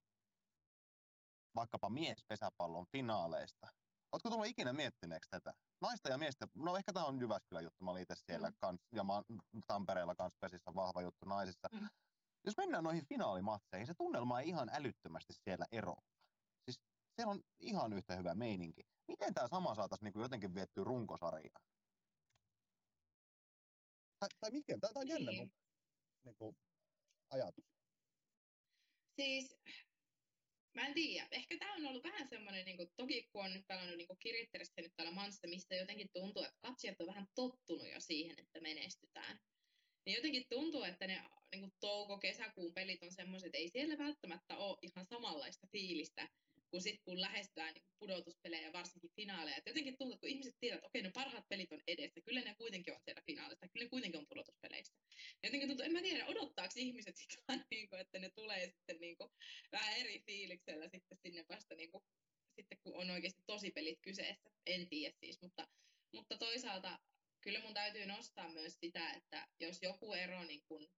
[1.54, 3.66] vaikkapa miespesäpallon finaaleista.
[4.12, 5.54] Oletko tullut ikinä miettineeksi tätä?
[5.80, 8.56] Naista ja miestä, no ehkä tämä on Jyväskylän juttu, mä olin itse siellä mm.
[8.58, 9.22] kans, ja mä
[9.66, 11.68] Tampereella kanssa pesissä vahva juttu naisissa.
[11.72, 11.88] Mm.
[12.44, 15.96] Jos mennään noihin finaalimatseihin, se tunnelma ei ihan älyttömästi siellä ero.
[16.64, 16.80] Siis
[17.16, 18.82] siellä on ihan yhtä hyvä meininki.
[19.08, 21.64] Miten tämä sama saataisiin niin jotenkin viettyä runkosarjaan?
[24.18, 24.78] Tai, tai mikä?
[24.80, 25.42] Tämä on jännä niin.
[25.42, 25.52] mun
[26.24, 26.56] niin kuin,
[27.30, 27.64] ajatus.
[29.16, 29.56] Siis
[30.74, 31.28] Mä en tiedä.
[31.30, 34.92] Ehkä tämä on ollut vähän semmoinen, niin toki kun on nyt pelannut niin Kiritterissä nyt
[34.96, 39.40] täällä Manssa, mistä jotenkin tuntuu, että katsojat on vähän tottunut jo siihen, että menestytään.
[40.06, 41.22] Niin jotenkin tuntuu, että ne
[41.54, 46.28] niin touko-kesäkuun pelit on semmoiset, että ei siellä välttämättä ole ihan samanlaista fiilistä
[46.74, 49.56] kun sit kun lähestytään niin pudotuspelejä varsinkin finaaleja.
[49.56, 52.40] Et jotenkin tuntuu, että kun ihmiset tietävät, että okei, ne parhaat pelit on edessä, kyllä
[52.40, 54.94] ne kuitenkin on siellä finaalista, kyllä ne kuitenkin on pudotuspeleissä.
[55.42, 59.16] Jotenkin tuntuu, en mä tiedä, odottaako ihmiset sitä, niin kuin, että ne tulee sitten niin
[59.16, 59.30] kuin,
[59.72, 62.04] vähän eri fiiliksellä sitten sinne vasta niin kuin,
[62.56, 64.50] sitten kun on oikeasti tosi pelit kyseessä.
[64.66, 65.68] En tiedä siis, mutta,
[66.12, 66.98] mutta toisaalta
[67.40, 70.88] kyllä mun täytyy nostaa myös sitä, että jos joku ero niin kun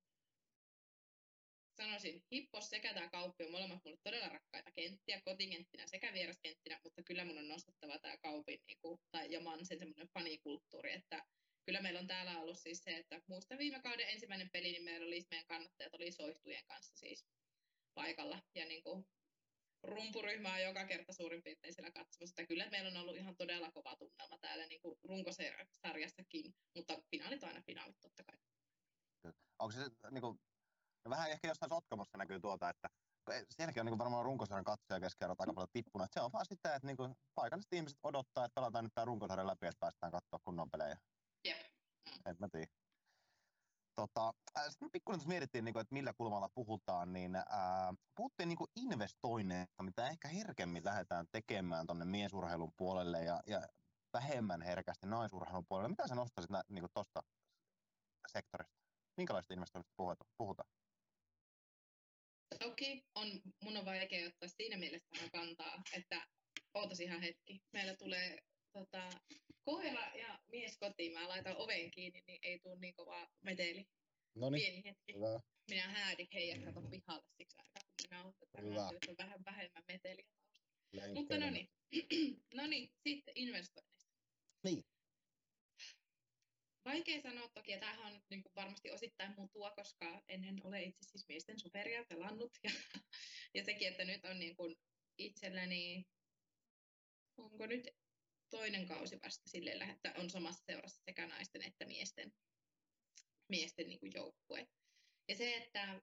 [1.77, 7.03] sanoisin, Hippos sekä tämä Kauppi on molemmat mulle todella rakkaita kenttiä, kotikenttinä sekä vieraskenttinä, mutta
[7.03, 11.24] kyllä mun on nostettava tämä Kaupin niin kuin, tai ja Mansen semmoinen fanikulttuuri, että
[11.66, 15.07] kyllä meillä on täällä ollut siis se, että muista viime kauden ensimmäinen peli, niin meillä
[15.07, 17.27] oli meidän kannattajat oli soihtujen kanssa siis
[17.94, 19.07] paikalla ja niin kuin,
[19.82, 22.32] rumpuryhmä on joka kerta suurin piirtein siellä katsomassa.
[22.32, 27.43] Että kyllä meillä on ollut ihan todella kova tunnelma täällä niin kuin runkosarjassakin, mutta finaalit
[27.43, 28.39] on aina finaalit totta kai.
[29.59, 29.81] Onko se
[30.11, 30.39] niin kuin,
[31.07, 32.89] No vähän ehkä jossain Sotkamossa näkyy tuota, että
[33.51, 36.09] sielläkin on niin varmaan runkosarjan katsoja keskiarvot aika paljon tippunut.
[36.12, 39.66] Se on vaan sitä, että niin paikalliset ihmiset odottaa, että pelataan nyt tämä runkosarja läpi,
[39.66, 40.99] että päästään katsoa kunnon pelejä.
[41.45, 41.66] Jep.
[42.27, 42.66] En mä tiedä.
[43.95, 44.33] Tota,
[44.69, 49.83] sitten me pikkuinen mietittiin, niin kuin, että millä kulmalla puhutaan, niin ää, puhuttiin niin investoinneista,
[49.83, 53.62] mitä ehkä herkemmin lähdetään tekemään tuonne miesurheilun puolelle ja, ja
[54.12, 55.89] vähemmän herkästi naisurheilun puolelle.
[55.89, 57.23] Mitä sä nostaisit niin tuosta
[58.33, 58.77] sektorista?
[59.16, 60.70] Minkälaista investoinnista puhutaan?
[62.59, 66.27] Toki on, mun on vaikea ottaa siinä mielessä tähän kantaa, että
[66.74, 67.62] ootas ihan hetki.
[67.73, 68.39] Meillä tulee
[68.73, 69.10] tota,
[69.64, 73.86] koira ja mies kotiin, mä laitan oven kiinni, niin ei tule niin kova meteli.
[74.35, 75.14] No Pieni hetki.
[75.14, 75.40] Hyvä.
[75.70, 77.82] Minä häädin heidät kato pihalle siksi aikaa,
[78.23, 78.86] kun minä Hyvä.
[78.86, 80.27] on vähän vähemmän meteliä
[81.14, 81.68] Mutta no niin.
[82.55, 84.12] no niin, sitten investoinneista.
[84.64, 84.85] Niin.
[86.87, 90.99] Vaikea sanoa toki, ja tämähän on niin kuin varmasti osittain mutua, koska ennen ole itse
[91.03, 92.59] siis miesten superia pelannut.
[92.65, 92.71] Ja,
[93.55, 94.77] ja sekin, että nyt on niin kuin
[95.19, 96.07] itselläni,
[97.37, 97.89] onko nyt
[98.51, 102.33] toinen kausi vasta silleen, että on samassa seurassa sekä naisten että miesten,
[103.49, 104.67] miesten niin kuin joukkue.
[105.29, 106.01] Ja se, että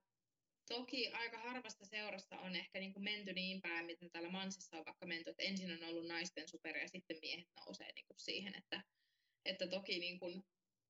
[0.67, 4.85] toki aika harvasta seurasta on ehkä niin kuin menty niin päin, miten täällä Mansissa on
[4.85, 8.55] vaikka menty, että ensin on ollut naisten super ja sitten miehet nousee niin kuin siihen,
[8.55, 8.83] että,
[9.45, 10.43] että toki niin kuin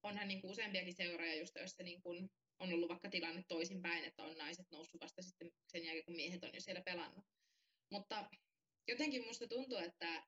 [0.03, 4.23] onhan niin kuin useampiakin seuraajia, just joissa niin kuin on ollut vaikka tilanne toisinpäin, että
[4.23, 7.25] on naiset noussut vasta sitten sen jälkeen, kun miehet on jo siellä pelannut.
[7.91, 8.29] Mutta
[8.87, 10.23] jotenkin musta tuntuu, että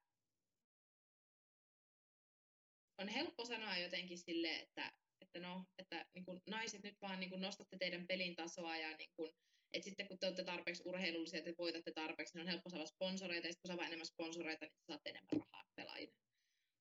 [2.98, 4.92] on helppo sanoa jotenkin sille, että,
[5.22, 8.98] että no, että niin kuin naiset nyt vaan niin kuin nostatte teidän pelin tasoa ja
[8.98, 9.32] niin kuin,
[9.74, 13.48] että sitten kun te olette tarpeeksi urheilullisia, että voitatte tarpeeksi, niin on helppo saada sponsoreita,
[13.48, 16.16] ja sitten kun saa enemmän sponsoreita, niin saatte enemmän rahaa pelaajille.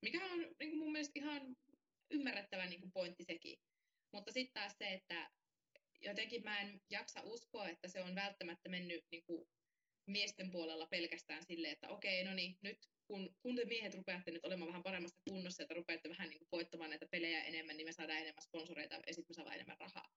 [0.03, 1.57] Mikä on niin kuin mun mielestä ihan
[2.11, 3.59] ymmärrettävä niin kuin pointti sekin.
[4.13, 5.31] Mutta sitten taas se, että
[6.01, 9.49] jotenkin mä en jaksa uskoa, että se on välttämättä mennyt niin kuin
[10.07, 14.45] miesten puolella pelkästään sille, että okei, no niin, nyt kun, kun te miehet rupeatte nyt
[14.45, 17.93] olemaan vähän paremmassa kunnossa, että rupeatte vähän niin kuin voittamaan näitä pelejä enemmän, niin me
[17.93, 20.09] saadaan enemmän sponsoreita ja sitten me saadaan enemmän rahaa.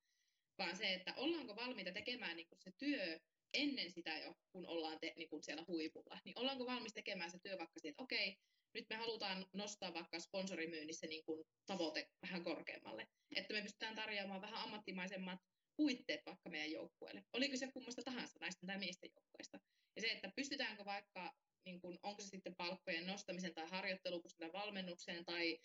[0.58, 3.20] Vaan se, että ollaanko valmiita tekemään niin kuin se työ
[3.54, 7.40] ennen sitä jo, kun ollaan te, niin kuin siellä huipulla, niin ollaanko valmis tekemään se
[7.40, 8.38] työ vaikka siitä, että okei,
[8.78, 14.42] nyt me halutaan nostaa vaikka sponsorimyynnissä niin kuin tavoite vähän korkeammalle, että me pystytään tarjoamaan
[14.42, 15.40] vähän ammattimaisemmat
[15.78, 17.24] puitteet vaikka meidän joukkueelle.
[17.34, 19.60] Oliko se kummasta tahansa naisten tai miesten joukkueesta.
[19.96, 21.36] Ja se, että pystytäänkö vaikka,
[21.66, 25.60] niin kuin, onko se sitten palkkojen nostamisen tai harjoittelukustan valmennukseen tai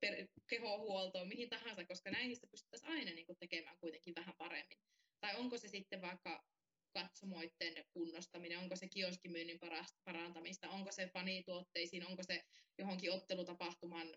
[0.00, 4.78] per, kehohuoltoon, mihin tahansa, koska näihin pystyttäisiin aina niin kuin, tekemään kuitenkin vähän paremmin.
[5.20, 6.44] Tai onko se sitten vaikka
[7.02, 9.58] katsomoiden kunnostaminen, onko se kioskimyynnin
[10.04, 12.44] parantamista, onko se fanituotteisiin, onko se
[12.78, 14.16] johonkin ottelutapahtuman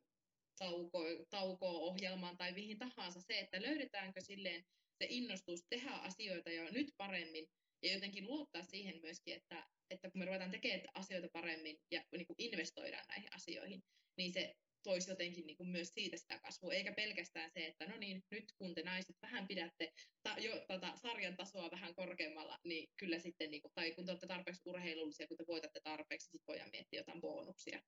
[0.58, 1.00] tauko,
[1.30, 3.22] tauko-ohjelmaan tai mihin tahansa?
[3.22, 4.66] Se, että löydetäänkö silleen
[4.98, 7.48] se innostus tehdä asioita jo nyt paremmin
[7.84, 12.28] ja jotenkin luottaa siihen myöskin, että, että kun me ruvetaan tekemään asioita paremmin ja niin
[12.28, 13.84] kuin investoidaan näihin asioihin,
[14.18, 17.98] niin se toisi jotenkin niin kuin myös siitä sitä kasvua, eikä pelkästään se, että no
[17.98, 19.92] niin, nyt kun te naiset vähän pidätte
[20.24, 24.12] ta, jo, tota, sarjan tasoa vähän korkeammalla, niin kyllä sitten, niin kuin, tai kun te
[24.12, 27.82] olette tarpeeksi urheilullisia, kun te voitatte tarpeeksi, sitten voidaan miettiä jotain bonuksia.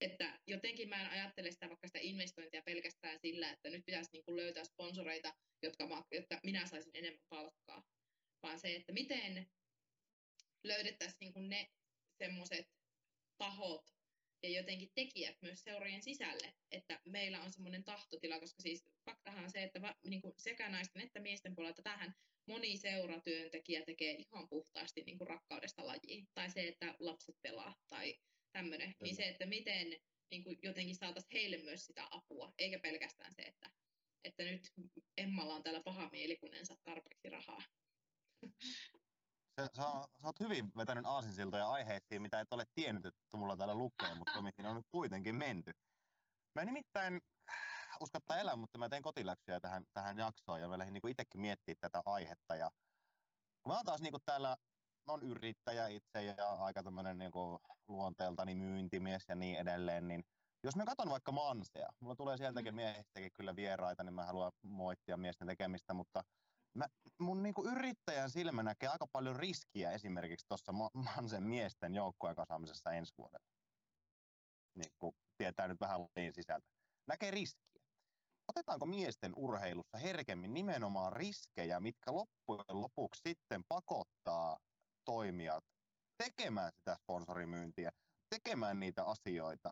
[0.00, 4.24] Että jotenkin mä en ajattele sitä vaikka sitä investointia pelkästään sillä, että nyt pitäisi niin
[4.24, 7.84] kuin löytää sponsoreita, jotka, jotta minä saisin enemmän palkkaa,
[8.42, 9.46] vaan se, että miten
[10.64, 11.70] löydettäisiin niin kuin ne
[12.18, 12.66] semmoiset
[13.38, 13.93] tahot,
[14.44, 19.50] ja jotenkin tekijät myös seurojen sisälle, että meillä on semmoinen tahtotila, koska siis faktahan on
[19.50, 22.14] se, että va, niin kuin sekä naisten että miesten puolelta tähän
[22.46, 28.18] moni seuratyöntekijä tekee ihan puhtaasti niin kuin rakkaudesta lajiin, tai se, että lapset pelaa, tai
[28.52, 29.96] tämmöinen, niin se, että miten
[30.30, 33.70] niin kuin jotenkin saataisiin heille myös sitä apua, eikä pelkästään se, että,
[34.24, 34.72] että nyt
[35.16, 37.62] Emmalla on täällä paha mieli, kun en saa tarpeeksi rahaa
[39.60, 39.82] sä, sä,
[40.20, 44.42] sä oot hyvin vetänyt aasinsiltoja aiheisiin, mitä et ole tiennyt, että mulla täällä lukee, mutta
[44.42, 45.72] mihin on nyt kuitenkin menty.
[46.54, 47.20] Mä nimittäin
[48.00, 51.78] uskottaa elää, mutta mä teen kotiläksyjä tähän, tähän jaksoon ja mä lähdin niin itsekin miettimään
[51.80, 52.56] tätä aihetta.
[52.56, 52.70] Ja
[53.68, 54.56] mä oon taas niin täällä,
[55.06, 57.32] mä oon yrittäjä itse ja aika tämmönen niin
[57.88, 60.24] luonteeltani myyntimies ja niin edelleen, niin
[60.64, 62.76] jos mä katson vaikka Mansea, mulla tulee sieltäkin mm.
[62.76, 66.24] miehistäkin kyllä vieraita, niin mä haluan moittia miesten tekemistä, mutta
[66.74, 66.86] mä,
[67.18, 73.12] mun niinku yrittäjän silmä näkee aika paljon riskiä esimerkiksi tuossa Mansen miesten joukkueen kasaamisessa ensi
[73.18, 73.46] vuodella.
[74.74, 76.66] Niin kun tietää nyt vähän niin sisältä.
[77.06, 77.82] Näkee riskiä.
[78.48, 84.58] Otetaanko miesten urheilussa herkemmin nimenomaan riskejä, mitkä loppujen lopuksi sitten pakottaa
[85.04, 85.64] toimijat
[86.18, 87.90] tekemään sitä sponsorimyyntiä,
[88.30, 89.70] tekemään niitä asioita.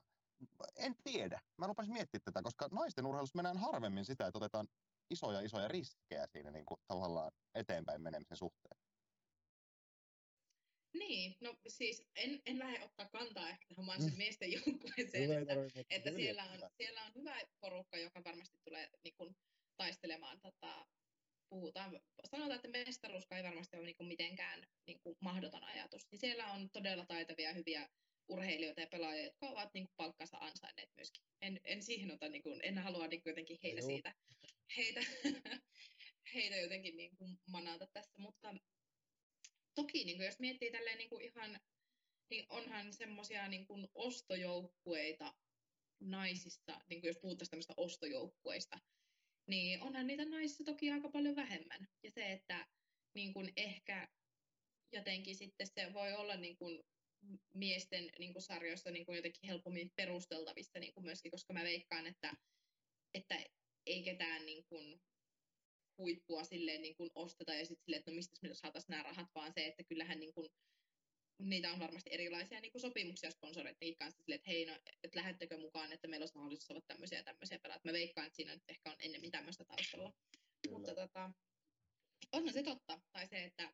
[0.77, 1.41] En tiedä.
[1.59, 4.67] Mä rupesin miettimään tätä, koska naisten urheilussa mennään harvemmin sitä, että otetaan
[5.13, 8.77] isoja isoja riskejä siinä niin kuin, tavallaan eteenpäin menemisen suhteen.
[10.95, 15.55] Niin, no siis en, en lähde ottaa kantaa ehkä tähän Mansen miesten joukkueeseen, että,
[15.91, 19.37] että siellä, on, siellä on hyvä porukka, joka varmasti tulee niin kuin,
[19.77, 20.87] taistelemaan tota,
[21.49, 26.07] puhutaan, sanotaan, että mestaruuska ei varmasti ole niin kuin, mitenkään niin kuin, mahdoton ajatus.
[26.11, 27.89] Niin siellä on todella taitavia, hyviä
[28.29, 31.23] urheilijoita ja pelaajia, jotka ovat niin kuin, palkkansa ansainneet myöskin.
[31.41, 33.87] En, en siihen ota, niin kuin, en halua niin kuin, jotenkin heitä Joo.
[33.87, 34.15] siitä,
[34.77, 35.01] heitä,
[36.35, 38.55] heitä jotenkin niin kuin, manata tässä, mutta
[39.75, 41.61] toki niin kuin, jos miettii tälleen niin kuin ihan,
[42.31, 45.35] niin onhan semmoisia niin kuin ostojoukkueita
[46.01, 48.79] naisissa, niin kuin jos puhuttaisiin tämmöistä ostojoukkueista,
[49.47, 51.89] niin onhan niitä naisissa toki aika paljon vähemmän.
[52.03, 52.67] Ja se, että
[53.15, 54.09] niin kuin ehkä
[54.93, 56.83] jotenkin sitten se voi olla niin kuin
[57.55, 62.07] miesten niin kuin sarjoissa niin kuin jotenkin helpommin perusteltavissa niin kuin myöskin, koska mä veikkaan,
[62.07, 62.35] että,
[63.15, 63.45] että
[63.87, 65.01] ei ketään niin kuin
[65.99, 69.29] huippua silleen niin kuin osteta ja sitten silleen, että no mistä me saataisiin nämä rahat,
[69.35, 70.49] vaan se, että kyllähän niin kuin,
[71.39, 75.59] niitä on varmasti erilaisia niin kuin sopimuksia sponsoreiden kanssa silleen, että hei, no, että lähettekö
[75.59, 77.85] mukaan, että meillä olisi mahdollisuus saada tämmöisiä ja tämmöisiä pelaat.
[77.85, 80.13] Mä veikkaan, että siinä nyt ehkä on ennemmin tämmöistä taustalla.
[80.63, 80.79] Kyllä.
[80.79, 81.31] Mutta tota,
[82.33, 83.01] onhan se totta.
[83.13, 83.73] Tai se, että,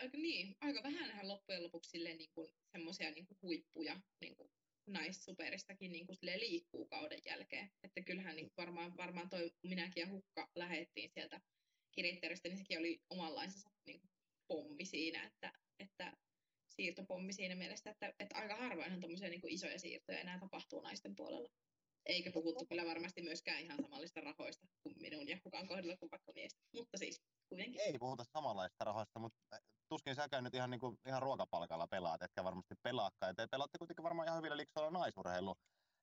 [0.00, 4.50] että niin, aika vähänhän loppujen lopuksi silleen niin kuin semmoisia niin kuin huippuja niin kuin
[4.88, 7.70] naissuperistakin niin kuin liikkuu kauden jälkeen.
[7.82, 11.40] Että kyllähän niin varmaan, varmaan toi minäkin ja Hukka lähettiin sieltä
[11.92, 14.00] Kiritteristä, niin sekin oli omanlaisensa niin
[14.48, 16.12] pommi siinä, että, että
[16.68, 21.48] siirtopommi siinä mielessä, että, että aika harvoinhan tuommoisia niin isoja siirtoja enää tapahtuu naisten puolella.
[22.06, 26.32] Eikä puhuttu kyllä varmasti myöskään ihan samallista rahoista kuin minun ja Hukan kohdalla kuin vaikka
[26.34, 26.60] miestä.
[26.74, 27.80] Mutta siis kuitenkin.
[27.80, 29.58] Ei puhuta samanlaista rahoista, mutta
[29.88, 33.36] tuskin säkään nyt ihan, niin kuin, ihan ruokapalkalla pelaat, etkä varmasti pelaakaan.
[33.36, 35.54] Te pelaatte kuitenkin varmaan ihan hyvillä liksoilla naisurheilu.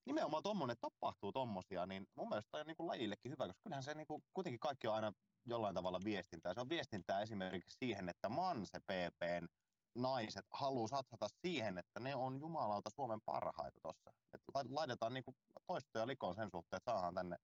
[0.05, 3.83] Nimenomaan tommonen, että tapahtuu tommosia, niin mun mielestä on niin kuin lajillekin hyvä, koska kyllähän
[3.83, 5.11] se niin kuin, kuitenkin kaikki on aina
[5.45, 6.53] jollain tavalla viestintää.
[6.53, 9.47] Se on viestintää esimerkiksi siihen, että Manse PPn
[9.95, 14.11] naiset haluaa satsata siihen, että ne on jumalauta Suomen parhaita tuossa.
[14.69, 15.35] Laitetaan niin kuin
[15.67, 17.35] toistoja likoon sen suhteen, että saadaan tänne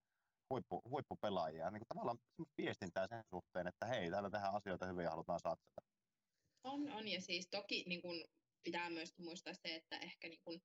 [0.49, 1.71] huippu, huippupelaajia.
[1.71, 2.17] Niin kuin tavallaan
[2.57, 5.90] viestintää sen suhteen, että hei, täällä tehdään asioita hyvin ja halutaan satsata.
[6.63, 7.07] On, on.
[7.07, 8.25] Ja siis toki niin kun,
[8.63, 10.61] pitää myös muistaa se, että ehkä niin kun,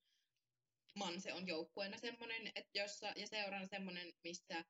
[0.95, 4.65] Manse on joukkueena semmoinen, että jossa, ja seurana semmoinen, missä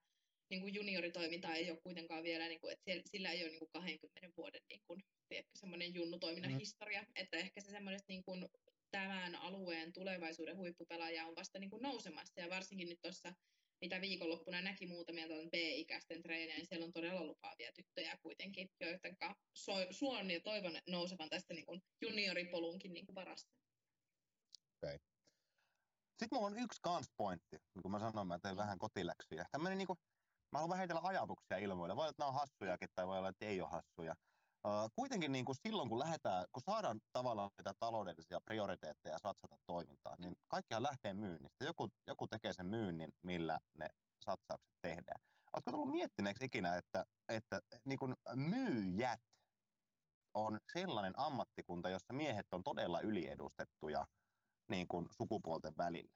[0.50, 3.70] niin kuin junioritoiminta ei ole kuitenkaan vielä, niin kuin, että sillä ei ole niin kuin
[3.72, 6.58] 20 vuoden niin kuin, tiedätkö, semmoinen junnutoiminnan Mm.
[6.58, 8.48] historia, että ehkä se semmoinen niin kuin,
[8.90, 13.32] tämän alueen tulevaisuuden huippupelaaja on vasta niin kuin nousemassa, ja varsinkin nyt tuossa,
[13.80, 19.16] mitä viikonloppuna näki muutamia tuon B-ikäisten treenejä, niin siellä on todella lupaavia tyttöjä kuitenkin, joiden
[19.54, 23.48] so, suon ja toivon nousevan tästä niin kuin junioripolunkin niin kuin varassa.
[26.22, 29.46] Sitten mulla on yksi kans pointti, niin kuin mä sanoin, mä tein vähän kotiläksyjä.
[29.52, 29.94] Tämmönen niinku,
[30.52, 31.96] mä haluan vähän heitellä ajatuksia ilmoille.
[31.96, 34.14] Voi olla, että nämä on hassujakin tai voi olla, että ei ole hassuja.
[34.94, 40.34] Kuitenkin niin kuin silloin, kun lähdetään, kun saadaan tavallaan niitä taloudellisia prioriteetteja satsata toimintaan, niin
[40.48, 41.64] kaikkihan lähtee myynnistä.
[41.64, 43.88] Joku, joku tekee sen myynnin, millä ne
[44.24, 45.20] satsaukset tehdään.
[45.52, 49.20] Oletko tullut miettineeksi ikinä, että, että niin kuin myyjät
[50.34, 54.06] on sellainen ammattikunta, jossa miehet on todella yliedustettuja
[54.70, 56.12] niin kuin sukupuolten välillä.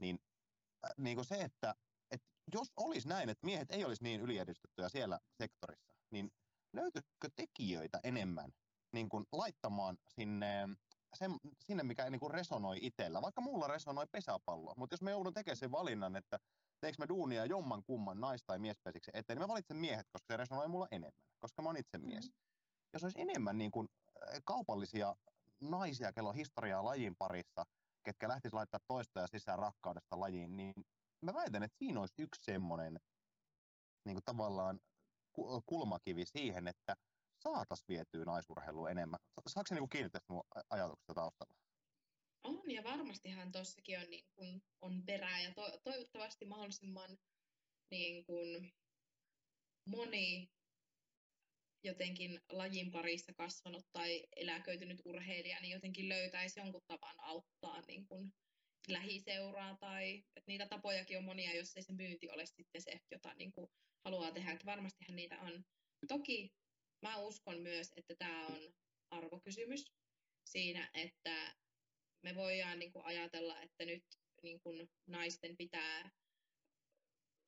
[0.00, 0.18] Niin,
[0.84, 1.74] äh, niin kuin se, että,
[2.10, 6.30] että jos olisi näin, että miehet ei olisi niin yliedustettuja siellä sektorissa, niin
[6.72, 8.52] löytyisikö tekijöitä enemmän
[8.92, 10.68] niin kuin laittamaan sinne,
[11.14, 11.30] sen,
[11.60, 13.22] sinne, mikä niin kuin resonoi itsellä.
[13.22, 16.38] Vaikka mulla resonoi pesäpallo, mutta jos mä joudun tekemään sen valinnan, että
[16.80, 20.36] teekö mä duunia jommän kumman nais- tai miespesiksi eteen, niin mä valitsen miehet, koska se
[20.36, 22.30] resonoi mulla enemmän, koska mä oon itse mies.
[22.92, 23.88] Jos olisi enemmän niin kuin,
[24.22, 25.16] äh, kaupallisia
[25.60, 27.64] naisia, kello on historiaa lajin parissa,
[28.02, 30.74] ketkä lähtis laittaa toista sisään rakkaudesta lajiin, niin
[31.22, 33.00] mä väitän, että siinä olisi yksi semmoinen
[34.04, 34.80] niin kuin tavallaan
[35.66, 36.96] kulmakivi siihen, että
[37.42, 39.18] saatas vietyä naisurheiluun enemmän.
[39.40, 41.54] Sa- Saatko se niin kiinni tästä mun ajatuksesta taustalla?
[42.44, 47.10] On, ja varmastihan tuossakin on, niin kun, on perää, ja to, toivottavasti mahdollisimman
[47.90, 48.70] niin kun,
[49.96, 50.48] moni
[51.84, 58.32] jotenkin lajin parissa kasvanut tai eläköitynyt urheilija, niin jotenkin löytäisi jonkun tavan auttaa niin kun,
[58.86, 63.34] lähiseuraa, tai että niitä tapojakin on monia, jos ei se myynti ole sitten se, jota
[63.34, 63.68] niin kun,
[64.04, 65.64] haluaa tehdä, että varmastihan niitä on.
[66.08, 66.54] Toki
[67.02, 68.74] mä uskon myös, että tämä on
[69.10, 69.84] arvokysymys
[70.44, 71.56] siinä, että
[72.22, 74.04] me voidaan niin kuin ajatella, että nyt
[74.42, 76.10] niin kuin naisten pitää,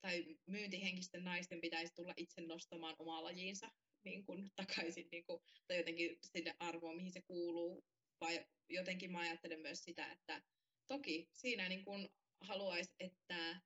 [0.00, 3.70] tai myyntihenkisten naisten pitäisi tulla itse nostamaan omaa lajiinsa
[4.04, 7.84] niin kuin takaisin, niin kuin, tai jotenkin sinne arvoon, mihin se kuuluu.
[8.20, 10.42] Vai jotenkin mä ajattelen myös sitä, että
[10.88, 12.08] toki siinä niin kuin
[12.40, 13.60] haluaisi, että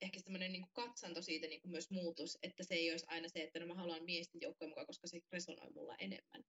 [0.00, 3.42] ehkä semmoinen niin katsanto siitä niin kuin myös muutus, että se ei olisi aina se,
[3.42, 6.44] että no mä haluan miesten joukkojen mukaan, koska se resonoi mulla enemmän.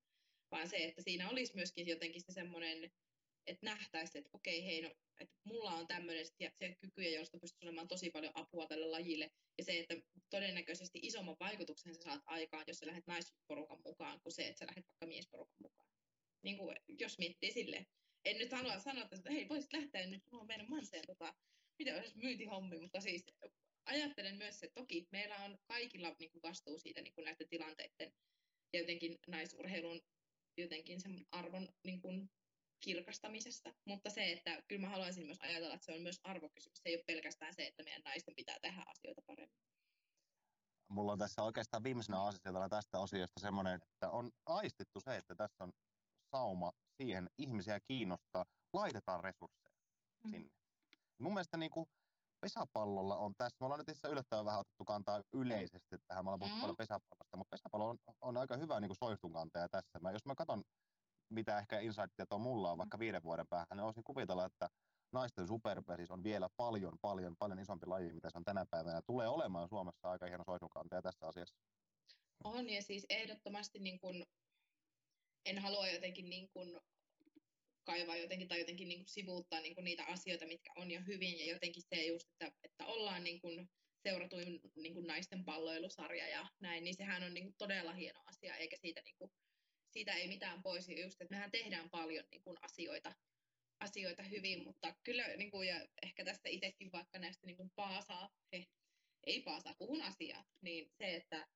[0.51, 2.91] vaan se, että siinä olisi myöskin jotenkin se semmoinen,
[3.47, 7.87] että nähtäisiin, että okei, hei, no, että mulla on tämmöinen se kykyjä, joista pystyy olemaan
[7.87, 9.95] tosi paljon apua tälle lajille, ja se, että
[10.29, 14.65] todennäköisesti isomman vaikutuksen sä saat aikaan, jos sä lähdet naisporukan mukaan, kuin se, että sä
[14.65, 15.89] lähdet vaikka miesporukan mukaan.
[16.43, 17.87] Niin kuin, jos miettii silleen.
[18.26, 21.34] En nyt halua sanoa, että hei, voisit lähteä nyt mulla meidän manseen tota,
[21.80, 23.26] mitä olisi myyntihommi, mutta siis
[23.85, 28.14] ajattelen myös, että toki meillä on kaikilla niin kuin vastuu siitä niin kuin näiden tilanteiden
[28.73, 30.02] ja jotenkin naisurheilun
[30.57, 32.31] jotenkin sen arvon niin kuin
[32.80, 36.77] kirkastamisesta, mutta se, että kyllä mä haluaisin myös ajatella, että se on myös arvokysymys.
[36.77, 39.61] Se ei ole pelkästään se, että meidän naisten pitää tehdä asioita paremmin.
[40.88, 45.64] Mulla on tässä oikeastaan viimeisenä asialla tästä osiosta semmoinen, että on aistittu se, että tässä
[45.64, 45.72] on
[46.31, 46.72] sauma
[47.02, 49.76] siihen ihmisiä kiinnostaa, laitetaan resursseja
[50.23, 50.32] mm.
[50.32, 50.49] sinne.
[51.19, 51.86] Mun mielestä niin kuin
[52.41, 56.40] pesäpallolla on tässä, me ollaan nyt itse yllättävän vähän otettu kantaa yleisesti tähän, me ollaan
[56.40, 56.61] puhuttu mm.
[56.61, 59.99] paljon pesäpallosta, mutta pesäpallo on, on aika hyvä niin soistun kantaja tässä.
[60.02, 60.64] Mä, jos mä katson,
[61.30, 64.69] mitä ehkä insight-tietoa mulla on vaikka viiden vuoden päähän, niin olisin kuvitella, että
[65.11, 68.95] naisten superpesis on vielä paljon, paljon, paljon isompi laji, mitä se on tänä päivänä.
[68.95, 71.56] Ja tulee olemaan Suomessa aika hieno soisunkantaja tässä asiassa.
[72.44, 74.23] On, ja siis ehdottomasti niin kun,
[75.45, 76.81] en halua jotenkin niin kun
[77.84, 81.39] kaivaa jotenkin tai jotenkin niin kuin sivuuttaa niin kuin niitä asioita, mitkä on jo hyvin
[81.39, 83.69] ja jotenkin se just, että, että ollaan niin kuin
[84.03, 88.55] seuratuin niin kuin naisten palloilusarja ja näin, niin sehän on niin kuin todella hieno asia,
[88.55, 89.31] eikä siitä, niin kuin,
[89.91, 90.89] siitä ei mitään pois.
[90.89, 93.13] Just, että mehän tehdään paljon niin kuin asioita,
[93.80, 98.30] asioita hyvin, mutta kyllä, niin kuin, ja ehkä tästä itsekin vaikka näistä niin kuin paasaa,
[98.53, 98.65] he,
[99.27, 101.47] ei paasaa, puhun asiaa, niin se, että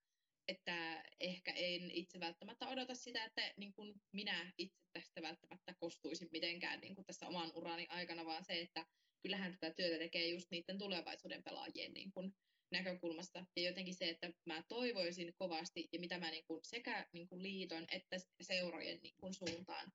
[0.48, 6.30] että ehkä en itse välttämättä odota sitä, että niin kuin minä itse tästä välttämättä kostuisin
[6.32, 8.86] mitenkään niin kuin tässä oman urani aikana, vaan se, että
[9.24, 12.36] kyllähän tätä työtä tekee just niiden tulevaisuuden pelaajien niin kuin
[12.72, 13.46] näkökulmasta.
[13.56, 17.44] Ja jotenkin se, että mä toivoisin kovasti, ja mitä mä niin kuin sekä niin kuin
[17.44, 19.92] liiton että seurojen niin kuin suuntaan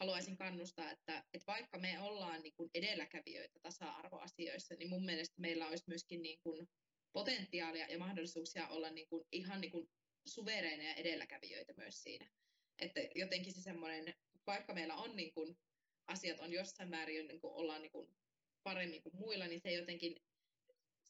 [0.00, 5.68] haluaisin kannustaa, että, että vaikka me ollaan niin kuin edelläkävijöitä tasa-arvoasioissa, niin mun mielestä meillä
[5.68, 6.68] olisi myöskin niin kuin
[7.12, 9.88] potentiaalia ja mahdollisuuksia olla niin kuin, ihan niin kuin
[10.26, 12.30] suvereineja edelläkävijöitä myös siinä.
[12.78, 14.14] Että jotenkin se semmoinen,
[14.46, 15.58] vaikka meillä on niin kuin,
[16.06, 18.16] asiat on jossain määrin, niin kuin ollaan niin kuin,
[18.62, 20.16] paremmin kuin muilla, niin se jotenkin,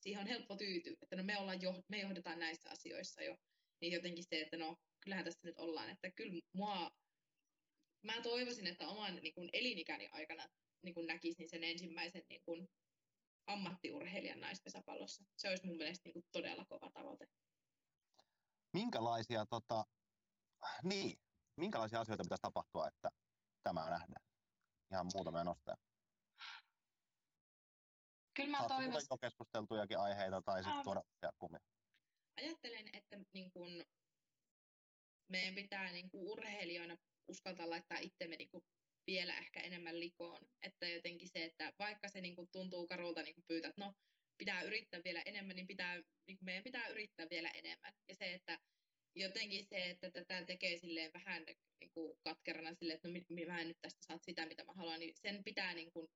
[0.00, 3.36] siihen on helppo tyytyä, että no me, ollaan jo, me johdetaan näissä asioissa jo.
[3.80, 6.90] Niin jotenkin se, että no kyllähän tässä nyt ollaan, että kyllä mua,
[8.02, 10.48] mä toivoisin, että oman niin kuin, elinikäni aikana
[10.82, 12.68] niin kuin näkisin sen ensimmäisen niin kuin,
[13.48, 15.24] ammattiurheilijan naispesäpallossa.
[15.36, 17.26] Se olisi mun mielestä niin kuin todella kova tavoite.
[18.72, 19.84] Minkälaisia, tota,
[20.82, 21.18] niin,
[21.56, 23.10] minkälaisia asioita pitäisi tapahtua, että
[23.62, 24.24] tämä nähdään?
[24.92, 25.76] Ihan muutamia nostaa.
[28.34, 29.08] Kyllä mä toivoisin...
[29.10, 31.02] jo keskusteltujakin aiheita tai sitten tuoda
[31.38, 31.60] kumia.
[32.36, 33.84] Ajattelen, että niin kun
[35.28, 36.96] meidän pitää niin kun urheilijoina
[37.28, 38.62] uskaltaa laittaa itsemme niin kun
[39.09, 40.40] vielä ehkä enemmän likoon.
[40.62, 43.94] Että jotenkin se, että vaikka se niin kuin tuntuu karulta niin kuin että no
[44.39, 47.93] pitää yrittää vielä enemmän, niin, pitää, niin meidän pitää yrittää vielä enemmän.
[48.09, 48.59] Ja se, että
[49.14, 51.44] jotenkin se, että tätä tekee silleen vähän
[51.80, 55.01] niin kuin katkerana silleen, että no mä en nyt tästä saat sitä, mitä mä haluan,
[55.01, 56.09] niin sen pitää niin kuin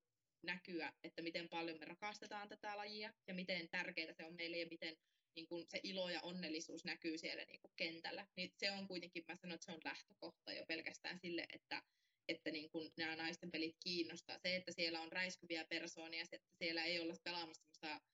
[0.43, 4.67] näkyä, että miten paljon me rakastetaan tätä lajia ja miten tärkeää se on meille ja
[4.71, 4.97] miten
[5.37, 8.27] niin kun se ilo ja onnellisuus näkyy siellä niin kuin kentällä.
[8.37, 11.83] Niin se on kuitenkin, mä sanon, että se on lähtökohta jo pelkästään sille, että
[12.29, 14.39] että niin kun nämä naisten pelit kiinnostaa.
[14.39, 18.07] Se, että siellä on räiskyviä persoonia, se, että siellä ei olla pelaamassa semmoista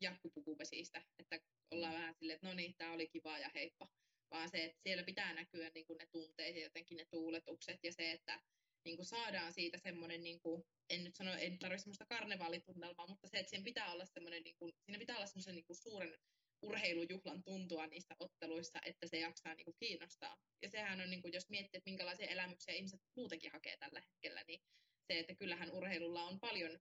[0.00, 1.40] jakkupukupesistä, että
[1.70, 1.98] ollaan mm.
[1.98, 3.88] vähän silleen, että no niin, tämä oli kiva ja heippa.
[4.30, 7.92] Vaan se, että siellä pitää näkyä niin kuin ne tunteet ja jotenkin ne tuuletukset ja
[7.92, 8.40] se, että
[8.84, 13.28] niin kuin saadaan siitä semmoinen, niin kuin, en nyt sano, en tarvitse semmoista karnevaalitunnelmaa, mutta
[13.28, 16.18] se, että siinä pitää olla semmoinen, niin kuin, siinä pitää olla semmoisen niin kuin suuren
[16.62, 20.36] urheilujuhlan tuntua niissä otteluissa, että se jaksaa niin kuin kiinnostaa.
[20.62, 24.44] Ja sehän on, niin kuin, jos miettii, että minkälaisia elämyksiä ihmiset muutenkin hakee tällä hetkellä,
[24.48, 24.60] niin
[25.06, 26.78] se, että kyllähän urheilulla on paljon,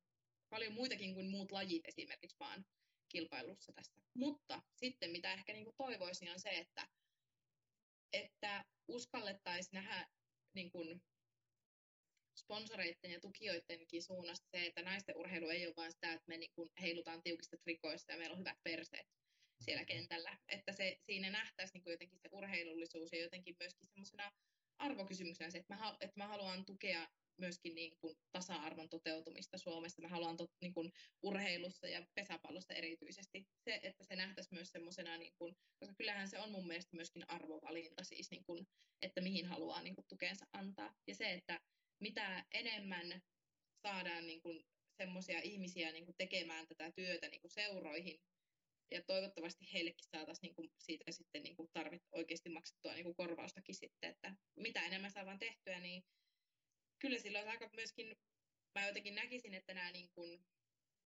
[0.49, 2.65] paljon muitakin kuin muut lajit esimerkiksi vaan
[3.10, 4.02] kilpailussa tässä.
[4.14, 6.88] Mutta sitten mitä ehkä niin kuin toivoisin on se, että,
[8.14, 10.07] että uskallettaisiin nähdä
[10.53, 11.02] niin kuin
[12.35, 16.52] sponsoreiden ja tukijoidenkin suunnasta se, että naisten urheilu ei ole vain sitä, että me niin
[16.56, 19.07] kuin heilutaan tiukista trikoista ja meillä on hyvät perseet,
[19.66, 20.38] siellä kentällä.
[20.50, 24.32] Että se, siinä nähtäisiin niin jotenkin se urheilullisuus ja jotenkin myöskin semmoisena
[24.78, 30.02] arvokysymyksenä se, että mä, että mä haluan tukea myöskin niin kuin tasa-arvon toteutumista Suomessa.
[30.02, 35.18] Mä haluan to, niin kuin urheilussa ja pesäpallossa erityisesti se, että se nähtäisi myös semmoisena,
[35.18, 38.68] niin kuin, koska kyllähän se on mun mielestä myöskin arvovalinta siis, niin kuin,
[39.02, 40.94] että mihin haluaa niin kuin, tukensa antaa.
[41.08, 41.60] Ja se, että
[42.02, 43.22] mitä enemmän
[43.88, 44.64] saadaan niin kuin,
[44.98, 48.20] semmoisia ihmisiä niin kuin, tekemään tätä työtä niin kuin, seuroihin
[48.91, 54.36] ja toivottavasti heillekin saataisiin niinku siitä sitten niinku tarvit oikeasti maksettua niinku korvaustakin sitten, että
[54.56, 56.03] mitä enemmän saadaan tehtyä, niin
[56.99, 58.16] kyllä silloin aika myöskin,
[58.76, 60.40] mä jotenkin näkisin, että nämä niinku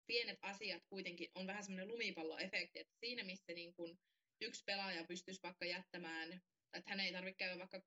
[0.06, 3.98] pienet asiat kuitenkin on vähän semmoinen lumipalloefekti, että siinä missä niinku
[4.40, 6.32] yksi pelaaja pystyisi vaikka jättämään,
[6.72, 7.82] että hän ei tarvitse käydä vaikka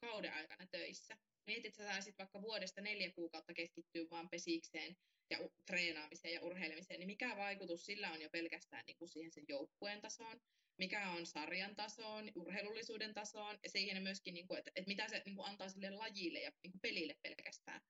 [0.00, 1.16] kauden aikana töissä.
[1.46, 4.96] Mietit, että sä saisit vaikka vuodesta neljä kuukautta keskittyä vaan pesikseen
[5.32, 9.44] ja treenaamiseen ja urheilemiseen, niin mikä vaikutus sillä on jo pelkästään niin kuin siihen sen
[9.48, 10.40] joukkueen tasoon,
[10.78, 15.22] mikä on sarjan tasoon, urheilullisuuden tasoon ja siihen myöskin, niin kuin, että, että mitä se
[15.26, 17.80] niin kuin antaa sille lajille ja niin kuin pelille pelkästään.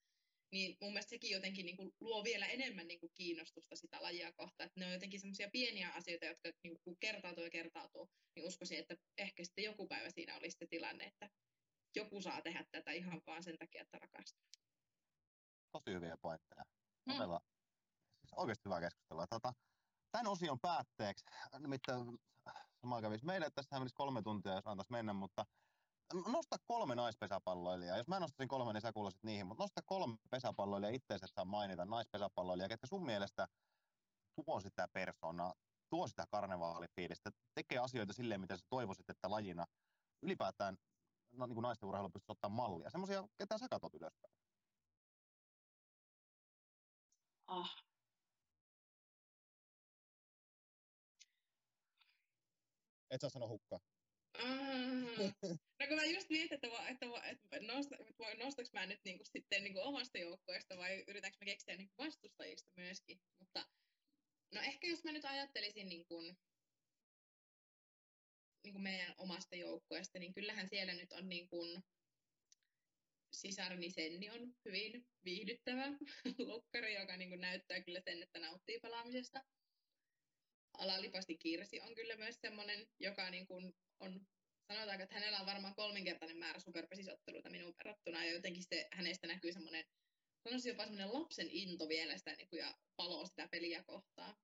[0.52, 4.32] Niin mun mielestä sekin jotenkin niin kuin luo vielä enemmän niin kuin kiinnostusta sitä lajia
[4.32, 4.66] kohtaan.
[4.66, 8.10] Että ne on jotenkin semmoisia pieniä asioita, jotka niin kuin kertautuu ja kertautuu.
[8.36, 11.30] Niin uskoisin, että ehkä sitten joku päivä siinä olisi se tilanne, että
[11.96, 14.48] joku saa tehdä tätä ihan vaan sen takia, että rakastaa.
[15.72, 16.64] Tosi hyviä pointteja.
[17.06, 17.14] Mm.
[18.20, 19.26] Siis oikeasti hyvää keskustelua.
[19.26, 19.52] Tota,
[20.12, 21.24] tämän osion päätteeksi,
[21.58, 22.18] nimittäin
[22.80, 25.44] sama kävisi meille, että tästä menisi kolme tuntia, jos antaisi mennä, mutta
[26.26, 27.96] nosta kolme naispesäpalloilijaa.
[27.96, 31.44] Jos mä nostaisin kolme, niin sä kuuloisit niihin, mutta nosta kolme pesäpalloilijaa itseäsi, että saa
[31.44, 33.48] mainita naispesäpalloilijaa, ketkä sun mielestä
[34.36, 35.54] tuo sitä persoonaa,
[35.90, 39.66] tuo sitä karnevaalifiilistä, tekee asioita silleen, mitä sä toivoisit, että lajina
[40.22, 40.76] ylipäätään
[41.32, 42.90] no, niin kuin naisten urheilu pystyisi ottaa mallia.
[42.90, 44.34] Semmoisia, ketä sä katot ylöspäin.
[47.46, 47.84] Ah.
[53.10, 53.80] Et sä sano hukkaa.
[55.80, 57.96] no kun mä just mietin, että, va, että, va, että nosta,
[58.38, 63.20] nostaks mä nyt niinku sitten niinku omasta joukkueesta vai yritänkö mä keksiä niinku vastustajista myöskin.
[63.38, 63.66] Mutta
[64.54, 66.38] no ehkä jos mä nyt ajattelisin niin kuin,
[68.64, 71.48] niin kuin meidän omasta joukkueesta, niin kyllähän siellä nyt on niin
[73.32, 75.88] sisarni Senni on hyvin viihdyttävä
[76.38, 79.44] lukkari, joka niin kuin näyttää kyllä sen, että nauttii pelaamisesta.
[80.78, 84.26] Alalipasti Kirsi on kyllä myös semmoinen, joka niin kuin on,
[84.72, 89.52] sanotaanko, että hänellä on varmaan kolminkertainen määrä superpesisotteluita minun verrattuna, ja jotenkin se, hänestä näkyy
[89.52, 89.84] semmoinen,
[90.44, 94.36] sanoisin jopa semmoinen lapsen into vielä sitä niin kuin, ja palo sitä peliä kohtaan.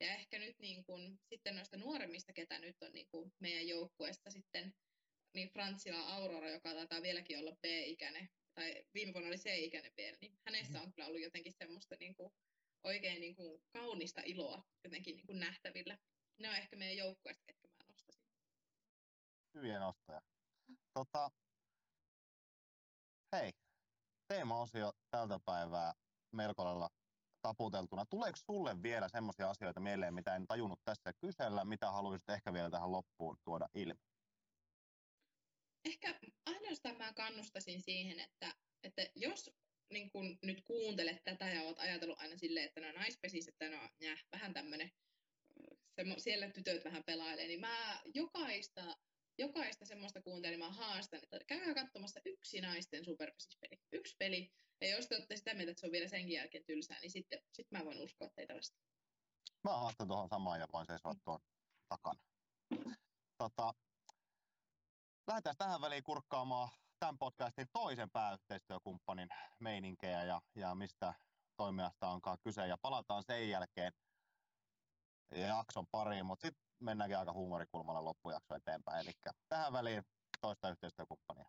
[0.00, 4.30] Ja ehkä nyt niin kuin, sitten noista nuoremmista, ketä nyt on niin kuin meidän joukkueesta
[4.30, 4.74] sitten,
[5.34, 10.38] niin Frantsila Aurora, joka taitaa vieläkin olla B-ikäinen, tai viime vuonna oli C-ikäinen vielä, niin
[10.46, 12.32] hänessä on kyllä ollut jotenkin semmoista niin kuin,
[12.84, 15.98] oikein niin kuin, kaunista iloa jotenkin niin kuin nähtävillä.
[16.38, 18.22] Ne on ehkä meidän joukkueesta, ketkä mä nostasin.
[19.54, 20.20] Hyviä nostoja.
[20.94, 21.30] Tota,
[23.36, 23.52] hei,
[24.28, 25.92] teema-osio tältä päivää
[26.32, 26.88] melko lailla
[27.42, 28.04] taputeltuna.
[28.06, 32.70] Tuleeko sulle vielä semmoisia asioita mieleen, mitä en tajunnut tässä kysellä, mitä haluaisit ehkä vielä
[32.70, 34.11] tähän loppuun tuoda ilmi?
[35.84, 39.50] Ehkä ainoastaan mä kannustasin siihen, että, että jos
[39.92, 43.88] niin kun nyt kuuntelet tätä ja oot ajatellut aina silleen, että no naispesis, että no
[44.00, 44.92] jäh, vähän tämmöinen,
[46.18, 48.96] siellä tytöt vähän pelailee, niin mä jokaista
[49.38, 53.80] jokaista semmoista kuuntelemaan haastan, että käykää katsomassa yksi naisten superpesispeli.
[53.92, 54.52] Yksi peli.
[54.80, 57.42] Ja jos te olette sitä mieltä, että se on vielä senkin jälkeen tylsää, niin sitten
[57.52, 58.76] sit mä voin uskoa teitä vasta.
[59.64, 61.40] Mä haastan tuohon samaan ja voin seisoa tuon
[61.88, 62.20] takana.
[63.38, 63.74] Tota,
[65.26, 66.68] lähdetään tähän väliin kurkkaamaan
[66.98, 69.28] tämän podcastin toisen pääyhteistyökumppanin
[69.60, 71.14] meininkejä ja, ja mistä
[71.56, 72.66] toimijasta onkaan kyse.
[72.66, 73.92] Ja palataan sen jälkeen
[75.30, 79.00] jakson pariin, mutta sitten mennäänkin aika huumorikulmalla loppujakso eteenpäin.
[79.00, 79.12] Eli
[79.48, 80.02] tähän väliin
[80.40, 81.46] toista yhteistyökumppania.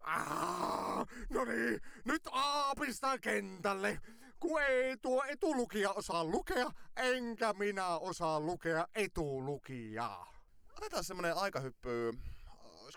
[0.00, 4.00] Ah, no niin, nyt aapistaa kentälle,
[4.40, 10.32] kun ei tuo etulukija osaa lukea, enkä minä osaa lukea etulukijaa.
[10.76, 12.12] Otetaan semmonen aikahyppy,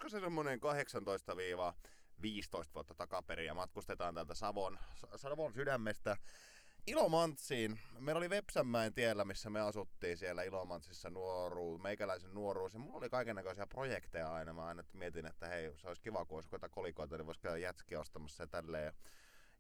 [0.04, 0.64] olisiko se semmonen 18-15
[2.76, 4.80] vuotta takaperin ja matkustetaan täältä Savon,
[5.16, 6.18] Savon sydämestä
[6.88, 7.80] Ilomantsiin.
[8.00, 12.74] Meillä oli Vepsänmäen tiellä, missä me asuttiin siellä Ilomantsissa nuoruus, meikäläisen nuoruus.
[12.74, 14.54] Ja mulla oli kaikenlaisia projekteja aina.
[14.54, 18.00] Mä aina mietin, että hei, se olisi kiva, kun olisi kolikoita, niin voisi käydä jätskiä
[18.00, 18.94] ostamassa ja tälleen.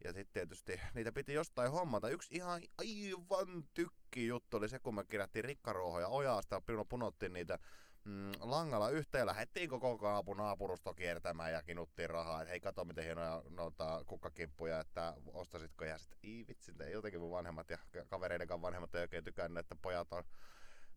[0.03, 2.09] Ja, sitten tietysti niitä piti jostain hommata.
[2.09, 7.59] Yksi ihan aivan tykki juttu oli se, kun me kirjattiin rikkaruohoja ojasta ja punottiin niitä
[8.05, 13.03] mm, langalla yhteen lähdettiin koko kaapu naapurusto kiertämään ja kinuttiin rahaa, että hei kato miten
[13.03, 18.61] hienoja noita kukkakimppuja, että ostasitko ja sitten ei vitsi, jotenkin mun vanhemmat ja kavereiden kanssa
[18.61, 20.23] vanhemmat ei oikein tykännyt, että pojat on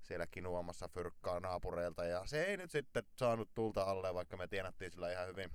[0.03, 2.05] siellä kinuamassa fyrkkaa naapureilta.
[2.05, 5.51] Ja se ei nyt sitten saanut tulta alle, vaikka me tienattiin sillä ihan hyvin.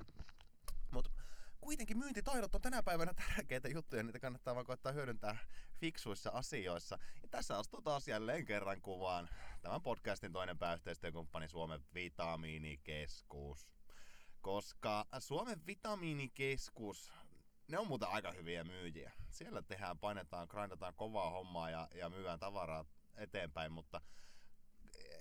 [1.69, 5.37] Kuitenkin myyntitaidot on tänä päivänä tärkeitä juttuja, niitä kannattaa vaan koittaa hyödyntää
[5.79, 6.99] fiksuissa asioissa.
[7.21, 9.29] Ja tässä astuu taas jälleen kerran kuvaan
[9.61, 13.69] tämän podcastin toinen pääyhteistyökumppani Suomen Vitamiinikeskus.
[14.41, 17.11] Koska Suomen Vitamiinikeskus,
[17.67, 19.11] ne on muuten aika hyviä myyjiä.
[19.29, 22.85] Siellä tehdään, painetaan, grindataan kovaa hommaa ja, ja myydään tavaraa
[23.17, 24.01] eteenpäin, mutta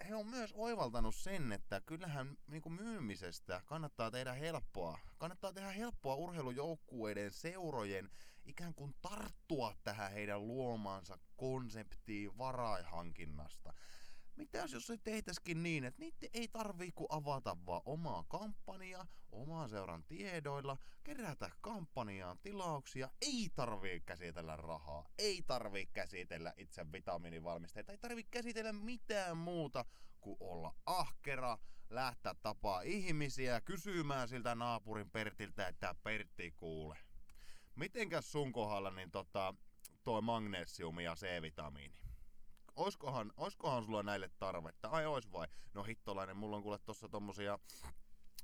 [0.09, 4.99] he on myös oivaltanut sen, että kyllähän niin kuin myymisestä kannattaa tehdä helppoa.
[5.19, 8.11] Kannattaa tehdä helppoa urheilujoukkueiden, seurojen
[8.45, 13.75] ikään kuin tarttua tähän heidän luomaansa konseptiin varaihankinnasta.
[14.39, 19.69] Mitä jos se tehtäisikin niin, että niitä ei tarvii kuin avata vaan omaa kampanjaa, omaa
[19.69, 27.99] seuran tiedoilla, kerätä kampanjaan tilauksia, ei tarvii käsitellä rahaa, ei tarvii käsitellä itse vitamiinivalmisteita, ei
[27.99, 29.85] tarvii käsitellä mitään muuta
[30.21, 31.59] kuin olla ahkera,
[31.91, 36.99] lähteä tapaa ihmisiä, kysymään siltä naapurin Pertiltä, että Pertti kuule.
[37.75, 39.55] Mitenkäs sun kohdalla niin tota,
[40.05, 42.08] toi magnesiumi ja C-vitamiini?
[42.79, 44.89] Oiskohan, oiskohan sulla näille tarvetta?
[44.89, 45.49] Ai ois vai?
[45.75, 47.59] No hittolainen, mulla on kuule tossa tommosia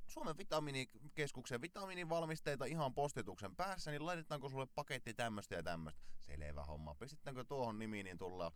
[0.07, 6.01] Suomen vitamiinikeskuksen vitamiinivalmisteita ihan postituksen päässä, niin laitetaanko sulle paketti tämmöstä ja tämmöstä?
[6.21, 6.95] Selvä homma.
[6.95, 8.51] Pistetäänkö tuohon nimiin, niin tullaan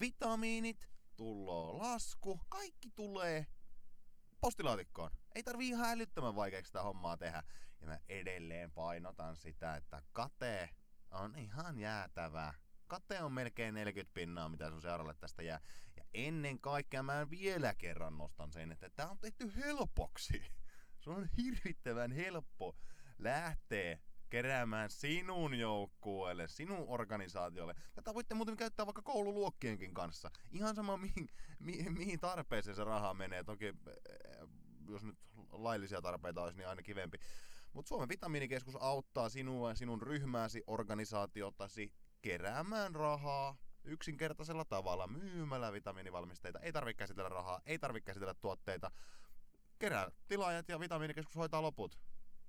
[0.00, 3.46] vitamiinit, tulloo lasku, kaikki tulee
[4.40, 5.10] postilaatikkoon.
[5.34, 7.42] Ei tarvii ihan älyttömän vaikeaksi sitä hommaa tehdä.
[7.80, 10.70] Ja mä edelleen painotan sitä, että kate
[11.10, 12.54] on ihan jäätävää
[12.86, 15.60] kate on melkein 40 pinnaa, mitä sun seuralle tästä jää.
[15.96, 20.42] Ja ennen kaikkea mä vielä kerran nostan sen, että tää on tehty helpoksi.
[21.00, 22.76] Se on hirvittävän helppo
[23.18, 23.98] lähteä
[24.30, 27.74] keräämään sinun joukkueelle, sinun organisaatiolle.
[27.94, 30.30] Tätä voitte muuten käyttää vaikka koululuokkienkin kanssa.
[30.50, 31.28] Ihan sama mihin,
[31.58, 33.44] mihin, mihin tarpeeseen se raha menee.
[33.44, 33.74] Toki eh,
[34.88, 35.18] jos nyt
[35.52, 37.18] laillisia tarpeita olisi, niin aina kivempi.
[37.72, 41.92] Mutta Suomen vitamiinikeskus auttaa sinua ja sinun ryhmääsi, organisaatiotasi
[42.24, 46.60] keräämään rahaa yksinkertaisella tavalla myymällä vitamiinivalmisteita.
[46.60, 48.90] Ei tarvitse käsitellä rahaa, ei tarvitse käsitellä tuotteita.
[49.78, 51.98] Kerää tilaajat ja vitamiinikeskus hoitaa loput.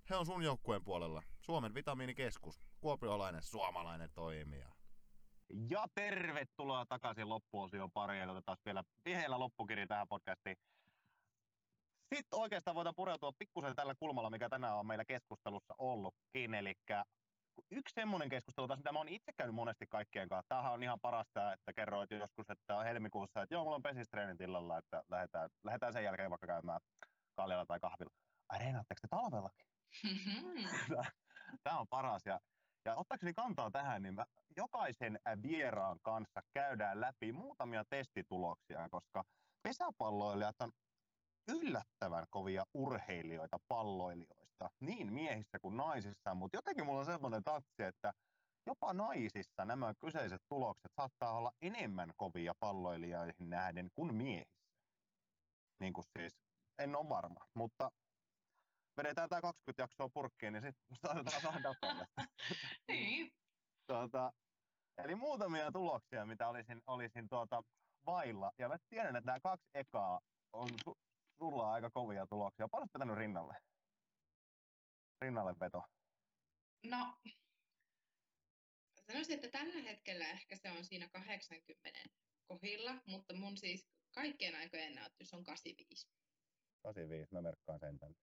[0.10, 1.24] He on sun joukkueen puolella.
[1.42, 2.68] Suomen vitamiinikeskus.
[2.82, 4.70] Kuopiolainen, suomalainen toimija.
[5.70, 8.30] Ja tervetuloa takaisin loppuosion pariin.
[8.30, 10.58] Otetaan vielä viheellä loppukiri tähän podcastiin.
[12.16, 16.54] Sitten oikeastaan voidaan pureutua pikkusen tällä kulmalla, mikä tänään on meillä keskustelussa ollutkin.
[16.54, 16.74] Eli
[17.72, 20.50] yksi semmoinen keskustelu taas, mitä mä oon itse käynyt monesti kaikkien kanssa.
[20.50, 24.42] Tämähän on ihan parasta, että kerroit joskus, että on helmikuussa, että joo, mulla on pesistreenit
[24.42, 26.80] illalla, että lähdetään, lähdetään sen jälkeen vaikka käymään
[27.36, 28.14] kaljalla tai kahvilla.
[28.50, 29.66] Ai reenaatteko te talvellakin?
[31.64, 32.26] Tämä on paras.
[32.26, 32.40] Ja,
[32.86, 34.26] ja ottaakseni kantaa tähän, niin mä
[34.58, 39.24] jokaisen vieraan kanssa käydään läpi muutamia testituloksia, koska
[39.64, 40.72] pesäpalloilijat on
[41.48, 43.58] yllättävän kovia urheilijoita,
[44.60, 48.14] palloilijoista, niin miehissä kuin naisissa, mutta jotenkin mulla on semmoinen tatsi, että
[48.66, 54.66] jopa naisissa nämä kyseiset tulokset saattaa olla enemmän kovia palloilijoihin nähden kuin miehissä.
[55.80, 56.34] Niin kuin siis,
[56.80, 57.92] en ole varma, mutta
[58.98, 62.06] vedetään tämä 20 jaksoa purkkiin, niin sitten saatetaan saada datalle.
[62.88, 63.32] niin.
[63.88, 64.32] Tuota,
[64.98, 67.62] eli muutamia tuloksia, mitä olisin, olisin tuota
[68.06, 68.52] vailla.
[68.58, 70.20] Ja mä tiedän, että nämä kaksi ekaa
[70.54, 71.00] on su-
[71.38, 72.68] sulla on aika kovia tuloksia.
[72.68, 73.56] Paljon vetänyt rinnalle?
[75.22, 75.84] Rinnalle veto.
[76.84, 77.18] No,
[79.08, 81.90] sanoisin, että tällä hetkellä ehkä se on siinä 80
[82.48, 86.08] kohdilla, mutta mun siis kaikkien aikojen näyttys on 85.
[86.84, 88.18] 85, mä merkkaan sen tänne.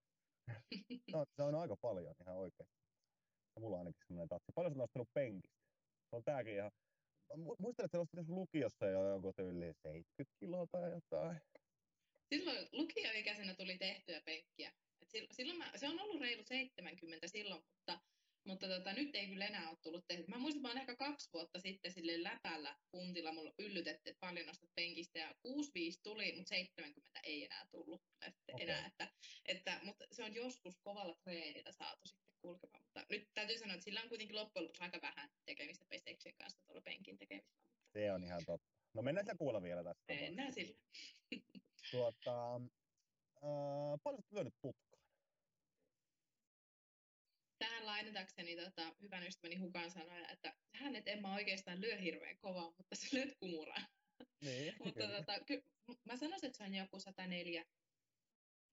[1.13, 2.83] no, se on aika paljon ihan oikeasti.
[3.61, 4.53] Mulla on ainakin semmoinen tatsi.
[4.55, 5.57] Paljon sä nostanut penkistä?
[6.11, 6.71] Se on tääkin ihan...
[7.59, 11.41] Muistan, että sä nostit lukiossa jo jonkun tyyliin 70 kiloa tai jotain
[12.33, 14.73] silloin lukioikäisenä tuli tehtyä penkkiä.
[15.33, 18.01] Silloin mä, se on ollut reilu 70 silloin, mutta,
[18.45, 20.25] mutta tota, nyt ei kyllä enää ole tullut tehty.
[20.29, 24.47] Mä muistan, että mä ehkä kaksi vuotta sitten sille läpällä puntilla mulla yllytettiin, että paljon
[24.47, 28.67] nostat penkistä ja 65 tuli, mutta 70 ei enää tullut okay.
[28.67, 28.87] enää.
[28.87, 29.09] Että,
[29.45, 32.83] että, mutta se on joskus kovalla treenillä saatu sitten kulkemaan.
[32.83, 36.61] Mutta nyt täytyy sanoa, että sillä on kuitenkin loppujen lopuksi aika vähän tekemistä peseksen kanssa
[36.67, 37.63] tuolla penkin tekemisellä.
[37.71, 37.93] Mutta...
[37.93, 38.73] Se on ihan totta.
[38.95, 40.15] No mennään sitä kuulla vielä tästä.
[40.15, 40.77] Mennään sillä.
[41.91, 42.55] Tuota,
[43.37, 45.03] äh, paljon lyönyt putkaan?
[47.59, 52.39] Tähän lainatakseni tota, hyvän ystäväni Hukan sanoja, että hän et en mä oikeastaan lyö hirveän
[52.39, 53.87] kovaa, mutta sä lyöt kumuraan.
[54.41, 55.65] Niin, mutta tota, ky-
[56.05, 57.65] mä sanoisin, että se on joku 104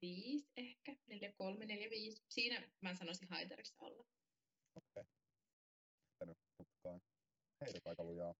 [0.01, 2.23] 5 ehkä, 43, 45.
[2.30, 4.06] Siinä mä sanoisin haitarissa olla.
[4.76, 5.03] Okei.
[6.22, 6.35] Okay.
[6.57, 7.01] putkaan.
[7.61, 8.35] Heidät aika lujaa.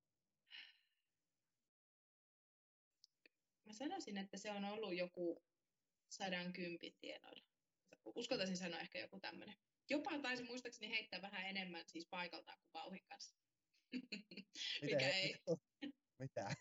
[3.66, 5.44] Mä sanoisin, että se on ollut joku
[6.10, 7.44] sadan kympin tienoilla.
[8.16, 9.56] Uskaltaisin sanoa ehkä joku tämmöinen.
[9.90, 13.36] Jopa taisi muistaakseni heittää vähän enemmän siis paikaltaan kuin vauhin kanssa.
[14.82, 15.36] Mikä ei.
[16.20, 16.56] Mitä?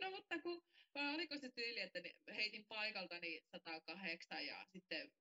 [0.00, 0.62] no mutta kun,
[1.14, 1.98] oliko se tyyli, että
[2.34, 5.12] heitin paikalta niin 108 ja sitten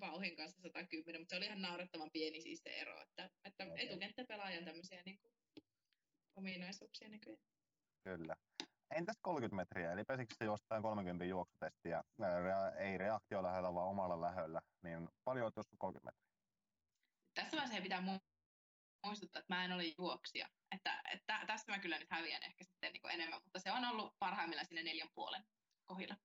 [0.00, 3.76] vauhin kanssa 110, mutta se oli ihan naurettavan pieni siis se ero, että, että okay.
[3.78, 5.32] etukenttäpelaajan tämmöisiä niin kuin,
[6.36, 7.42] ominaisuuksia nykyään.
[8.04, 8.36] Kyllä.
[8.90, 14.20] Entäs 30 metriä, eli pesikö se jostain 30 juoksutestiä, ää, ei reaktio lähellä, vaan omalla
[14.20, 16.28] lähellä, niin paljon joskus 30 metriä.
[17.34, 18.28] Tässä vaiheessa pitää mu-
[19.06, 20.48] muistuttaa, että mä en ole juoksija.
[20.74, 24.14] Että, että tässä mä kyllä nyt häviän ehkä sitten niin enemmän, mutta se on ollut
[24.18, 25.44] parhaimmillaan sinne neljän puolen
[25.86, 26.16] kohdilla.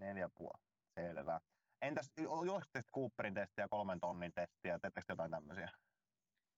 [0.00, 0.62] Neljä puoli,
[1.00, 1.40] selvä.
[1.82, 2.12] Entäs
[2.46, 5.68] juoksitte Cooperin testiä, kolmen tonnin testiä, teettekö jotain tämmöisiä?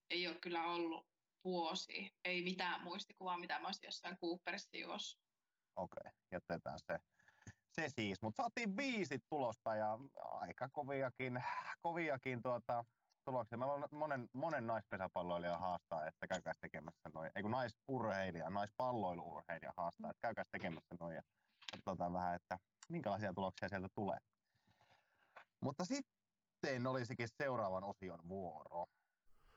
[0.09, 1.07] Ei ole kyllä ollut
[1.43, 2.11] vuosi.
[2.25, 5.26] Ei mitään muistikuvaa, mitä mä olisin jossain Cooperissa juossut.
[5.77, 6.99] Okei, okay, jätetään se.
[7.69, 11.43] Se siis, mutta saatiin viisi tulosta ja aika koviakin,
[11.81, 12.83] koviakin tuota,
[13.25, 13.57] tuloksia.
[13.57, 17.31] Meillä on monen, monen naispesäpalloilija haastaa, että käykääs tekemässä noin.
[17.35, 21.15] Ei kun naisurheilija, naispalloiluurheilija haastaa, että käykääs tekemässä noin.
[21.15, 21.21] Ja
[21.85, 22.59] katsotaan vähän, että
[22.89, 24.17] minkälaisia tuloksia sieltä tulee.
[25.61, 28.85] Mutta sitten olisikin seuraavan osion vuoro.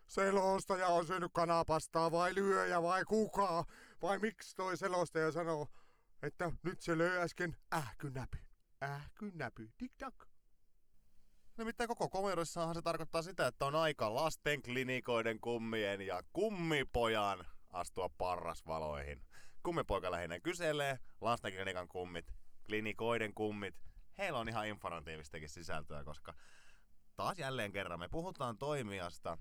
[0.06, 3.64] Selostaja on syönyt kanapastaa vai lyöjä vai kuka?
[4.02, 5.66] Vai miksi toi selostaja sanoo,
[6.22, 8.38] että nyt se löi äsken ähkynäpy.
[8.82, 10.14] Ähkynäpy, tik-tak.
[11.56, 18.08] Nimittäin koko komeudessahan se tarkoittaa sitä, että on aika lasten klinikoiden kummien ja kummipojan astua
[18.08, 19.22] parrasvaloihin.
[19.62, 22.32] Kummipoika lähinnä kyselee, lastenklinikan kummit,
[22.66, 23.74] klinikoiden kummit,
[24.18, 26.34] heillä on ihan informatiivistakin sisältöä, koska
[27.16, 29.38] taas jälleen kerran me puhutaan toimijasta,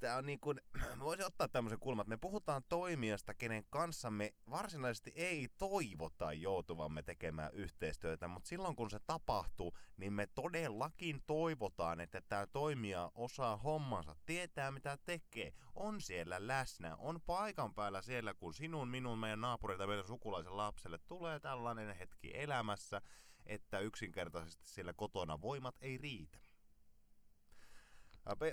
[0.00, 0.60] tämä on niin kuin,
[1.00, 7.02] voisin ottaa tämmöisen kulman, että me puhutaan toimijasta, kenen kanssa me varsinaisesti ei toivota joutuvamme
[7.02, 13.56] tekemään yhteistyötä, mutta silloin kun se tapahtuu, niin me todellakin toivotaan, että tämä toimija osaa
[13.56, 19.40] hommansa, tietää mitä tekee, on siellä läsnä, on paikan päällä siellä, kun sinun, minun, meidän
[19.40, 23.02] naapurilta, meidän sukulaisen lapselle tulee tällainen hetki elämässä,
[23.46, 26.38] että yksinkertaisesti siellä kotona voimat ei riitä.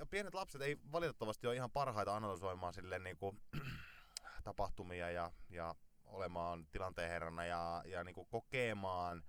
[0.10, 3.41] Pienet lapset ei valitettavasti ole ihan parhaita analysoimaan sille niin kuin,
[4.44, 5.76] tapahtumia ja, ja
[6.06, 9.23] olemaan tilanteen herrana ja, ja niin kuin kokemaan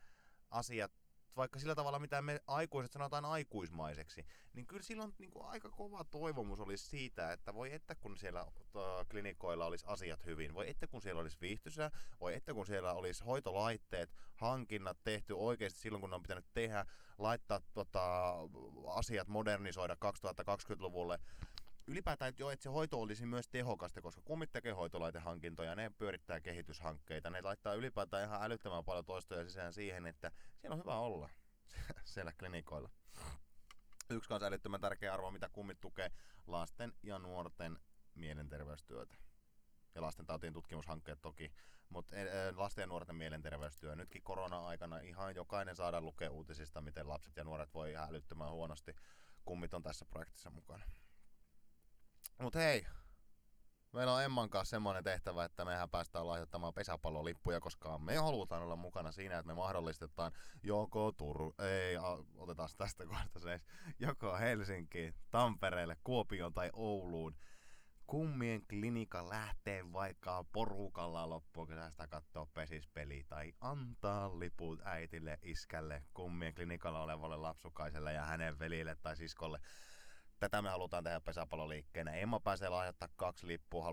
[0.51, 0.93] asiat
[1.39, 6.05] vaikka sillä tavalla, mitä me aikuiset sanotaan aikuismaiseksi, niin kyllä silloin niin kuin aika kova
[6.05, 8.47] toivomus olisi siitä, että voi että kun siellä
[9.11, 11.91] klinikoilla olisi asiat hyvin, voi että kun siellä olisi viihtysä,
[12.21, 16.87] voi että kun siellä olisi hoitolaitteet, hankinnat tehty oikeasti silloin, kun ne on pitänyt tehdä,
[17.19, 18.35] laittaa tota,
[18.87, 21.19] asiat modernisoida 2020-luvulle,
[21.89, 27.31] ylipäätään, jo, että se hoito olisi myös tehokasta, koska kummit tekee hoitolaitehankintoja, ne pyörittää kehityshankkeita,
[27.31, 31.31] ne laittaa ylipäätään ihan älyttömän paljon toistoja sisään siihen, että siellä on hyvä olla
[32.05, 32.91] siellä klinikoilla.
[34.11, 36.11] Yksi kanssa älyttömän tärkeä arvo, mitä kummit tukee,
[36.47, 37.79] lasten ja nuorten
[38.15, 39.15] mielenterveystyötä.
[39.95, 41.53] Ja lasten tautien tutkimushankkeet toki,
[41.89, 42.17] mutta
[42.57, 43.97] lasten ja nuorten mielenterveystyö.
[43.97, 48.95] Nytkin korona-aikana ihan jokainen saada lukea uutisista, miten lapset ja nuoret voi ihan älyttömän huonosti.
[49.45, 50.85] Kummit on tässä projektissa mukana.
[52.43, 52.87] Mut hei,
[53.93, 58.77] meillä on Emman kanssa semmoinen tehtävä, että mehän päästään lahjoittamaan pesäpallolippuja, koska me halutaan olla
[58.77, 60.33] mukana siinä, että me mahdollistetaan
[60.63, 61.97] joko Turu, ei,
[62.37, 63.61] otetaan tästä kohdasta se,
[63.99, 67.37] joko Helsinkiin, Tampereelle, Kuopioon tai Ouluun.
[68.07, 76.55] Kummien klinika lähtee vaikka porukalla loppuun sitä katsoa pesispeli tai antaa liput äitille, iskälle, kummien
[76.55, 79.59] klinikalla olevalle lapsukaiselle ja hänen velille tai siskolle
[80.39, 82.13] tätä me halutaan tehdä pesäpalloliikkeenä.
[82.13, 83.85] Emma pääsee lahjoittaa kaksi lippua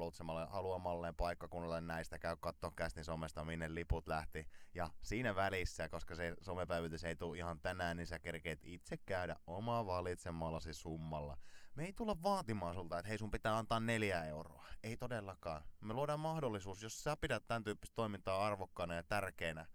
[0.50, 2.20] haluamalleen paikkakunnalle näistä.
[2.20, 4.48] Käy katsoa kästin somesta, minne liput lähti.
[4.74, 9.36] Ja siinä välissä, koska se somepäivitys ei tule ihan tänään, niin sä kerkeet itse käydä
[9.48, 11.38] omaa valitsemallasi summalla.
[11.76, 14.66] Me ei tulla vaatimaan sulta, että hei sun pitää antaa neljä euroa.
[14.84, 15.62] Ei todellakaan.
[15.82, 19.66] Me luodaan mahdollisuus, jos sä pidät tämän tyyppistä toimintaa arvokkaana ja tärkeänä.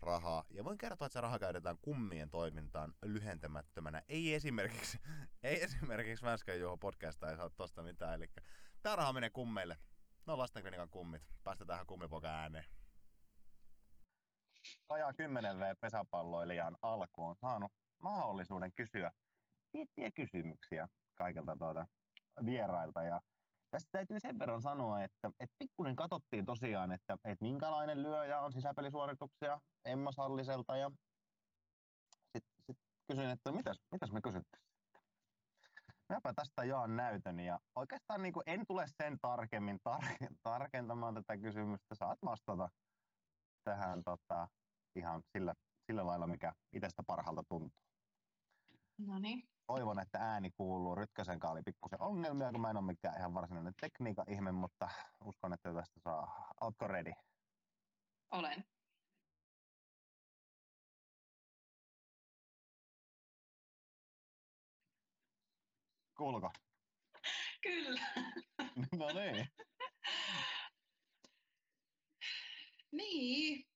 [0.00, 0.44] rahaa.
[0.50, 4.02] Ja voin kertoa, että se raha käytetään kummien toimintaan lyhentämättömänä.
[4.08, 5.00] Ei esimerkiksi,
[5.42, 8.14] ei esimerkiksi Vänskän Juho podcasta ei saa tosta mitään.
[8.14, 8.30] Eli
[8.82, 9.78] tää raha menee kummeille.
[10.26, 11.22] No lastenklinikan kummit.
[11.44, 12.64] Päästetään tähän kummipoka ääneen
[14.88, 17.72] vajaa 10 V pesäpalloilijan alku on saanut
[18.02, 19.10] mahdollisuuden kysyä
[19.72, 21.86] tiettyjä kysymyksiä kaikilta tuota
[22.44, 23.02] vierailta.
[23.02, 23.20] Ja
[23.70, 28.52] tästä täytyy sen verran sanoa, että, että pikkuinen katsottiin tosiaan, että, että minkälainen lyöjä on
[28.52, 30.90] sisäpelisuorituksia Emma Salliselta ja
[32.32, 32.76] sitten sit
[33.06, 34.72] kysyin, että mitäs, mitäs me kysyttäisiin.
[36.08, 41.36] Mäpä tästä jaan näytön ja oikeastaan niin kuin en tule sen tarkemmin tar- tarkentamaan tätä
[41.38, 41.94] kysymystä.
[41.94, 42.68] Saat vastata
[43.64, 44.48] tähän tota,
[44.96, 45.54] ihan sillä,
[45.86, 47.82] sillä lailla, mikä itsestä parhaalta tuntuu.
[48.98, 49.48] No niin.
[49.66, 50.94] toivon, että ääni kuuluu.
[50.94, 54.88] Rytkösen kanssa oli pikkusen ongelmia, kun mä en ole mikään ihan varsinainen tekniikan ihme, mutta
[55.24, 56.52] uskon, että tästä saa.
[56.60, 57.12] Ootko ready?
[58.30, 58.64] Olen.
[66.16, 66.50] Kuuluuko?
[67.62, 68.00] Kyllä.
[68.98, 69.48] no niin.
[72.92, 73.66] Niin,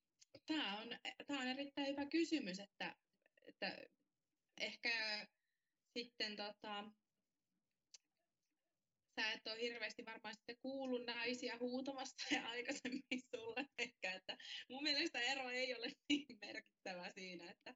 [0.47, 0.89] tämä on,
[1.27, 2.97] tämä on erittäin hyvä kysymys, että,
[3.49, 3.79] että
[4.61, 5.27] ehkä
[5.99, 6.85] sitten tota,
[9.21, 14.37] sä et ole hirveästi varmaan sitten kuullut naisia huutamasta ja aikaisemmin sulle ehkä, että
[14.71, 17.75] mun mielestä ero ei ole niin merkittävä siinä, että,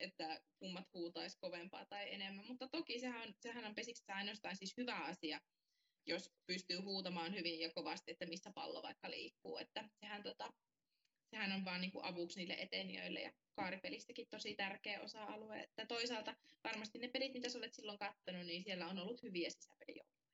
[0.00, 4.76] että kummat huutaisi kovempaa tai enemmän, mutta toki sehän on, sehän on pesiksi ainoastaan siis
[4.76, 5.40] hyvä asia,
[6.06, 10.52] jos pystyy huutamaan hyvin ja kovasti, että missä pallo vaikka liikkuu, että sehän, tota,
[11.30, 16.34] sehän on vaan niin kuin avuksi niille etenijöille ja kaaripelistäkin tosi tärkeä osa-alue, että toisaalta
[16.64, 20.24] varmasti ne pelit, mitä sä olet silloin katsonut, niin siellä on ollut hyviä sisäpelijoukkoja.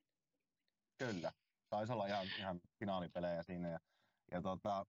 [0.98, 1.32] Kyllä.
[1.70, 3.68] Taisi olla ihan, ihan finaalipelejä siinä.
[3.68, 3.78] Ja,
[4.30, 4.86] ja tota,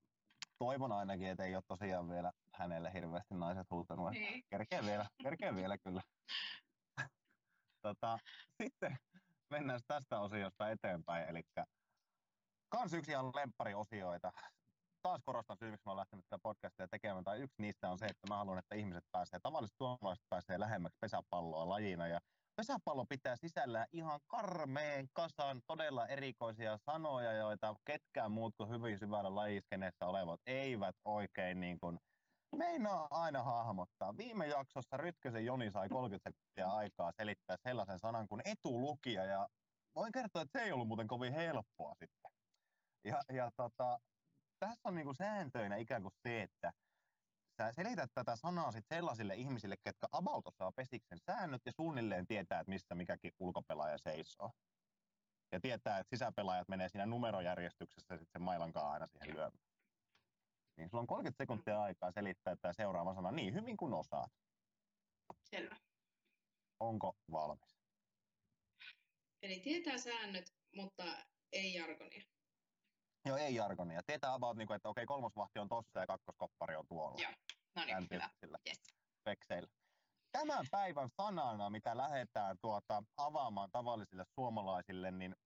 [0.58, 4.10] toivon ainakin, että ei ole tosiaan vielä hänelle hirveästi naiset huutanut.
[4.10, 4.44] Niin.
[4.50, 6.02] Kerkee vielä, kerkee vielä kyllä.
[7.86, 8.18] tota,
[8.62, 8.98] sitten
[9.50, 11.28] mennään tästä osiosta eteenpäin.
[11.28, 11.42] Eli
[12.68, 14.32] kans yksi ihan lempariosioita.
[15.02, 18.06] Taas korostan syy, miksi mä olen lähtenyt tätä podcastia tekemään, tai yksi niistä on se,
[18.06, 22.20] että mä haluan, että ihmiset pääsee, tavalliset suomalaiset pääsee lähemmäksi pesäpalloa lajina, ja
[22.56, 29.34] pesäpallo pitää sisällään ihan karmeen kasan todella erikoisia sanoja, joita ketkään muut kuin hyvin syvällä
[29.34, 31.98] lajiskeneessä olevat eivät oikein niin kuin
[32.56, 34.16] meinaa aina hahmottaa.
[34.16, 39.48] Viime jaksossa Rytkösen Joni sai 30 sekuntia aikaa selittää sellaisen sanan kuin etulukija, ja
[39.94, 42.32] voin kertoa, että se ei ollut muuten kovin helppoa sitten.
[43.04, 43.98] Ja, ja tota,
[44.66, 46.72] tässä on niinku sääntöinä ikään kuin se, että
[47.56, 52.60] sä selität tätä sanaa sit sellaisille ihmisille, ketkä about osaa pesiksen säännöt ja suunnilleen tietää,
[52.60, 54.50] että missä mikäkin ulkopelaaja seisoo.
[55.52, 59.64] Ja tietää, että sisäpelaajat menee siinä numerojärjestyksessä sitten sen mailankaan aina siihen lyömään.
[60.76, 64.32] Niin sulla on 30 sekuntia aikaa selittää tämä seuraava sana niin hyvin kuin osaat.
[65.50, 65.76] Selvä.
[66.80, 67.78] Onko valmis?
[69.42, 71.04] Eli tietää säännöt, mutta
[71.52, 72.31] ei jargonia.
[73.24, 74.02] Joo, ei jargonia.
[74.06, 77.22] Tietää about, niin kuin, että okei, kolmosvahti on tossa ja kakkoskoppari on tuolla.
[77.22, 77.32] Joo.
[77.76, 78.58] No niin, hyvä.
[78.68, 78.80] Yes.
[80.32, 85.36] Tämän päivän sanana, mitä lähdetään tuota avaamaan tavallisille suomalaisille, niin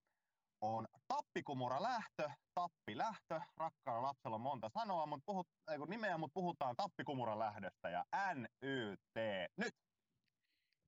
[0.61, 3.40] on tappikumura lähtö, tappi lähtö.
[3.57, 8.05] Rakkaalla lapsella on monta sanoa, mutta puhut, ei kun nimeä, mutta puhutaan tappikumura lähdöstä ja
[8.35, 9.51] NYT.
[9.57, 9.74] Nyt!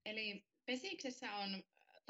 [0.04, 1.62] Eli pesiksessä on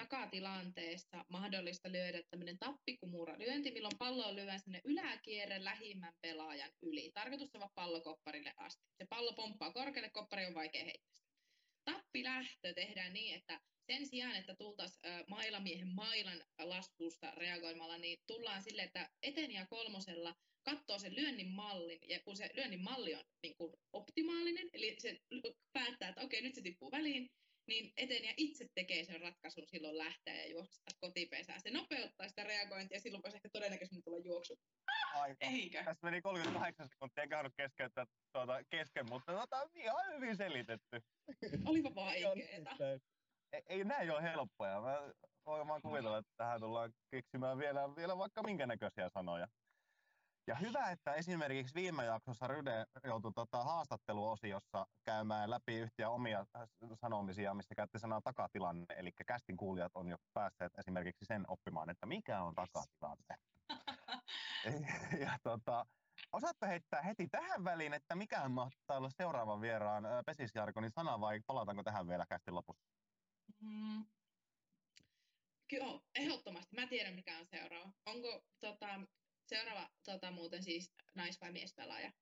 [0.03, 7.11] takatilanteessa mahdollista lyödä tämmöinen tappikumura lyönti, milloin pallo lyö sinne yläkierre lähimmän pelaajan yli.
[7.15, 8.83] Tarkoitus on pallokopparille asti.
[8.99, 11.19] Se pallo pomppaa korkealle, koppari on vaikea heittää.
[11.85, 18.83] Tappilähtö tehdään niin, että sen sijaan, että tultaisiin mailamiehen mailan laskusta reagoimalla, niin tullaan sille,
[18.83, 23.73] että eteniä kolmosella katsoo sen lyönnin mallin, ja kun se lyönnin malli on niin kuin
[23.93, 25.21] optimaalinen, eli se
[25.73, 27.31] päättää, että okei, nyt se tippuu väliin,
[27.69, 31.61] niin eteniä itse tekee sen ratkaisun silloin lähteä ja juosta kotipesään.
[31.61, 34.59] Se nopeuttaa sitä reagointia ja silloin voisi ehkä todennäköisemmin tulla juoksu.
[35.15, 35.47] Aika.
[35.47, 35.85] Eikö?
[35.85, 41.03] Tässä meni 38 sekuntia, enkä halunnut keskeyttää tuota kesken, mutta tota, ihan hyvin selitetty.
[41.65, 42.77] Olipa vaikeeta.
[43.53, 44.81] Ei, ei näin ole helppoja.
[44.81, 45.13] Mä
[45.47, 49.49] voin vaan kuvitella, että tähän tullaan keksimään vielä, vielä vaikka minkä näköisiä sanoja.
[50.49, 56.47] Ja hyvä, että esimerkiksi viime jaksossa Ryde joutui tota haastatteluosiossa käymään läpi yhtiä omia
[56.95, 58.95] sanomisia, mistä käytti sanaa takatilanne.
[58.97, 63.35] Eli kästin kuulijat on jo päässeet esimerkiksi sen oppimaan, että mikä on takatilanne.
[65.25, 65.87] ja tota,
[66.33, 71.41] osaatko heittää heti tähän väliin, että mikä mahtaa olla seuraavan vieraan ö, pesisjargonin sana vai
[71.47, 72.89] palataanko tähän vielä kästin lopussa?
[73.63, 74.05] Mm,
[75.73, 76.77] Joo, ehdottomasti.
[76.77, 77.93] Mä tiedän, mikä on seuraava.
[78.07, 79.01] Onko tota,
[79.49, 82.13] seuraava tota, muuten siis nais- vai miespelaaja?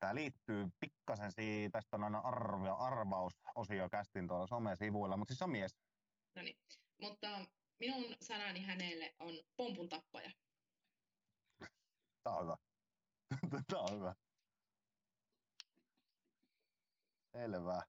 [0.00, 5.44] Tämä liittyy pikkasen siitä, tästä on aina arvio, arvausosio kästin tuolla somesivuilla, mutta siis se
[5.44, 5.76] on mies.
[6.36, 6.56] No niin.
[7.00, 7.46] Mutta
[7.80, 10.30] minun sanani hänelle on pompun tappaja.
[12.22, 12.56] Tämä on hyvä.
[13.70, 14.14] Tämä on hyvä.
[17.32, 17.82] Selvä.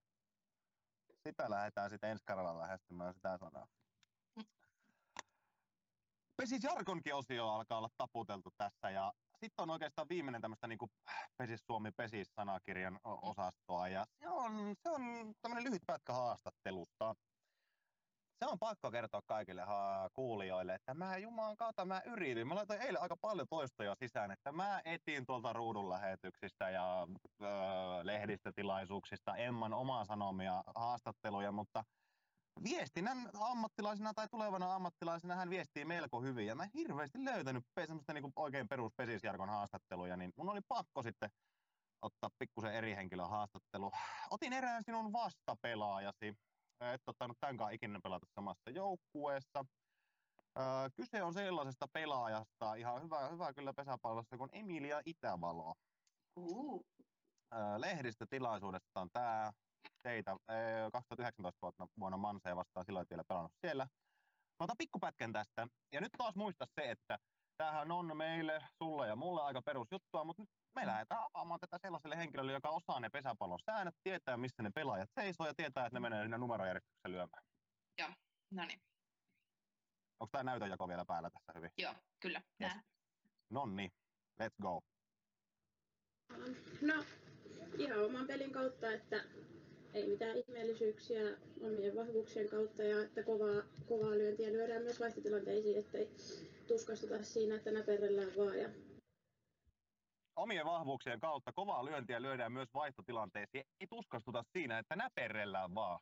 [1.28, 3.68] Sitä lähdetään sitten ensi kerralla lähestymään sitä sanaa.
[6.38, 10.80] Pesis Jarkonkin osio alkaa olla taputeltu tässä ja sitten on oikeastaan viimeinen tämmöistä niin
[11.38, 15.02] Pesis Suomi Pesis sanakirjan o- osastoa ja se on, se on
[15.42, 17.16] tämmöinen lyhyt pätkä haastattelusta.
[18.40, 22.48] Se on pakko kertoa kaikille ha- kuulijoille, että mä jumalan kautta mä yritin.
[22.48, 27.08] Mä laitoin eilen aika paljon toistoja sisään, että mä etin tuolta ruudun lähetyksistä ja
[27.42, 27.50] öö,
[28.04, 31.84] lehdistötilaisuuksista Emman omaa sanomia haastatteluja, mutta
[32.64, 36.48] viestinnän ammattilaisena tai tulevana ammattilaisena hän viestii melko hyvin.
[36.48, 41.04] Ja mä en hirveästi löytänyt pe- semmoista niin oikein peruspesisjarkon haastatteluja, niin mun oli pakko
[41.04, 41.30] sitten
[42.02, 43.92] ottaa pikkusen eri henkilön haastattelu.
[44.30, 46.34] Otin erään sinun vastapelaajasi.
[46.82, 49.66] Et ottanut tämänkaan ikinä pelata samassa joukkueessa.
[50.60, 55.74] Öö, kyse on sellaisesta pelaajasta, ihan hyvä, hyvä kyllä pesäpallossa, kuin Emilia Itävalo.
[56.40, 56.86] Uh.
[57.54, 59.52] Öö, lehdistötilaisuudesta on tämä
[60.04, 60.36] teitä
[60.92, 63.84] 2019 vuonna, vuonna Manseen vastaan, silloin et vielä pelannut siellä.
[64.60, 65.68] Mä otan pikkupätkän tästä.
[65.94, 67.18] Ja nyt taas muista se, että
[67.58, 72.18] tämähän on meille, sulle ja mulle aika perusjuttua, mutta nyt me lähdetään avaamaan tätä sellaiselle
[72.18, 76.00] henkilölle, joka osaa ne pesäpallon säännöt, tietää missä ne pelaajat seisoo ja tietää, että ne
[76.00, 77.44] menee sinne numerojärjestyksessä lyömään.
[78.52, 78.80] No niin,
[80.20, 81.72] Onko tämä näytönjako vielä päällä tässä hyvin?
[81.78, 82.42] joo, kyllä.
[82.62, 82.72] Yes.
[82.74, 82.84] Näen.
[83.50, 83.92] Nonni,
[84.42, 84.82] let's go.
[86.82, 87.04] No,
[87.78, 89.16] ihan oman pelin kautta, että
[89.96, 91.22] ei mitään ihmeellisyyksiä
[91.62, 96.10] omien vahvuuksien kautta ja että kovaa, kovaa lyöntiä lyödään myös vaihtotilanteisiin, ettei
[96.68, 98.60] tuskastuta siinä, että näperrellään vaan.
[98.60, 98.70] Ja
[100.36, 103.64] Omien vahvuuksien kautta kovaa lyöntiä lyödään myös vaihtotilanteisiin.
[103.80, 106.00] Ei tuskastuta siinä, että näperrellään vaan.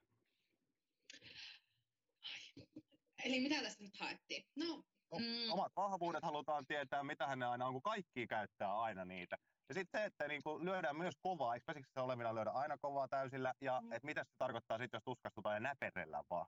[3.25, 4.45] Eli mitä tässä nyt haettiin?
[4.55, 4.83] No,
[5.19, 5.51] Mm.
[5.51, 9.37] Omat vahvuudet halutaan tietää, mitä ne aina on, kun kaikki käyttää aina niitä.
[9.69, 13.53] Ja sitten se, että niinku lyödään myös kovaa, eikö pesiksessä olevina lyödä aina kovaa täysillä,
[13.61, 13.91] ja Mm.
[13.91, 16.47] että mitä se tarkoittaa sitten, jos tuskastutaan ja näperrellään vaan.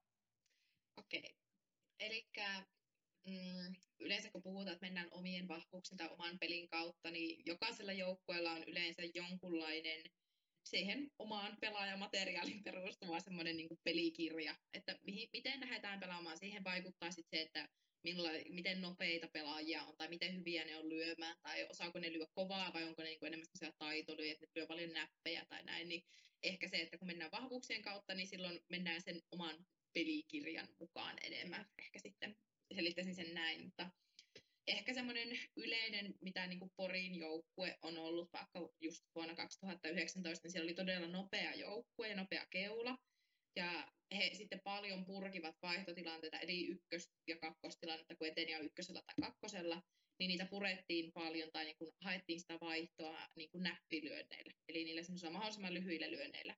[0.99, 1.35] okei.
[1.99, 2.25] Eli
[3.27, 8.51] mm, yleensä kun puhutaan, että mennään omien vahvuuksien tai oman pelin kautta, niin jokaisella joukkueella
[8.51, 10.03] on yleensä jonkunlainen
[10.69, 16.37] siihen omaan pelaajamateriaalin perustuva semmoinen niin pelikirja, että mihin, miten lähdetään pelaamaan.
[16.37, 17.67] Siihen vaikuttaa sitten se, että
[18.05, 22.25] milla, miten nopeita pelaajia on tai miten hyviä ne on lyömään tai osaako ne lyö
[22.33, 25.63] kovaa vai onko ne niin kuin enemmän sellaisia taitolyöjä, että ne lyö paljon näppejä tai
[25.63, 26.03] näin, niin
[26.43, 31.65] ehkä se, että kun mennään vahvuuksien kautta, niin silloin mennään sen oman pelikirjan mukaan enemmän.
[31.77, 32.37] Ehkä sitten
[32.75, 33.89] selittäisin sen näin, mutta
[34.67, 40.51] ehkä semmoinen yleinen, mitä niin kuin Porin joukkue on ollut vaikka just vuonna 2019, niin
[40.51, 42.97] siellä oli todella nopea joukkue ja nopea keula.
[43.55, 43.87] Ja
[44.17, 49.81] he sitten paljon purkivat vaihtotilanteita, eli ykkös- ja kakkostilannetta, kun eteni jo ykkösellä tai kakkosella,
[50.19, 55.03] niin niitä purettiin paljon tai niin kuin haettiin sitä vaihtoa niin kuin näppilyönneillä, eli niillä
[55.03, 56.55] semmoisilla mahdollisimman lyhyillä lyönneillä.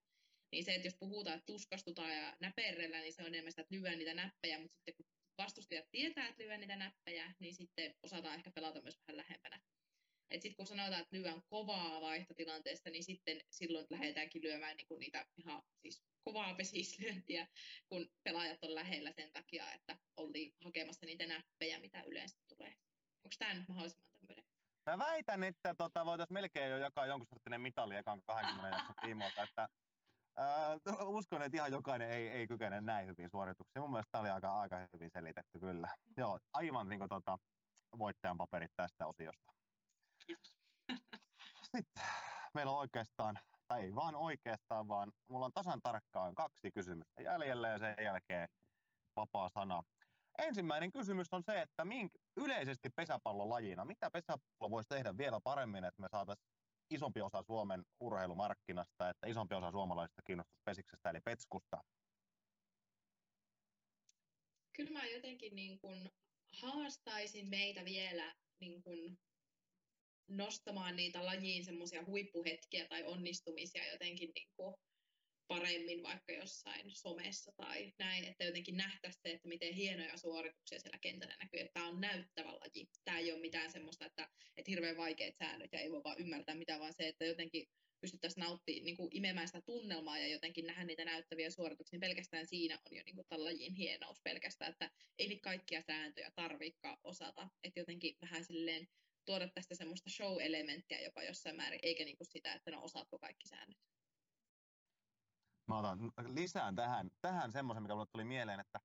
[0.52, 3.76] Niin se, että jos puhutaan, että tuskastutaan ja näperrellä, niin se on enemmän sitä, että
[3.76, 5.06] lyön niitä näppejä, mutta sitten kun
[5.38, 9.60] vastustajat tietää, että lyön niitä näppejä, niin sitten osataan ehkä pelata myös vähän lähempänä.
[10.38, 15.26] Et sitten kun sanotaan, että lyön kovaa vaihtotilanteesta, niin sitten silloin lähdetäänkin lyömään niinku niitä
[15.38, 17.48] ihan siis kovaa pesislyöntiä,
[17.90, 22.74] kun pelaajat on lähellä sen takia, että oltiin hakemassa niitä näppejä, mitä yleensä tulee.
[23.24, 24.46] Onko tämä nyt mahdollisimman tämmöinen?
[24.86, 29.44] Mä väitän, että tota, voitaisiin melkein jo jakaa jonkun sorttinen mitali ekan 20 jakson tiimoilta,
[29.44, 29.70] että
[30.38, 33.82] ää, uskon, että ihan jokainen ei, ei kykene näin hyvin suorituksiin.
[33.82, 35.88] Mun mielestä tämä oli aika, aika hyvin selitetty kyllä.
[36.18, 37.38] Joo, aivan niin kuin, tota,
[37.98, 39.57] voittajan paperit tästä osiosta.
[40.28, 40.56] Kiitos.
[41.76, 42.04] Sitten
[42.54, 47.68] meillä on oikeastaan, tai ei vaan oikeastaan, vaan mulla on tasan tarkkaan kaksi kysymystä jäljellä
[47.68, 48.50] ja sen jälkeen
[49.16, 49.84] vapaa sana.
[50.38, 56.02] Ensimmäinen kysymys on se, että mink, yleisesti pesäpallolajina, mitä pesäpallo voisi tehdä vielä paremmin, että
[56.02, 56.48] me saataisiin
[56.90, 61.84] isompi osa Suomen urheilumarkkinasta, että isompi osa suomalaisista kiinnostuisi pesiksestä eli petskusta.
[64.74, 66.10] Kyllä mä jotenkin niin kun
[66.62, 69.18] haastaisin meitä vielä niin kun
[70.28, 74.76] nostamaan niitä lajiin semmoisia huippuhetkiä tai onnistumisia jotenkin niin kuin
[75.48, 80.98] paremmin vaikka jossain somessa tai näin, että jotenkin nähtäisiin se, että miten hienoja suorituksia siellä
[81.02, 82.90] kentällä näkyy, että tämä on näyttävä laji.
[83.06, 86.56] Tämä ei ole mitään semmoista, että, että hirveän vaikeat säännöt ja ei voi vaan ymmärtää
[86.56, 87.68] mitään, vaan se, että jotenkin
[88.02, 92.48] pystyttäisiin nauttimaan, niin kuin imemään sitä tunnelmaa ja jotenkin nähdä niitä näyttäviä suorituksia, niin pelkästään
[92.48, 96.98] siinä on jo niin kuin tämän lajin hienous pelkästään, että ei niitä kaikkia sääntöjä tarvikaan
[97.04, 98.88] osata, että jotenkin vähän silleen
[99.28, 103.48] tuoda tästä semmoista show-elementtiä jopa jossain määrin, eikä niin kuin sitä, että no osaatko kaikki
[103.48, 103.78] säännöt.
[105.68, 106.00] Mä otan
[106.36, 108.80] lisään tähän, tähän semmoisen, mikä mulle tuli mieleen, että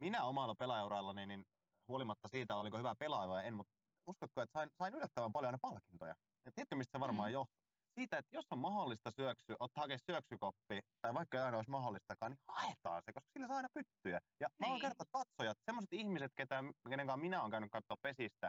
[0.00, 1.44] minä omalla pelaajaurallani, niin
[1.88, 3.72] huolimatta siitä, oliko hyvä pelaaja vai en, mutta
[4.06, 6.14] uskotko, että sain, sain yllättävän paljon aina palkintoja.
[6.46, 7.32] Ja tiedätkö, mistä se varmaan Mm.
[7.32, 7.56] johtuu?
[7.98, 12.32] Siitä, että jos on mahdollista syöksyä, ottaa hakea syöksykoppi, tai vaikka ei aina olisi mahdollistakaan,
[12.32, 14.20] niin haetaan se, koska sillä saa aina pyttyjä.
[14.40, 14.80] Ja mä oon Niin.
[14.80, 18.48] kertaa katsojat, semmoiset ihmiset, ketä, kenen kanssa minä olen käynyt katsoa pesistä,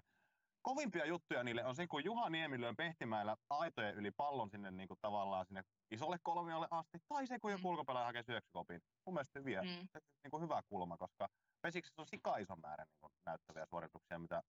[0.67, 4.87] kovimpia juttuja niille on se, kun Juha Niemi lyö Pehtimäellä aitojen yli pallon sinne niin
[4.87, 7.69] kuin tavallaan sinne isolle kolmiolle asti, tai se, kun joku Mm.
[7.71, 8.81] ulkopelaaja hakee syöksykopin.
[9.05, 9.87] Mun mielestä hyviä, Mm.
[9.93, 11.29] se, niin kuin hyvä kulma, koska
[11.61, 14.43] pesiksessä on sika iso määrä niin kuin näyttäviä suorituksia, mitä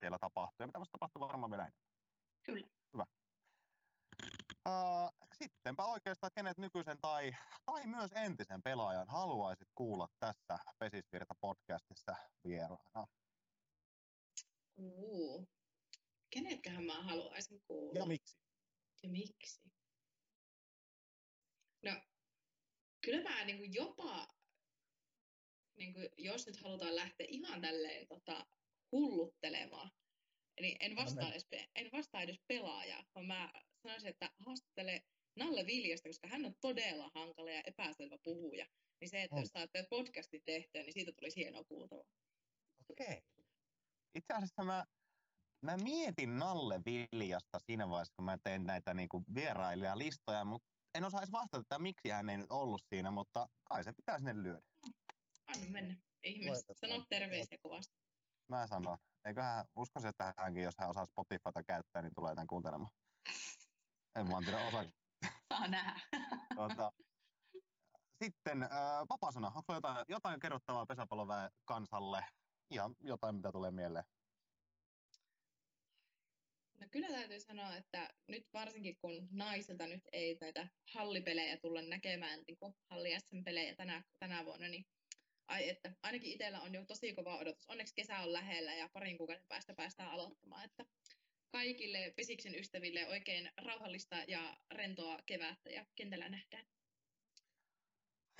[0.00, 1.82] siellä tapahtuu, ja mitä vasta tapahtuu varmaan vielä enemmän.
[2.46, 2.66] Kyllä.
[2.92, 3.04] Hyvä.
[4.68, 7.32] Uh, sittenpä oikeastaan kenet nykyisen tai,
[7.64, 13.06] tai myös entisen pelaajan haluaisit kuulla tässä Pesisvirta-podcastissa vieraana?
[14.78, 15.48] Uu.
[16.30, 17.98] Kenetköhän mä haluaisin kuulla?
[17.98, 18.38] Ja miksi?
[19.02, 19.60] Ja miksi?
[21.82, 22.02] No,
[23.04, 24.28] kyllä mä niin kuin jopa,
[25.76, 28.46] niin kuin, jos nyt halutaan lähteä ihan tälleen tota,
[28.92, 29.90] hulluttelemaan,
[30.60, 33.52] niin en vastaa, edes, en vastaa edes pelaajaa, vaan mä
[33.82, 35.02] sanoisin, että haastattele
[35.36, 38.66] Nalle Viljasta, koska hän on todella hankala ja epäselvä puhuja.
[39.00, 39.42] Niin se, että On.
[39.42, 42.04] jos saatte podcastin tehtyä, niin siitä tulisi hienoa kuultavaa.
[42.90, 43.22] Okei.
[44.18, 44.84] Itse asiassa mä,
[45.62, 51.20] mä mietin Nalle Viljasta siinä vaiheessa, kun mä tein näitä niinku vierailijalistoja, mutta en osaa
[51.20, 54.66] edes vastata, että miksi hän ei nyt ollut siinä, mutta kai se pitää sinne lyödä.
[55.46, 55.96] Anna mennä.
[56.22, 56.74] Ihmeessä.
[56.74, 57.96] Sano terveisiä kovasti.
[58.48, 58.98] Mä sanon.
[59.24, 62.90] Eiköhän, uskoisin, että hänkin, jos hän osaa Spotifyta käyttää, niin tulee tämän kuuntelemaan.
[64.16, 64.84] En vaan tiedä, osaa.
[65.48, 66.00] Saa nähdä.
[66.54, 66.92] Tuota,
[68.24, 68.70] sitten äh,
[69.08, 69.52] vapaa-sana.
[69.54, 72.24] Onko jotain, jotain kerrottavaa pesäpalloväen kansalle?
[72.70, 74.04] Ihan jotain, mitä tulee mieleen.
[76.80, 82.40] No kyllä täytyy sanoa, että nyt varsinkin kun naisilta nyt ei näitä hallipelejä tulla näkemään,
[82.46, 84.86] niin kuin halli SM-pelejä tänä, tänä vuonna, niin
[85.48, 87.68] ai että, ainakin itsellä on jo tosi kova odotus.
[87.68, 90.86] Onneksi kesä on lähellä ja parin kuukauden päästä päästään aloittamaan, että
[91.52, 96.66] kaikille Pesiksen ystäville oikein rauhallista ja rentoa kevättä ja kentällä nähdään.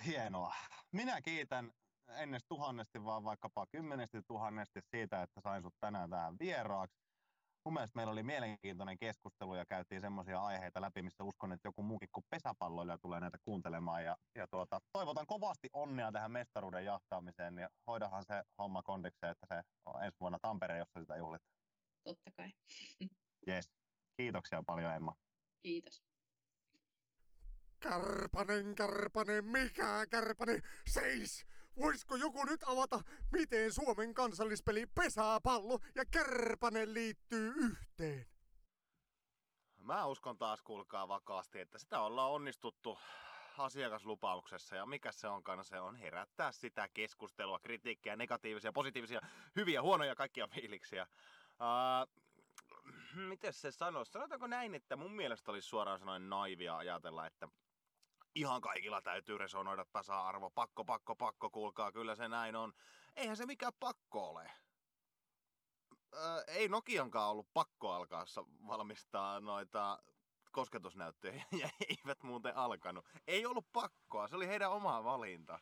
[0.06, 0.54] Hienoa.
[0.92, 1.72] Minä kiitän
[2.16, 6.98] ennen tuhannesti, vaan vaikkapa kymmenesti tuhannesti siitä, että sain sut tänään tähän vieraaksi.
[7.64, 11.82] Mun mielestä meillä oli mielenkiintoinen keskustelu ja käytiin semmoisia aiheita läpi, mistä uskon, että joku
[11.82, 14.04] muukin kuin pesäpalloilija tulee näitä kuuntelemaan.
[14.04, 19.46] Ja, ja tuota, toivotan kovasti onnea tähän mestaruuden jahtaamiseen ja hoidahan se homma kondikseen, että
[19.48, 21.42] se on ensi vuonna Tampere, jossa sitä juhlit.
[22.04, 22.52] Totta kai.
[23.48, 23.70] Yes.
[24.16, 25.14] Kiitoksia paljon Emma.
[25.62, 26.02] Kiitos.
[27.80, 31.46] Kärpänen, kärpänen, mikä kärpänen, seis!
[31.78, 33.00] Voisiko joku nyt avata,
[33.32, 38.26] miten Suomen kansallispeli pesäpallo ja kärpänen liittyy yhteen?
[39.76, 42.98] Mä uskon taas, kuulkaa vakaasti, että sitä ollaan onnistuttu
[43.58, 49.20] asiakaslupauksessa ja mikä se onkaan, se on herättää sitä keskustelua, kritiikkiä, negatiivisia, positiivisia,
[49.56, 51.06] hyviä, huonoja, kaikkia fiiliksiä.
[51.60, 52.24] Uh,
[53.14, 54.12] miten se sanoisi?
[54.12, 57.48] Sanotaanko näin, että mun mielestä olisi suoraan sanoen naivia ajatella, että
[58.40, 62.72] ihan kaikilla täytyy resonoida tasa-arvo, pakko, pakko, pakko, kuulkaa, kyllä se näin on.
[63.16, 64.50] Eihän se mikään pakko ole.
[66.14, 68.24] Öö, ei Nokiankaan ollut pakko alkaa
[68.66, 69.98] valmistaa noita
[70.52, 73.04] kosketusnäyttöjä ja eivät muuten alkanut.
[73.26, 75.58] Ei ollut pakkoa, se oli heidän oma valinta.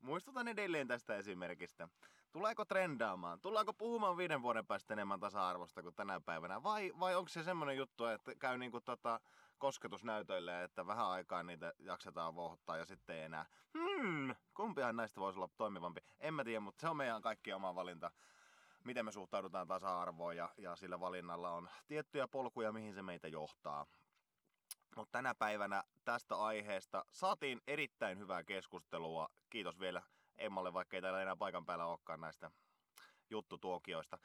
[0.00, 1.88] Muistutan edelleen tästä esimerkistä.
[2.32, 3.40] Tuleeko trendaamaan?
[3.40, 6.62] Tullaanko puhumaan viiden vuoden päästä enemmän tasa-arvosta kuin tänä päivänä?
[6.62, 9.20] Vai, vai onko se semmoinen juttu, että käy niinku tota
[9.60, 13.46] kosketusnäytöille, että vähän aikaa niitä jaksetaan vohottaa ja sitten ei enää.
[13.78, 16.00] Hmm, kumpihan näistä voisi olla toimivampi?
[16.20, 18.10] En mä tiedä, mutta se on meidän kaikki oma valinta
[18.84, 23.86] miten me suhtaudutaan tasa-arvoon ja, ja sillä valinnalla on tiettyjä polkuja, mihin se meitä johtaa.
[24.96, 29.28] Mutta tänä päivänä tästä aiheesta saatiin erittäin hyvää keskustelua.
[29.50, 30.02] Kiitos vielä
[30.38, 32.50] Emmalle, vaikka ei täällä enää paikan päällä olekaan näistä
[33.30, 34.18] juttutuokioista.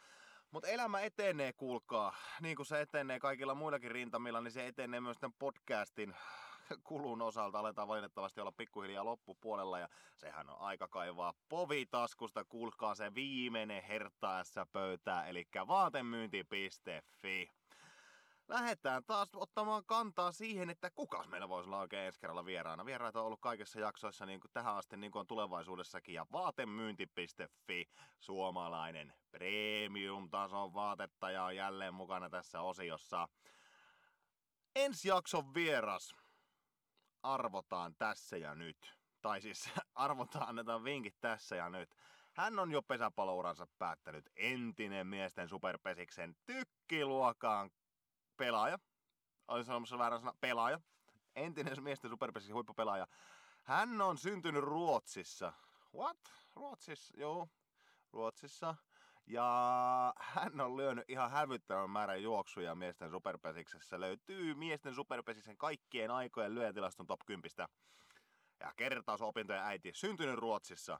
[0.52, 2.16] Mutta elämä etenee, kuulkaa.
[2.42, 6.16] Niin kuin se etenee kaikilla muillakin rintamilla, niin se etenee myös tämän podcastin
[6.84, 7.60] kulun osalta.
[7.60, 12.46] Aletaan valitettavasti olla pikkuhiljaa loppupuolella ja sehän on aika kaivaa povitaskusta.
[12.46, 17.52] Kuulkaa se viimeinen hertaessa pöytää, eli vaatemyynti.fi.
[18.48, 22.86] Lähdetään taas ottamaan kantaa siihen, että kuka meillä voisi olla oikein ensi kerralla vieraana.
[22.86, 26.16] Vieraita on ollut kaikissa jaksoissa niin kuin tähän asti, niin kuin on tulevaisuudessakin.
[26.16, 27.90] Ja vaatemyynti.fi,
[28.20, 33.28] suomalainen premium-tason vaatettaja on jälleen mukana tässä osiossa.
[34.76, 36.16] Ensi jakson vieras
[37.24, 38.94] arvotaan tässä ja nyt.
[39.22, 41.96] Tai siis arvotaan, annetaan vinkit tässä ja nyt.
[42.34, 47.70] Hän on jo pesäpalouransa päättänyt entinen miesten superpesiksen tykkiluokan
[48.38, 48.80] pelaaja.
[49.48, 50.80] Olin sanomassa väärän sana, pelaaja.
[51.36, 53.08] Entinen miesten superpesiksen huippupelaaja.
[53.64, 55.54] Hän on syntynyt Ruotsissa.
[55.96, 56.18] What?
[56.56, 57.14] Ruotsissa?
[57.18, 57.48] Joo.
[58.14, 58.76] Ruotsissa.
[59.28, 64.00] Ja hän on lyönyt ihan hävyttävän määrän juoksuja miesten superpesiksessä.
[64.00, 67.52] Löytyy miesten superpesiksen kaikkien aikojen lyötilaston top 10.
[68.60, 71.00] Ja kertausopintojen äiti, syntynyt Ruotsissa,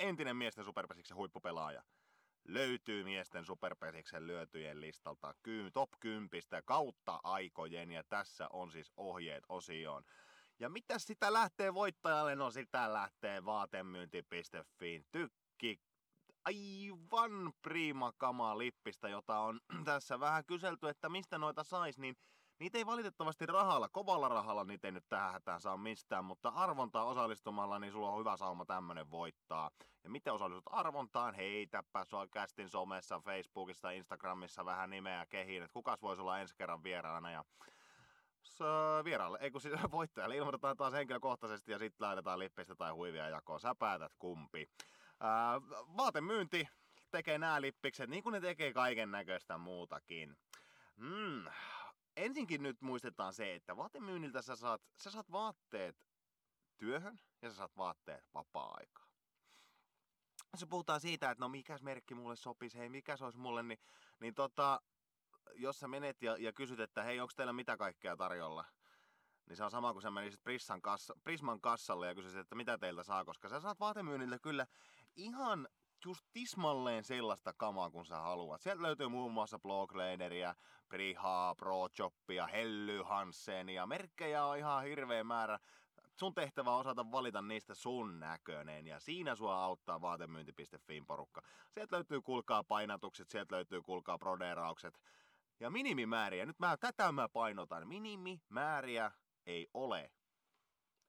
[0.00, 1.82] entinen miesten superpesiksen huippupelaaja.
[2.48, 5.34] Löytyy miesten superpesiksen lyötyjen listalta
[5.72, 6.30] top 10
[6.64, 10.04] kautta aikojen ja tässä on siis ohjeet osioon.
[10.58, 12.36] Ja mitä sitä lähtee voittajalle?
[12.36, 15.80] No sitä lähtee vaatemyynti.fiin tykki
[16.44, 22.16] aivan prima kamaa lippistä, jota on tässä vähän kyselty, että mistä noita sais, niin
[22.58, 27.04] Niitä ei valitettavasti rahalla, kovalla rahalla niitä ei nyt tähän hätään saa mistään, mutta arvontaa
[27.04, 29.70] osallistumalla, niin sulla on hyvä sauma tämmönen voittaa.
[30.04, 31.34] Ja miten osallistut arvontaan?
[31.34, 36.82] Heitäpä sua kästin somessa, Facebookissa, Instagramissa vähän nimeä kehiin, että kukas voisi olla ensi kerran
[36.82, 37.30] vieraana.
[37.30, 37.44] Ja
[39.04, 43.60] vieraalle, ei kun siis voittajalle ilmoitetaan taas henkilökohtaisesti ja sitten laitetaan lippistä tai huivia jakoon.
[43.60, 44.70] Sä päätät kumpi.
[45.20, 45.60] Ää,
[45.96, 46.68] vaatemyynti
[47.10, 50.36] tekee nämä lippikset niin kuin ne tekee kaiken näköistä muutakin.
[50.96, 51.44] Mm.
[52.18, 55.96] Ensinkin nyt muistetaan se, että vaatemyynniltä sä saat, sä saat vaatteet
[56.78, 59.08] työhön ja sä saat vaatteet vapaa-aikaan.
[60.52, 63.78] Jos puhutaan siitä, että no mikäs merkki mulle sopisi, hei mikä se olisi mulle, niin,
[64.20, 64.80] niin tota,
[65.54, 68.64] jos sä menet ja, ja kysyt, että hei, onko teillä mitä kaikkea tarjolla,
[69.46, 70.40] niin se on sama kuin sä menisit
[70.82, 74.66] kassa, Prisman kassalle ja kysyisit, että mitä teiltä saa, koska sä saat vaatemyynniltä kyllä
[75.16, 75.68] ihan
[76.04, 78.60] just tismalleen sellaista kamaa, kun sä haluat.
[78.60, 80.54] Sieltä löytyy muun muassa Blocklanderia,
[80.88, 83.86] Prihaa, ProJoppia, Helly Hansenia.
[83.86, 85.58] Merkkejä on ihan hirveä määrä.
[86.18, 91.42] Sun tehtävä on osata valita niistä sun näköinen ja siinä sua auttaa vaatemyynti.fiin porukka.
[91.74, 95.00] Sieltä löytyy kulkaa painatukset, sieltä löytyy kulkaa proderaukset
[95.60, 96.46] ja minimimääriä.
[96.46, 97.88] Nyt mä, tätä mä painotan.
[97.88, 99.12] Minimimääriä
[99.46, 100.10] ei ole.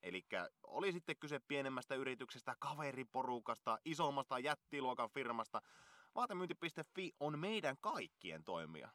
[0.03, 0.25] Eli
[0.63, 5.61] oli sitten kyse pienemmästä yrityksestä, kaveriporukasta, isommasta jättiluokan firmasta.
[6.15, 8.89] Vaatemyynti.fi on meidän kaikkien toimia.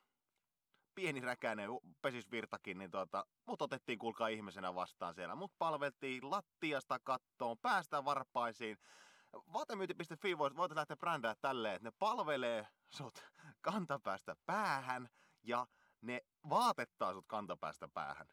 [0.95, 1.71] Pieni räkäinen
[2.03, 5.35] pesisvirtakin, niin tuota, mut otettiin kuulkaa ihmisenä vastaan siellä.
[5.35, 8.79] Mut palveltiin lattiasta kattoon, päästä varpaisiin.
[9.53, 13.25] Vaatemyynti.fi voit lähteä brändää tälleen, että ne palvelee sut
[13.61, 15.09] kantapäästä päähän
[15.43, 15.67] ja
[16.01, 18.27] ne vaatettaa sut kantapäästä päähän.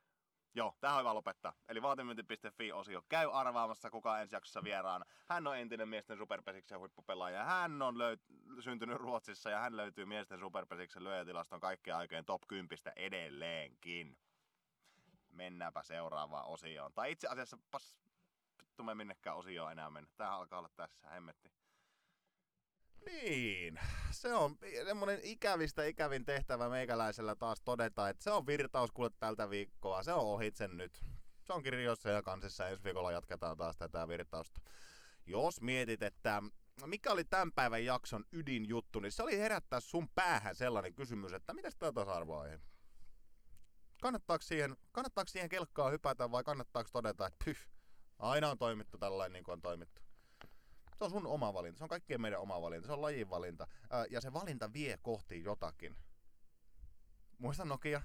[0.55, 1.53] Joo, tähän on hyvä lopettaa.
[1.67, 3.01] Eli vaatemyynti.fi-osio.
[3.09, 5.05] Käy arvaamassa, kuka ensi jaksossa vieraana.
[5.29, 7.43] Hän on entinen miesten superpesiksen huippupelaaja.
[7.43, 12.77] Hän on löyt- syntynyt Ruotsissa ja hän löytyy miesten superpesiksen lyöjätilaston kaikkien aikojen top 10
[12.95, 14.17] edelleenkin.
[15.29, 16.93] Mennäänpä seuraavaan osioon.
[16.93, 17.95] Tai itse asiassa, pas,
[18.61, 20.11] vittu me minnekään osioon enää mennä.
[20.17, 21.60] Tää alkaa olla tässä, hemmetti.
[23.05, 23.79] Niin,
[24.11, 29.49] se on semmonen ikävistä ikävin tehtävä meikäläisellä taas todeta, että se on virtaus kuule tältä
[29.49, 31.01] viikkoa, se on ohitse nyt.
[31.43, 34.61] Se on kirjoissa ja kansissa, ensi viikolla jatketaan taas tätä virtausta.
[35.25, 36.43] Jos mietit, että
[36.85, 41.53] mikä oli tämän päivän jakson ydinjuttu, niin se oli herättää sun päähän sellainen kysymys, että
[41.53, 42.59] mitä tämä tasa-arvoaihe?
[44.01, 47.57] Kannattaako siihen, kannattaako siihen kelkkaa hypätä vai kannattaako todeta, että pyh,
[48.19, 50.01] aina on toimittu tällainen niin kuin on toimittu?
[51.01, 53.67] Se on sun oma valinta, se on kaikkien meidän oma valinta, se on lajin valinta.
[54.09, 55.95] ja se valinta vie kohti jotakin.
[57.37, 58.01] Muista Nokia,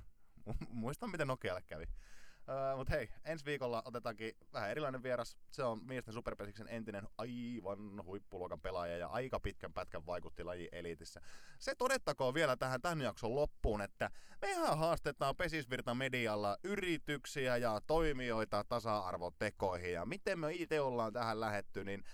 [0.68, 1.85] muista miten Nokialle kävi.
[1.85, 5.36] Uh, Mutta hei, ensi viikolla otetaankin vähän erilainen vieras.
[5.51, 11.20] Se on miesten superpesiksen entinen aivan huippuluokan pelaaja ja aika pitkän pätkän vaikutti laji elitissä.
[11.59, 14.10] Se todettakoon vielä tähän tämän jakson loppuun, että
[14.43, 19.93] mehän haastetaan Pesisvirta medialla yrityksiä ja toimijoita tasa-arvotekoihin.
[19.93, 22.05] Ja miten me itse ollaan tähän lähetty, niin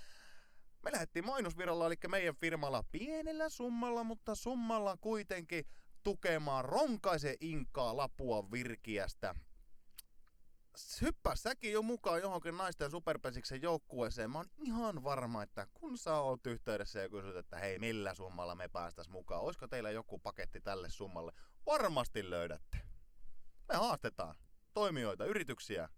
[0.82, 5.64] me lähdettiin mainosviralla, eli meidän firmalla pienellä summalla, mutta summalla kuitenkin
[6.02, 9.34] tukemaan Ronkaisen Inkaa Lapua Virkiästä.
[11.00, 14.30] Hyppää säkin jo mukaan johonkin naisten superpesiksen joukkueeseen.
[14.30, 18.54] Mä oon ihan varma, että kun sä oot yhteydessä ja kysyt, että hei, millä summalla
[18.54, 21.32] me päästäis mukaan, olisiko teillä joku paketti tälle summalle,
[21.66, 22.78] varmasti löydätte.
[23.68, 24.34] Me haastetaan
[24.74, 25.88] toimijoita, yrityksiä,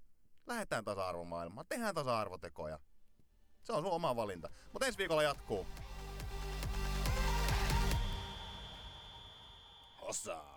[0.46, 2.78] lähdetään tasa-arvomaailmaan, tehdään tasa-arvotekoja.
[3.64, 4.50] Se on sun oma valinta.
[4.72, 5.66] Mutta ensi viikolla jatkuu.
[10.00, 10.53] Osaa.